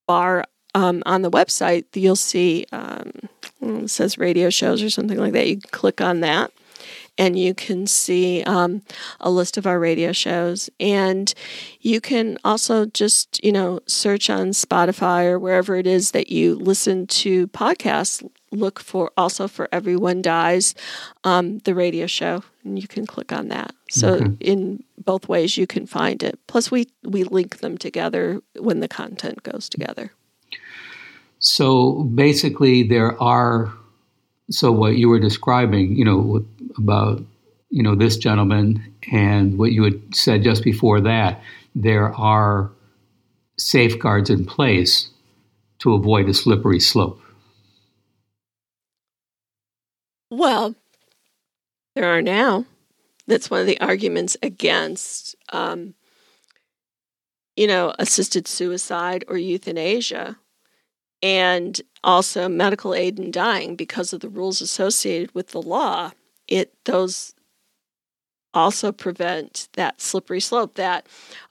bar 0.07 0.45
um, 0.73 1.03
on 1.05 1.21
the 1.21 1.31
website, 1.31 1.85
you'll 1.93 2.15
see 2.15 2.65
um, 2.71 3.11
it 3.61 3.89
says 3.89 4.17
radio 4.17 4.49
shows 4.49 4.81
or 4.81 4.89
something 4.89 5.17
like 5.17 5.33
that. 5.33 5.47
You 5.47 5.57
can 5.57 5.69
click 5.71 5.99
on 5.99 6.21
that 6.21 6.51
and 7.17 7.37
you 7.37 7.53
can 7.53 7.87
see 7.87 8.43
um, 8.43 8.81
a 9.19 9.29
list 9.29 9.57
of 9.57 9.65
our 9.65 9.79
radio 9.79 10.11
shows. 10.11 10.69
And 10.79 11.33
you 11.79 12.01
can 12.01 12.37
also 12.43 12.85
just, 12.85 13.43
you 13.43 13.51
know, 13.51 13.79
search 13.87 14.29
on 14.29 14.47
Spotify 14.49 15.25
or 15.25 15.39
wherever 15.39 15.75
it 15.75 15.87
is 15.87 16.11
that 16.11 16.29
you 16.29 16.55
listen 16.55 17.07
to 17.07 17.47
podcasts. 17.47 18.27
Look 18.51 18.79
for 18.79 19.11
also 19.17 19.47
for 19.47 19.67
Everyone 19.71 20.21
Dies, 20.21 20.75
um, 21.23 21.59
the 21.59 21.75
radio 21.75 22.07
show, 22.07 22.43
and 22.63 22.79
you 22.79 22.87
can 22.87 23.05
click 23.05 23.33
on 23.33 23.49
that. 23.49 23.73
So 23.89 24.15
okay. 24.15 24.31
in 24.39 24.83
both 24.97 25.27
ways 25.27 25.57
you 25.57 25.67
can 25.67 25.85
find 25.85 26.23
it. 26.23 26.39
Plus, 26.47 26.71
we 26.71 26.87
we 27.03 27.23
link 27.23 27.57
them 27.57 27.77
together 27.77 28.41
when 28.57 28.79
the 28.79 28.87
content 28.87 29.43
goes 29.43 29.67
together. 29.67 30.11
So 31.39 32.03
basically, 32.03 32.83
there 32.83 33.21
are 33.21 33.73
so 34.49 34.71
what 34.71 34.95
you 34.95 35.09
were 35.09 35.19
describing, 35.19 35.95
you 35.95 36.05
know, 36.05 36.45
about 36.77 37.21
you 37.69 37.83
know 37.83 37.95
this 37.95 38.17
gentleman 38.17 38.93
and 39.11 39.57
what 39.57 39.71
you 39.71 39.83
had 39.83 40.15
said 40.15 40.43
just 40.43 40.63
before 40.63 41.01
that, 41.01 41.41
there 41.73 42.13
are 42.15 42.71
safeguards 43.57 44.29
in 44.29 44.45
place 44.45 45.09
to 45.79 45.93
avoid 45.93 46.29
a 46.29 46.33
slippery 46.33 46.79
slope. 46.79 47.21
Well, 50.29 50.75
there 51.95 52.05
are 52.05 52.21
now. 52.21 52.65
That's 53.27 53.49
one 53.49 53.61
of 53.61 53.67
the 53.67 53.79
arguments 53.79 54.37
against, 54.43 55.35
um, 55.49 55.95
you 57.55 57.67
know, 57.67 57.93
assisted 57.97 58.47
suicide 58.47 59.23
or 59.27 59.37
euthanasia 59.37 60.37
and 61.23 61.81
also 62.03 62.47
medical 62.47 62.93
aid 62.93 63.19
in 63.19 63.31
dying 63.31 63.75
because 63.75 64.13
of 64.13 64.19
the 64.19 64.29
rules 64.29 64.61
associated 64.61 65.33
with 65.33 65.49
the 65.49 65.61
law 65.61 66.11
it 66.47 66.73
those 66.85 67.33
also 68.53 68.91
prevent 68.91 69.67
that 69.73 69.99
slippery 69.99 70.39
slope 70.39 70.75
that 70.75 71.05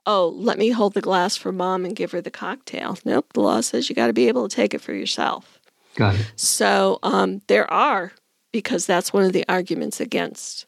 oh 0.07 0.29
let 0.37 0.59
me 0.59 0.71
hold 0.71 0.95
the 0.95 1.01
glass 1.01 1.37
for 1.37 1.53
mom 1.53 1.85
and 1.85 1.97
give 1.97 2.13
her 2.13 2.21
the 2.21 2.31
cocktail 2.31 2.99
nope 3.05 3.33
the 3.35 3.41
law 3.41 3.61
says 3.61 3.89
you 3.89 3.95
got 3.95 4.07
to 4.07 4.13
be 4.13 4.29
able 4.29 4.49
to 4.49 4.57
take 4.57 4.73
it 4.73 4.81
for 4.81 4.95
yourself 4.95 5.61
got 5.97 6.15
it 6.15 6.33
so 6.37 6.99
um, 7.03 7.43
there 7.47 7.71
are 7.71 8.13
because 8.53 8.87
that's 8.87 9.13
one 9.13 9.25
of 9.25 9.33
the 9.33 9.45
arguments 9.49 10.01
against 10.01 10.67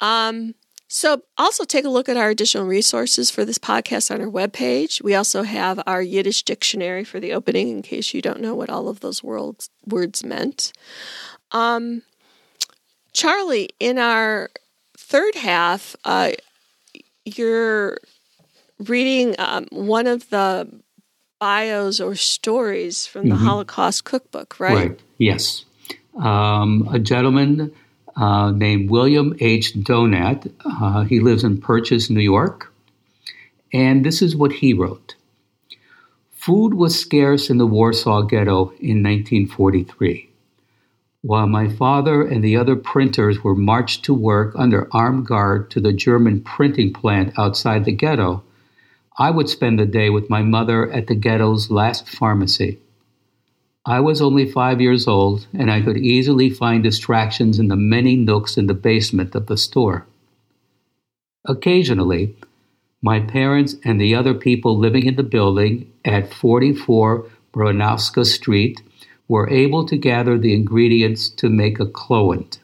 um, 0.00 0.54
so, 0.90 1.22
also 1.36 1.64
take 1.64 1.84
a 1.84 1.90
look 1.90 2.08
at 2.08 2.16
our 2.16 2.30
additional 2.30 2.64
resources 2.64 3.30
for 3.30 3.44
this 3.44 3.58
podcast 3.58 4.10
on 4.10 4.22
our 4.22 4.26
webpage. 4.26 5.02
We 5.02 5.14
also 5.14 5.42
have 5.42 5.82
our 5.86 6.00
Yiddish 6.00 6.44
dictionary 6.44 7.04
for 7.04 7.20
the 7.20 7.34
opening 7.34 7.68
in 7.68 7.82
case 7.82 8.14
you 8.14 8.22
don't 8.22 8.40
know 8.40 8.54
what 8.54 8.70
all 8.70 8.88
of 8.88 9.00
those 9.00 9.22
words, 9.22 9.68
words 9.86 10.24
meant. 10.24 10.72
Um, 11.52 12.02
Charlie, 13.18 13.70
in 13.80 13.98
our 13.98 14.48
third 14.96 15.34
half, 15.34 15.96
uh, 16.04 16.30
you're 17.24 17.98
reading 18.78 19.34
um, 19.40 19.66
one 19.72 20.06
of 20.06 20.30
the 20.30 20.68
bios 21.40 21.98
or 21.98 22.14
stories 22.14 23.08
from 23.08 23.28
the 23.28 23.34
mm-hmm. 23.34 23.44
Holocaust 23.44 24.04
cookbook, 24.04 24.60
right? 24.60 24.90
Right, 24.90 25.00
yes. 25.18 25.64
Um, 26.16 26.88
a 26.92 27.00
gentleman 27.00 27.72
uh, 28.14 28.52
named 28.52 28.88
William 28.88 29.34
H. 29.40 29.74
Donat. 29.74 30.52
Uh, 30.64 31.02
he 31.02 31.18
lives 31.18 31.42
in 31.42 31.60
Purchase, 31.60 32.10
New 32.10 32.20
York. 32.20 32.72
And 33.72 34.06
this 34.06 34.22
is 34.22 34.36
what 34.36 34.52
he 34.52 34.72
wrote 34.72 35.16
Food 36.34 36.74
was 36.74 36.96
scarce 36.96 37.50
in 37.50 37.58
the 37.58 37.66
Warsaw 37.66 38.22
Ghetto 38.22 38.70
in 38.78 39.02
1943. 39.02 40.27
While 41.22 41.48
my 41.48 41.68
father 41.68 42.22
and 42.22 42.44
the 42.44 42.56
other 42.56 42.76
printers 42.76 43.42
were 43.42 43.56
marched 43.56 44.04
to 44.04 44.14
work 44.14 44.54
under 44.56 44.88
armed 44.92 45.26
guard 45.26 45.70
to 45.72 45.80
the 45.80 45.92
German 45.92 46.42
printing 46.42 46.92
plant 46.92 47.36
outside 47.36 47.84
the 47.84 47.92
ghetto, 47.92 48.44
I 49.18 49.30
would 49.30 49.48
spend 49.48 49.78
the 49.78 49.86
day 49.86 50.10
with 50.10 50.30
my 50.30 50.42
mother 50.42 50.88
at 50.92 51.08
the 51.08 51.16
ghetto's 51.16 51.72
last 51.72 52.08
pharmacy. 52.08 52.78
I 53.84 53.98
was 53.98 54.22
only 54.22 54.48
five 54.48 54.80
years 54.80 55.08
old, 55.08 55.48
and 55.52 55.70
I 55.70 55.80
could 55.80 55.96
easily 55.96 56.50
find 56.50 56.82
distractions 56.84 57.58
in 57.58 57.66
the 57.66 57.76
many 57.76 58.14
nooks 58.14 58.56
in 58.56 58.66
the 58.66 58.74
basement 58.74 59.34
of 59.34 59.46
the 59.46 59.56
store. 59.56 60.06
Occasionally, 61.46 62.36
my 63.02 63.18
parents 63.18 63.74
and 63.84 64.00
the 64.00 64.14
other 64.14 64.34
people 64.34 64.78
living 64.78 65.06
in 65.06 65.16
the 65.16 65.22
building 65.22 65.90
at 66.04 66.32
44 66.32 67.26
Bronowska 67.52 68.24
Street 68.24 68.82
were 69.28 69.48
able 69.50 69.86
to 69.86 69.96
gather 69.96 70.38
the 70.38 70.54
ingredients 70.54 71.28
to 71.28 71.48
make 71.50 71.78
a 71.78 71.86
cholent. 71.86 72.58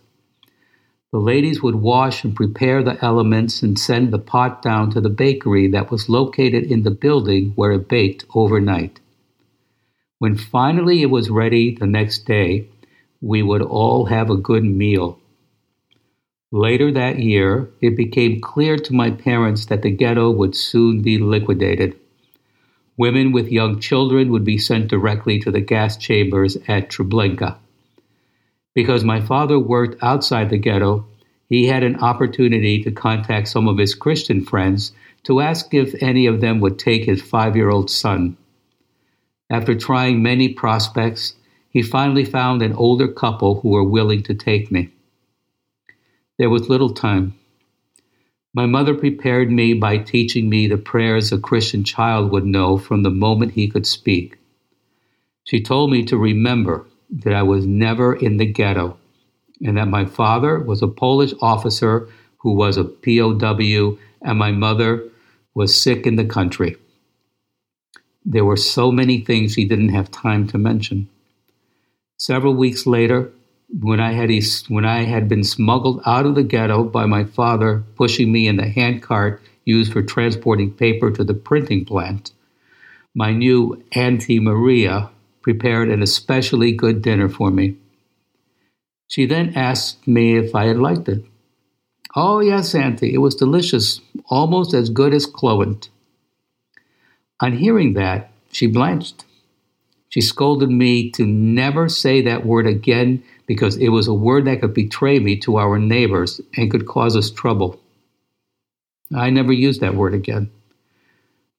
The 1.13 1.21
ladies 1.21 1.63
would 1.63 1.77
wash 1.77 2.25
and 2.25 2.35
prepare 2.35 2.83
the 2.83 2.99
elements 3.05 3.63
and 3.63 3.79
send 3.79 4.13
the 4.13 4.19
pot 4.19 4.63
down 4.63 4.91
to 4.91 5.01
the 5.01 5.11
bakery 5.11 5.69
that 5.69 5.91
was 5.91 6.09
located 6.09 6.65
in 6.65 6.83
the 6.83 6.91
building 6.91 7.53
where 7.55 7.73
it 7.73 7.89
baked 7.89 8.25
overnight. 8.35 8.99
When 10.19 10.37
finally 10.37 11.03
it 11.03 11.11
was 11.11 11.31
ready 11.31 11.77
the 11.77 11.87
next 11.87 12.27
day, 12.27 12.69
we 13.21 13.43
would 13.43 13.63
all 13.63 14.07
have 14.07 14.29
a 14.29 14.37
good 14.37 14.65
meal. 14.65 15.21
Later 16.51 16.91
that 16.93 17.19
year, 17.19 17.71
it 17.81 17.97
became 17.97 18.41
clear 18.41 18.77
to 18.77 18.93
my 18.95 19.11
parents 19.11 19.67
that 19.67 19.83
the 19.83 19.91
ghetto 19.91 20.31
would 20.31 20.57
soon 20.57 21.03
be 21.03 21.19
liquidated. 21.19 21.99
Women 22.97 23.33
with 23.33 23.51
young 23.51 23.81
children 23.81 24.31
would 24.31 24.45
be 24.45 24.59
sent 24.59 24.89
directly 24.89 25.39
to 25.41 25.51
the 25.51 25.61
gas 25.61 25.97
chambers 25.97 26.57
at 26.69 26.91
Treblinka. 26.91 27.57
Because 28.75 29.05
my 29.05 29.21
father 29.21 29.59
worked 29.59 30.03
outside 30.03 30.51
the 30.51 30.59
ghetto, 30.59 31.07
he 31.49 31.67
had 31.67 31.83
an 31.83 31.97
opportunity 31.97 32.83
to 32.83 32.91
contact 32.91 33.49
some 33.49 33.69
of 33.69 33.79
his 33.79 33.95
Christian 33.95 34.45
friends 34.45 34.93
to 35.25 35.41
ask 35.41 35.73
if 35.73 35.95
any 36.03 36.27
of 36.27 36.41
them 36.41 36.61
would 36.61 36.79
take 36.79 37.05
his 37.05 37.23
five 37.23 37.57
year 37.57 37.71
old 37.71 37.91
son. 37.91 38.37
After 39.51 39.75
trying 39.75 40.23
many 40.23 40.49
prospects, 40.49 41.35
he 41.69 41.83
finally 41.83 42.25
found 42.25 42.63
an 42.63 42.73
older 42.73 43.09
couple 43.09 43.61
who 43.61 43.71
were 43.71 43.85
willing 43.85 44.23
to 44.25 44.35
take 44.35 44.71
me. 44.71 44.91
There 46.39 46.51
was 46.51 46.69
little 46.69 46.91
time. 46.91 47.35
My 48.55 48.67
mother 48.67 48.95
prepared 48.95 49.51
me 49.51 49.75
by 49.75 49.99
teaching 49.99 50.49
me 50.49 50.69
the 50.69 50.77
prayers 50.77 51.33
a 51.33 51.39
Christian 51.39 51.83
child 51.83 52.31
would 52.31 52.47
know 52.47 52.79
from 52.79 53.03
the 53.03 53.11
moment 53.11 53.53
he 53.53 53.67
could 53.67 53.85
speak. 53.85 54.39
She 55.43 55.61
told 55.61 55.91
me 55.91 56.05
to 56.05 56.17
remember 56.17 56.87
that 57.11 57.35
I 57.35 57.43
was 57.43 57.67
never 57.67 58.15
in 58.15 58.37
the 58.37 58.47
ghetto 58.47 58.97
and 59.61 59.77
that 59.77 59.89
my 59.89 60.05
father 60.05 60.61
was 60.61 60.83
a 60.83 60.89
Polish 60.89 61.35
officer 61.43 62.09
who 62.39 62.55
was 62.55 62.77
a 62.77 62.85
POW 62.85 63.99
and 64.23 64.39
my 64.39 64.53
mother 64.53 65.03
was 65.55 65.81
sick 65.81 66.07
in 66.07 66.15
the 66.15 66.25
country. 66.25 66.77
There 68.25 68.45
were 68.45 68.57
so 68.57 68.93
many 68.93 69.21
things 69.21 69.55
she 69.55 69.65
didn't 69.65 69.91
have 69.91 70.11
time 70.13 70.47
to 70.49 70.59
mention. 70.59 71.09
Several 72.19 72.55
weeks 72.55 72.87
later, 72.87 73.33
when 73.81 73.99
I 73.99 74.13
had 74.13 74.31
when 74.69 74.85
I 74.85 75.03
had 75.03 75.29
been 75.29 75.43
smuggled 75.43 76.01
out 76.07 76.27
of 76.27 76.35
the 76.35 76.45
ghetto 76.45 76.85
by 76.85 77.07
my 77.07 77.25
father 77.25 77.83
pushing 77.97 78.31
me 78.31 78.47
in 78.47 78.57
the 78.57 78.69
handcart 78.69 79.43
used 79.65 79.93
for 79.93 80.03
transporting 80.03 80.71
paper 80.73 81.11
to 81.11 81.25
the 81.25 81.35
printing 81.35 81.85
plant, 81.85 82.33
my 83.15 83.33
new 83.33 83.83
Auntie 83.93 84.39
Maria 84.39 85.11
prepared 85.43 85.89
an 85.89 86.03
especially 86.03 86.73
good 86.73 87.03
dinner 87.03 87.29
for 87.29 87.51
me. 87.51 87.77
She 89.09 89.27
then 89.27 89.53
asked 89.55 90.07
me 90.07 90.37
if 90.37 90.55
I 90.55 90.67
had 90.67 90.79
liked 90.79 91.09
it. 91.09 91.25
Oh, 92.17 92.41
yes, 92.41 92.75
Auntie, 92.75 93.13
it 93.13 93.19
was 93.19 93.35
delicious, 93.35 94.01
almost 94.27 94.73
as 94.73 94.89
good 94.89 95.13
as 95.13 95.27
Cholent. 95.27 95.89
On 97.41 97.53
hearing 97.53 97.95
that, 97.95 98.31
she 98.53 98.67
blanched. 98.69 99.25
She 100.09 100.21
scolded 100.21 100.71
me 100.71 101.11
to 101.11 101.27
never 101.27 101.89
say 101.89 102.23
that 102.23 102.47
word 102.47 102.69
again 102.69 103.25
because 103.47 103.77
it 103.77 103.89
was 103.89 104.09
a 104.09 104.15
word 104.15 104.47
that 104.47 104.61
could 104.61 104.75
betray 104.75 105.19
me 105.19 105.37
to 105.41 105.59
our 105.59 105.79
neighbors 105.79 106.41
and 106.57 106.71
could 106.71 106.87
cause 106.87 107.17
us 107.17 107.31
trouble. 107.31 107.81
I 109.15 109.31
never 109.31 109.53
used 109.53 109.81
that 109.81 109.95
word 109.95 110.15
again. 110.15 110.51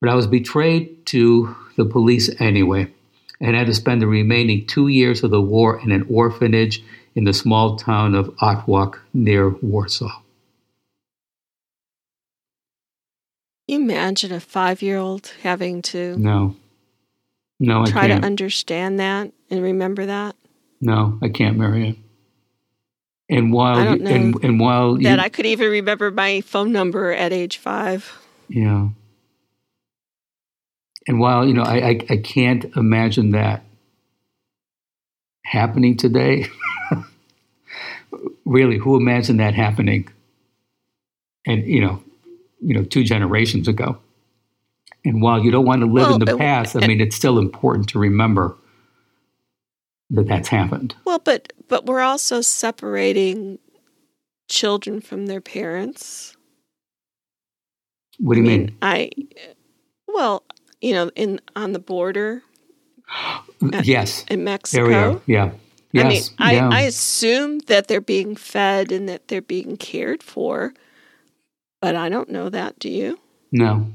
But 0.02 0.10
I 0.10 0.16
was 0.16 0.28
betrayed 0.28 1.06
to 1.08 1.56
the 1.78 1.86
police 1.86 2.30
anyway 2.40 2.92
and 3.40 3.56
had 3.56 3.68
to 3.68 3.74
spend 3.74 4.02
the 4.02 4.08
remaining 4.08 4.66
two 4.66 4.88
years 4.88 5.24
of 5.24 5.32
the 5.32 5.42
war 5.42 5.80
in 5.80 5.92
an 5.92 6.08
orphanage 6.10 6.84
in 7.14 7.24
the 7.24 7.34
small 7.34 7.78
town 7.78 8.16
of 8.16 8.28
Otwock 8.38 9.00
near 9.14 9.50
Warsaw. 9.50 10.22
you 13.68 13.80
imagine 13.80 14.32
a 14.32 14.40
five 14.40 14.82
year 14.82 14.98
old 14.98 15.34
having 15.44 15.82
to 15.82 16.18
no, 16.18 16.56
no, 17.60 17.86
try 17.86 18.08
to 18.08 18.14
understand 18.14 19.00
that 19.00 19.32
and 19.50 19.64
remember 19.64 20.06
that? 20.06 20.36
No, 20.86 21.18
I 21.24 21.30
can't, 21.30 21.58
Marianne. 21.58 21.98
And 23.28 23.52
while 23.52 23.78
I 23.78 23.86
don't 23.86 24.02
know 24.02 24.12
and, 24.12 24.44
and 24.44 24.60
while 24.60 24.94
that 24.98 25.02
you, 25.02 25.18
I 25.18 25.30
could 25.30 25.48
even 25.48 25.72
remember 25.72 26.12
my 26.12 26.42
phone 26.42 26.72
number 26.72 27.12
at 27.12 27.34
age 27.34 27.58
five. 27.58 28.16
Yeah. 28.50 28.90
And 31.08 31.20
while 31.20 31.44
you 31.48 31.56
know, 31.56 31.64
I 31.64 31.78
I, 31.78 32.00
I 32.12 32.18
can't 32.18 32.66
imagine 32.76 33.32
that 33.32 33.64
happening 35.44 35.98
today. 35.98 36.50
really, 38.46 38.78
who 38.78 38.96
imagined 38.96 39.40
that 39.40 39.56
happening? 39.56 40.08
And 41.48 41.66
you 41.66 41.82
know, 41.82 42.04
you 42.62 42.76
know, 42.76 42.84
two 42.84 43.04
generations 43.04 43.68
ago. 43.68 43.98
And 45.04 45.20
while 45.20 45.44
you 45.44 45.50
don't 45.50 45.66
want 45.66 45.82
to 45.82 45.88
live 45.88 46.10
well, 46.10 46.14
in 46.16 46.26
the 46.26 46.36
uh, 46.36 46.38
past, 46.38 46.76
I 46.76 46.82
uh, 46.82 46.88
mean, 46.88 47.02
it's 47.02 47.16
still 47.16 47.40
important 47.40 47.90
to 47.90 48.00
remember 48.00 48.56
that 50.12 50.28
that's 50.28 50.50
happened. 50.50 50.96
Well, 51.06 51.20
but 51.20 51.54
but 51.68 51.86
we're 51.86 52.02
also 52.02 52.42
separating 52.42 53.60
children 54.48 55.02
from 55.02 55.26
their 55.26 55.42
parents. 55.42 56.36
What 58.20 58.36
do 58.36 58.42
you 58.42 58.46
I 58.46 58.50
mean, 58.50 58.66
mean? 58.66 58.78
I 58.82 59.10
well, 60.08 60.44
you 60.82 60.94
know, 60.94 61.12
in 61.16 61.40
on 61.56 61.74
the 61.74 61.80
border. 61.80 62.44
yes. 63.84 64.26
In 64.30 64.44
Mexico. 64.44 65.22
Yeah. 65.26 65.52
Yes. 65.92 66.06
I 66.06 66.10
mean, 66.10 66.24
I, 66.40 66.54
yeah. 66.54 66.70
I 66.70 66.82
assume 66.82 67.60
that 67.68 67.88
they're 67.88 68.02
being 68.02 68.36
fed 68.36 68.92
and 68.92 69.08
that 69.08 69.30
they're 69.30 69.42
being 69.42 69.78
cared 69.78 70.22
for, 70.22 70.74
but 71.82 71.96
I 71.96 72.10
don't 72.10 72.30
know 72.30 72.50
that. 72.50 72.80
Do 72.80 72.90
you? 72.90 73.18
No. 73.52 73.88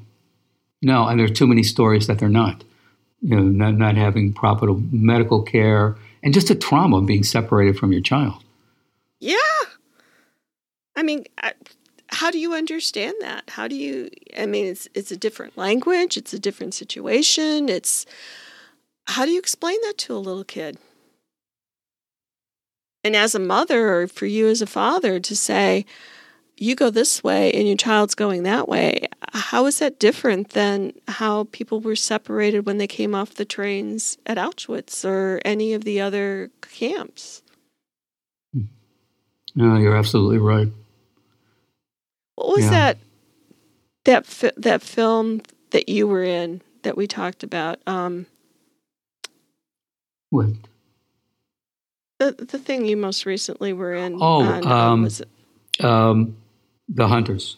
No, 0.82 1.06
and 1.06 1.20
there 1.20 1.26
are 1.26 1.32
too 1.32 1.46
many 1.46 1.62
stories 1.62 2.06
that 2.06 2.18
they're 2.18 2.30
not. 2.30 2.64
You 3.22 3.36
know, 3.36 3.42
not, 3.42 3.74
not 3.74 3.96
having 3.96 4.32
proper 4.32 4.72
medical 4.90 5.42
care 5.42 5.96
and 6.22 6.32
just 6.32 6.50
a 6.50 6.54
trauma 6.54 6.98
of 6.98 7.06
being 7.06 7.22
separated 7.22 7.78
from 7.78 7.92
your 7.92 8.00
child. 8.00 8.42
Yeah. 9.18 9.36
I 10.96 11.02
mean, 11.02 11.24
I, 11.38 11.52
how 12.08 12.30
do 12.30 12.38
you 12.38 12.54
understand 12.54 13.14
that? 13.20 13.50
How 13.50 13.68
do 13.68 13.76
you? 13.76 14.10
I 14.36 14.46
mean, 14.46 14.66
it's 14.66 14.88
it's 14.94 15.12
a 15.12 15.16
different 15.16 15.56
language. 15.56 16.16
It's 16.16 16.32
a 16.32 16.38
different 16.38 16.74
situation. 16.74 17.68
It's 17.68 18.06
how 19.06 19.24
do 19.24 19.30
you 19.30 19.38
explain 19.38 19.78
that 19.82 19.98
to 19.98 20.14
a 20.14 20.18
little 20.18 20.44
kid? 20.44 20.78
And 23.02 23.16
as 23.16 23.34
a 23.34 23.38
mother, 23.38 24.02
or 24.02 24.08
for 24.08 24.26
you 24.26 24.48
as 24.48 24.60
a 24.60 24.66
father, 24.66 25.20
to 25.20 25.36
say, 25.36 25.86
you 26.60 26.74
go 26.74 26.90
this 26.90 27.24
way 27.24 27.50
and 27.52 27.66
your 27.66 27.76
child's 27.76 28.14
going 28.14 28.42
that 28.42 28.68
way, 28.68 29.08
how 29.32 29.64
is 29.64 29.78
that 29.78 29.98
different 29.98 30.50
than 30.50 30.92
how 31.08 31.44
people 31.52 31.80
were 31.80 31.96
separated 31.96 32.66
when 32.66 32.76
they 32.76 32.86
came 32.86 33.14
off 33.14 33.34
the 33.34 33.46
trains 33.46 34.18
at 34.26 34.36
Auschwitz 34.36 35.04
or 35.04 35.40
any 35.44 35.72
of 35.72 35.84
the 35.84 36.00
other 36.00 36.50
camps? 36.60 37.42
No, 39.54 39.76
you're 39.76 39.96
absolutely 39.96 40.38
right. 40.38 40.68
What 42.36 42.56
was 42.56 42.64
yeah. 42.64 42.70
that 42.70 42.98
that 44.04 44.26
fi- 44.26 44.52
that 44.56 44.82
film 44.82 45.42
that 45.70 45.88
you 45.88 46.06
were 46.06 46.22
in 46.22 46.62
that 46.82 46.96
we 46.96 47.06
talked 47.06 47.42
about? 47.42 47.80
Um, 47.86 48.26
what? 50.30 50.50
The 52.18 52.32
the 52.32 52.58
thing 52.58 52.86
you 52.86 52.96
most 52.96 53.26
recently 53.26 53.72
were 53.72 53.94
in. 53.94 54.14
Oh, 54.20 54.42
on, 54.42 54.66
um, 54.66 55.02
was 55.02 55.20
it? 55.20 55.84
Um, 55.84 56.36
the 56.92 57.08
Hunters. 57.08 57.56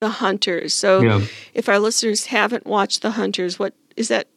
The 0.00 0.08
Hunters. 0.08 0.72
So, 0.72 1.00
yeah. 1.00 1.20
if 1.52 1.68
our 1.68 1.78
listeners 1.78 2.26
haven't 2.26 2.66
watched 2.66 3.02
The 3.02 3.12
Hunters, 3.12 3.58
what 3.58 3.74
is 3.96 4.08
that? 4.08 4.28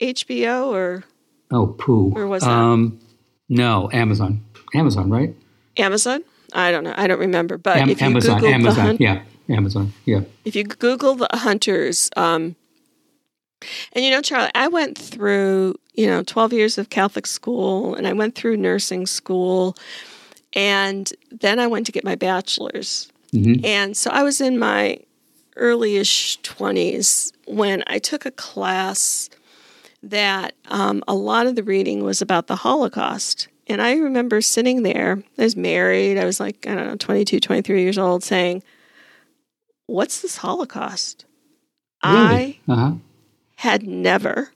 HBO 0.00 0.66
or? 0.68 1.04
Oh, 1.50 1.68
poo. 1.68 2.10
Where 2.10 2.26
was 2.26 2.42
that? 2.42 2.50
Um, 2.50 3.00
no, 3.48 3.88
Amazon. 3.92 4.44
Amazon, 4.74 5.10
right? 5.10 5.34
Amazon. 5.76 6.22
I 6.52 6.70
don't 6.70 6.84
know. 6.84 6.94
I 6.96 7.06
don't 7.06 7.18
remember. 7.18 7.58
But 7.58 7.78
Am- 7.78 7.90
if 7.90 8.00
you 8.00 8.06
Amazon, 8.06 8.40
Google 8.40 8.54
Amazon, 8.54 8.74
the 8.74 8.82
hun- 8.82 8.96
yeah, 9.00 9.22
Amazon, 9.48 9.92
yeah. 10.04 10.20
If 10.44 10.56
you 10.56 10.64
Google 10.64 11.14
the 11.14 11.28
Hunters, 11.32 12.10
um, 12.16 12.56
and 13.92 14.04
you 14.04 14.10
know, 14.10 14.22
Charlie, 14.22 14.50
I 14.54 14.68
went 14.68 14.98
through 14.98 15.76
you 15.94 16.06
know 16.06 16.22
twelve 16.22 16.52
years 16.52 16.78
of 16.78 16.90
Catholic 16.90 17.26
school, 17.26 17.94
and 17.94 18.06
I 18.06 18.12
went 18.12 18.34
through 18.34 18.56
nursing 18.56 19.06
school, 19.06 19.76
and 20.56 21.12
then 21.30 21.60
I 21.60 21.66
went 21.66 21.84
to 21.86 21.92
get 21.92 22.02
my 22.02 22.14
bachelor's. 22.14 23.12
Mm-hmm. 23.32 23.64
And 23.64 23.96
so 23.96 24.10
I 24.10 24.22
was 24.22 24.40
in 24.40 24.58
my 24.58 24.98
earlyish 25.56 26.40
20s 26.40 27.32
when 27.46 27.84
I 27.86 27.98
took 27.98 28.24
a 28.24 28.30
class 28.30 29.28
that 30.02 30.54
um, 30.68 31.04
a 31.06 31.14
lot 31.14 31.46
of 31.46 31.56
the 31.56 31.62
reading 31.62 32.04
was 32.04 32.22
about 32.22 32.46
the 32.46 32.56
Holocaust. 32.56 33.48
And 33.66 33.82
I 33.82 33.96
remember 33.96 34.40
sitting 34.40 34.82
there, 34.82 35.22
I 35.38 35.42
was 35.42 35.56
married, 35.56 36.18
I 36.18 36.24
was 36.24 36.40
like, 36.40 36.66
I 36.66 36.74
don't 36.74 36.86
know, 36.86 36.96
22, 36.96 37.38
23 37.38 37.82
years 37.82 37.98
old, 37.98 38.24
saying, 38.24 38.62
What's 39.88 40.20
this 40.20 40.38
Holocaust? 40.38 41.26
Really? 42.04 42.60
I 42.66 42.72
uh-huh. 42.72 42.92
had 43.56 43.86
never, 43.86 44.50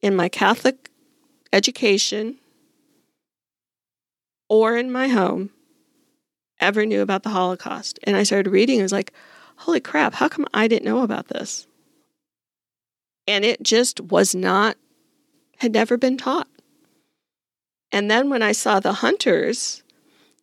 in 0.00 0.14
my 0.14 0.28
Catholic 0.28 0.90
education, 1.52 2.38
or 4.48 4.76
in 4.76 4.92
my 4.92 5.08
home 5.08 5.50
ever 6.60 6.86
knew 6.86 7.02
about 7.02 7.22
the 7.22 7.30
Holocaust. 7.30 7.98
And 8.04 8.16
I 8.16 8.22
started 8.22 8.50
reading, 8.50 8.80
I 8.80 8.82
was 8.82 8.92
like, 8.92 9.12
holy 9.56 9.80
crap, 9.80 10.14
how 10.14 10.28
come 10.28 10.46
I 10.54 10.68
didn't 10.68 10.84
know 10.84 11.02
about 11.02 11.28
this? 11.28 11.66
And 13.26 13.44
it 13.44 13.62
just 13.62 14.00
was 14.00 14.34
not, 14.34 14.76
had 15.58 15.72
never 15.72 15.96
been 15.96 16.16
taught. 16.16 16.48
And 17.92 18.10
then 18.10 18.28
when 18.28 18.42
I 18.42 18.52
saw 18.52 18.80
the 18.80 18.92
hunters, 18.92 19.82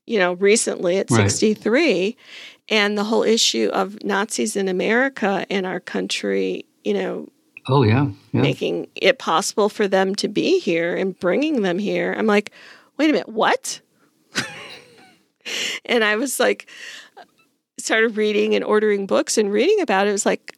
you 0.05 0.17
know, 0.17 0.33
recently 0.33 0.97
at 0.97 1.11
right. 1.11 1.29
63, 1.29 2.15
and 2.69 2.97
the 2.97 3.03
whole 3.03 3.23
issue 3.23 3.69
of 3.73 4.03
Nazis 4.03 4.55
in 4.55 4.67
America 4.67 5.45
and 5.49 5.65
our 5.65 5.79
country, 5.79 6.65
you 6.83 6.93
know, 6.93 7.27
oh, 7.67 7.83
yeah. 7.83 8.07
yeah. 8.31 8.41
making 8.41 8.87
it 8.95 9.19
possible 9.19 9.69
for 9.69 9.87
them 9.87 10.15
to 10.15 10.27
be 10.27 10.59
here 10.59 10.95
and 10.95 11.19
bringing 11.19 11.61
them 11.61 11.77
here, 11.77 12.15
I'm 12.17 12.27
like, 12.27 12.51
wait 12.97 13.09
a 13.09 13.13
minute, 13.13 13.29
what? 13.29 13.81
And 15.85 16.03
I 16.03 16.15
was 16.15 16.39
like, 16.39 16.69
started 17.77 18.15
reading 18.17 18.55
and 18.55 18.63
ordering 18.63 19.05
books 19.07 19.37
and 19.37 19.51
reading 19.51 19.81
about 19.81 20.07
it. 20.07 20.09
It 20.09 20.13
was 20.13 20.25
like, 20.25 20.55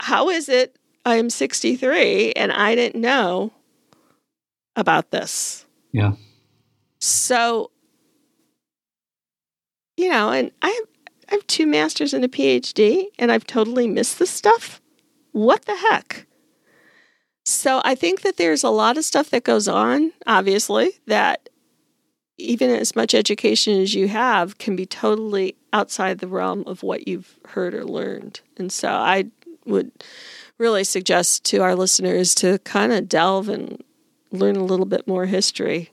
how 0.00 0.28
is 0.28 0.48
it 0.48 0.76
I 1.04 1.16
am 1.16 1.30
63 1.30 2.32
and 2.32 2.52
I 2.52 2.74
didn't 2.74 3.00
know 3.00 3.52
about 4.76 5.10
this? 5.10 5.66
Yeah. 5.92 6.12
So, 7.00 7.70
you 9.96 10.08
know, 10.08 10.30
and 10.30 10.50
I 10.62 10.68
have, 10.68 10.88
I 11.30 11.34
have 11.36 11.46
two 11.46 11.66
masters 11.66 12.14
and 12.14 12.24
a 12.24 12.28
PhD, 12.28 13.06
and 13.18 13.32
I've 13.32 13.46
totally 13.46 13.86
missed 13.86 14.18
this 14.18 14.30
stuff. 14.30 14.80
What 15.32 15.64
the 15.64 15.76
heck? 15.76 16.26
So 17.44 17.80
I 17.84 17.94
think 17.94 18.20
that 18.22 18.36
there's 18.36 18.62
a 18.62 18.70
lot 18.70 18.96
of 18.96 19.04
stuff 19.04 19.30
that 19.30 19.44
goes 19.44 19.66
on, 19.66 20.12
obviously, 20.26 20.92
that 21.06 21.48
even 22.38 22.70
as 22.70 22.96
much 22.96 23.14
education 23.14 23.80
as 23.80 23.94
you 23.94 24.08
have 24.08 24.58
can 24.58 24.76
be 24.76 24.86
totally 24.86 25.54
outside 25.72 26.18
the 26.18 26.28
realm 26.28 26.64
of 26.66 26.82
what 26.82 27.06
you've 27.06 27.38
heard 27.48 27.74
or 27.74 27.84
learned. 27.84 28.40
And 28.56 28.72
so 28.72 28.88
I 28.88 29.26
would 29.64 29.90
really 30.58 30.84
suggest 30.84 31.44
to 31.46 31.58
our 31.58 31.74
listeners 31.74 32.34
to 32.36 32.58
kind 32.60 32.92
of 32.92 33.08
delve 33.08 33.48
and 33.48 33.82
learn 34.30 34.56
a 34.56 34.64
little 34.64 34.86
bit 34.86 35.06
more 35.06 35.26
history. 35.26 35.90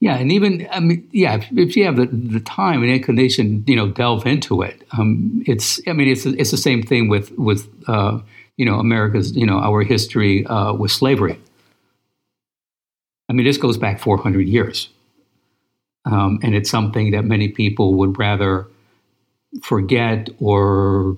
Yeah, 0.00 0.16
and 0.16 0.30
even 0.30 0.68
I 0.70 0.78
mean, 0.78 1.08
yeah, 1.10 1.42
if, 1.50 1.74
you 1.74 1.84
have 1.84 1.96
the, 1.96 2.06
the 2.06 2.40
time 2.40 2.82
and 2.82 2.90
inclination, 2.90 3.64
you 3.66 3.74
know, 3.74 3.88
delve 3.88 4.26
into 4.26 4.62
it. 4.62 4.86
Um, 4.92 5.42
it's 5.44 5.80
I 5.88 5.92
mean, 5.92 6.06
it's 6.06 6.24
it's 6.24 6.52
the 6.52 6.56
same 6.56 6.84
thing 6.84 7.08
with 7.08 7.32
with 7.32 7.68
uh, 7.88 8.20
you 8.56 8.64
know 8.64 8.78
America's 8.78 9.34
you 9.34 9.44
know 9.44 9.58
our 9.58 9.82
history 9.82 10.46
uh, 10.46 10.72
with 10.72 10.92
slavery. 10.92 11.40
I 13.28 13.32
mean, 13.32 13.44
this 13.44 13.58
goes 13.58 13.76
back 13.76 13.98
400 13.98 14.46
years. 14.46 14.88
Um, 16.04 16.38
and 16.42 16.54
it's 16.54 16.70
something 16.70 17.10
that 17.10 17.24
many 17.24 17.48
people 17.48 17.94
would 17.94 18.18
rather 18.18 18.66
forget 19.62 20.28
or, 20.40 21.16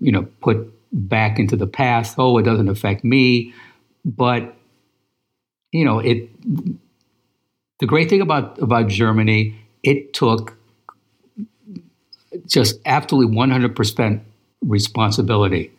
you 0.00 0.12
know, 0.12 0.26
put 0.40 0.70
back 0.92 1.38
into 1.38 1.56
the 1.56 1.66
past. 1.66 2.14
Oh, 2.18 2.38
it 2.38 2.42
doesn't 2.42 2.68
affect 2.68 3.04
me. 3.04 3.52
But, 4.04 4.54
you 5.72 5.84
know, 5.84 5.98
it. 5.98 6.28
The 7.80 7.86
great 7.86 8.08
thing 8.08 8.20
about 8.20 8.60
about 8.62 8.88
Germany, 8.88 9.56
it 9.82 10.12
took 10.14 10.56
just 12.46 12.78
absolutely 12.86 13.36
100% 13.36 14.20
responsibility 14.62 15.72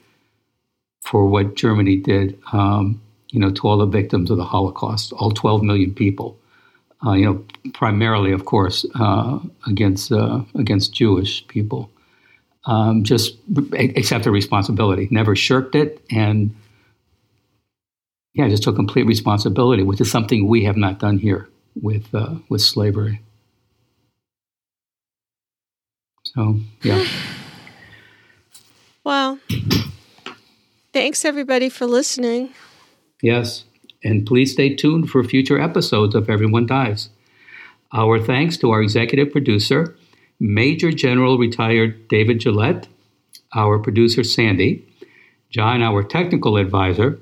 for 1.01 1.25
what 1.25 1.55
Germany 1.55 1.97
did, 1.97 2.37
um, 2.51 3.01
you 3.29 3.39
know, 3.39 3.49
to 3.51 3.67
all 3.67 3.77
the 3.77 3.85
victims 3.85 4.29
of 4.31 4.37
the 4.37 4.43
Holocaust, 4.43 5.13
all 5.13 5.31
12 5.31 5.63
million 5.63 5.93
people 5.93 6.37
uh, 7.05 7.13
you 7.13 7.25
know, 7.25 7.45
primarily, 7.73 8.31
of 8.31 8.45
course, 8.45 8.85
uh, 8.99 9.39
against 9.67 10.11
uh, 10.11 10.41
against 10.55 10.93
Jewish 10.93 11.45
people. 11.47 11.91
Um, 12.65 13.03
just 13.03 13.37
accept 13.73 14.23
the 14.23 14.31
responsibility, 14.31 15.07
never 15.11 15.35
shirked 15.35 15.75
it, 15.75 16.03
and 16.09 16.55
yeah, 18.33 18.47
just 18.49 18.63
took 18.63 18.75
complete 18.75 19.05
responsibility, 19.05 19.83
which 19.83 20.01
is 20.01 20.09
something 20.09 20.47
we 20.47 20.63
have 20.63 20.75
not 20.75 20.99
done 20.99 21.19
here 21.19 21.47
with 21.81 22.13
uh, 22.13 22.35
with 22.49 22.61
slavery. 22.61 23.21
So 26.23 26.59
yeah. 26.81 27.05
Well, 29.03 29.39
thanks 30.91 31.23
everybody 31.23 31.69
for 31.69 31.85
listening. 31.85 32.49
Yes. 33.21 33.63
And 34.05 34.23
please 34.25 34.51
stay 34.51 34.75
tuned 34.75 35.09
for 35.09 35.23
future 35.23 35.59
episodes 35.59 36.13
of 36.13 36.29
Everyone 36.29 36.67
Dies. 36.67 37.09
Our 37.91 38.19
thanks 38.19 38.55
to 38.57 38.69
our 38.69 38.83
executive 38.83 39.31
producer, 39.31 39.97
Major 40.39 40.91
General 40.91 41.39
retired 41.39 42.07
David 42.07 42.39
Gillette, 42.39 42.87
our 43.55 43.79
producer 43.79 44.23
Sandy, 44.23 44.85
John, 45.49 45.81
our 45.81 46.03
technical 46.03 46.57
advisor, 46.57 47.19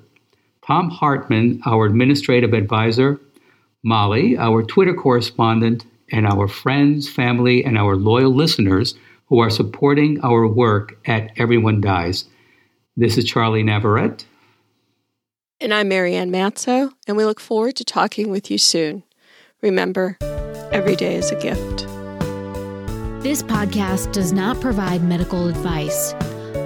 Tom 0.68 0.90
Hartman, 0.90 1.62
our 1.66 1.86
administrative 1.86 2.52
advisor, 2.54 3.18
Molly, 3.82 4.38
our 4.38 4.62
Twitter 4.62 4.94
correspondent, 4.94 5.86
and 6.12 6.28
our 6.28 6.50
friends, 6.50 7.10
family, 7.10 7.64
and 7.64 7.78
our 7.78 7.96
loyal 7.96 8.36
listeners 8.36 8.96
who 9.28 9.40
are 9.40 9.50
supporting 9.50 10.20
our 10.22 10.46
work 10.46 10.98
at 11.06 11.32
Everyone 11.38 11.80
Dies. 11.80 12.26
This 12.98 13.18
is 13.18 13.24
Charlie 13.24 13.64
Navarrete. 13.64 14.26
And 15.64 15.74
I'm 15.74 15.88
Marianne 15.88 16.30
Matzo, 16.30 16.92
and 17.08 17.16
we 17.16 17.24
look 17.24 17.40
forward 17.40 17.78
to 17.78 17.86
talking 17.86 18.30
with 18.30 18.52
you 18.52 18.58
soon. 18.58 19.04
Remember, 19.62 20.18
every 20.74 20.98
day 20.98 21.16
is 21.16 21.32
a 21.32 21.40
gift. 21.40 21.88
This 23.24 23.42
podcast 23.42 24.12
does 24.12 24.34
not 24.34 24.60
provide 24.60 25.06
medical 25.06 25.48
advice. 25.48 26.14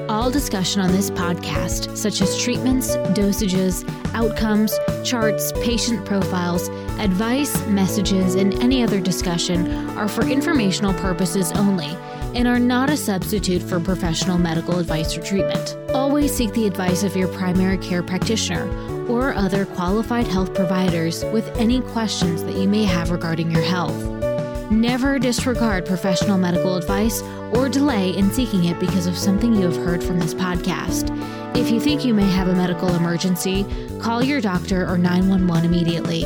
All 0.10 0.32
discussion 0.32 0.82
on 0.82 0.93
this 0.93 1.12
podcast, 1.12 1.95
such 1.95 2.24
as 2.24 2.41
treatments, 2.41 2.95
dosages, 3.14 3.88
outcomes, 4.16 4.76
charts, 5.08 5.52
patient 5.62 6.04
profiles, 6.04 6.70
advice, 6.98 7.56
messages, 7.68 8.34
and 8.34 8.56
any 8.64 8.82
other 8.82 9.00
discussion, 9.00 9.70
are 9.91 10.08
for 10.08 10.26
informational 10.26 10.95
purposes 10.95 11.52
only 11.52 11.95
and 12.36 12.48
are 12.48 12.60
not 12.60 12.90
a 12.90 12.98
substitute 12.98 13.62
for 13.62 13.80
professional 13.80 14.38
medical 14.38 14.80
advice 14.80 15.18
or 15.18 15.22
treatment. 15.22 15.78
Always 15.94 16.34
seek 16.34 16.54
the 16.54 16.68
advice 16.68 17.04
of 17.04 17.16
your 17.16 17.28
primary 17.28 17.78
care 17.78 18.04
practitioner 18.04 18.68
or 19.08 19.34
other 19.34 19.66
qualified 19.66 20.28
health 20.28 20.54
providers 20.54 21.24
with 21.26 21.48
any 21.58 21.82
questions 21.82 22.44
that 22.44 22.56
you 22.56 22.68
may 22.68 22.84
have 22.84 23.12
regarding 23.12 23.52
your 23.52 23.64
health. 23.64 23.96
Never 24.72 25.18
disregard 25.18 25.86
professional 25.86 26.38
medical 26.38 26.76
advice 26.76 27.22
or 27.54 27.70
delay 27.70 28.10
in 28.18 28.32
seeking 28.32 28.66
it 28.66 28.80
because 28.80 29.08
of 29.08 29.18
something 29.18 29.54
you 29.54 29.62
have 29.62 29.78
heard 29.78 30.04
from 30.04 30.20
this 30.20 30.34
podcast. 30.34 31.16
If 31.56 31.72
you 31.72 31.80
think 31.80 32.04
you 32.04 32.14
may 32.14 32.30
have 32.30 32.50
a 32.50 32.54
medical 32.54 32.94
emergency, 32.94 33.66
call 34.02 34.24
your 34.24 34.42
doctor 34.42 34.88
or 34.88 34.98
911 34.98 35.66
immediately. 35.66 36.26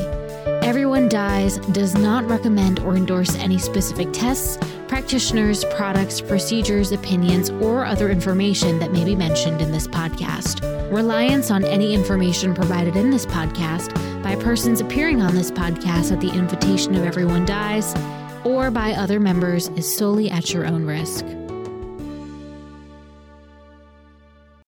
Everyone 0.61 1.09
Dies 1.09 1.57
does 1.57 1.95
not 1.95 2.29
recommend 2.29 2.79
or 2.81 2.95
endorse 2.95 3.35
any 3.35 3.57
specific 3.57 4.13
tests, 4.13 4.59
practitioners, 4.87 5.65
products, 5.75 6.21
procedures, 6.21 6.91
opinions, 6.91 7.49
or 7.49 7.83
other 7.83 8.11
information 8.11 8.77
that 8.77 8.91
may 8.91 9.03
be 9.03 9.15
mentioned 9.15 9.59
in 9.59 9.71
this 9.71 9.87
podcast. 9.87 10.61
Reliance 10.91 11.49
on 11.49 11.63
any 11.65 11.95
information 11.95 12.53
provided 12.53 12.95
in 12.95 13.09
this 13.09 13.25
podcast 13.25 13.91
by 14.21 14.35
persons 14.35 14.81
appearing 14.81 15.21
on 15.21 15.33
this 15.33 15.49
podcast 15.49 16.11
at 16.11 16.21
the 16.21 16.29
invitation 16.29 16.93
of 16.93 17.05
Everyone 17.05 17.45
Dies 17.45 17.95
or 18.45 18.69
by 18.69 18.91
other 18.91 19.19
members 19.19 19.69
is 19.69 19.97
solely 19.97 20.29
at 20.29 20.53
your 20.53 20.67
own 20.67 20.85
risk. 20.85 21.25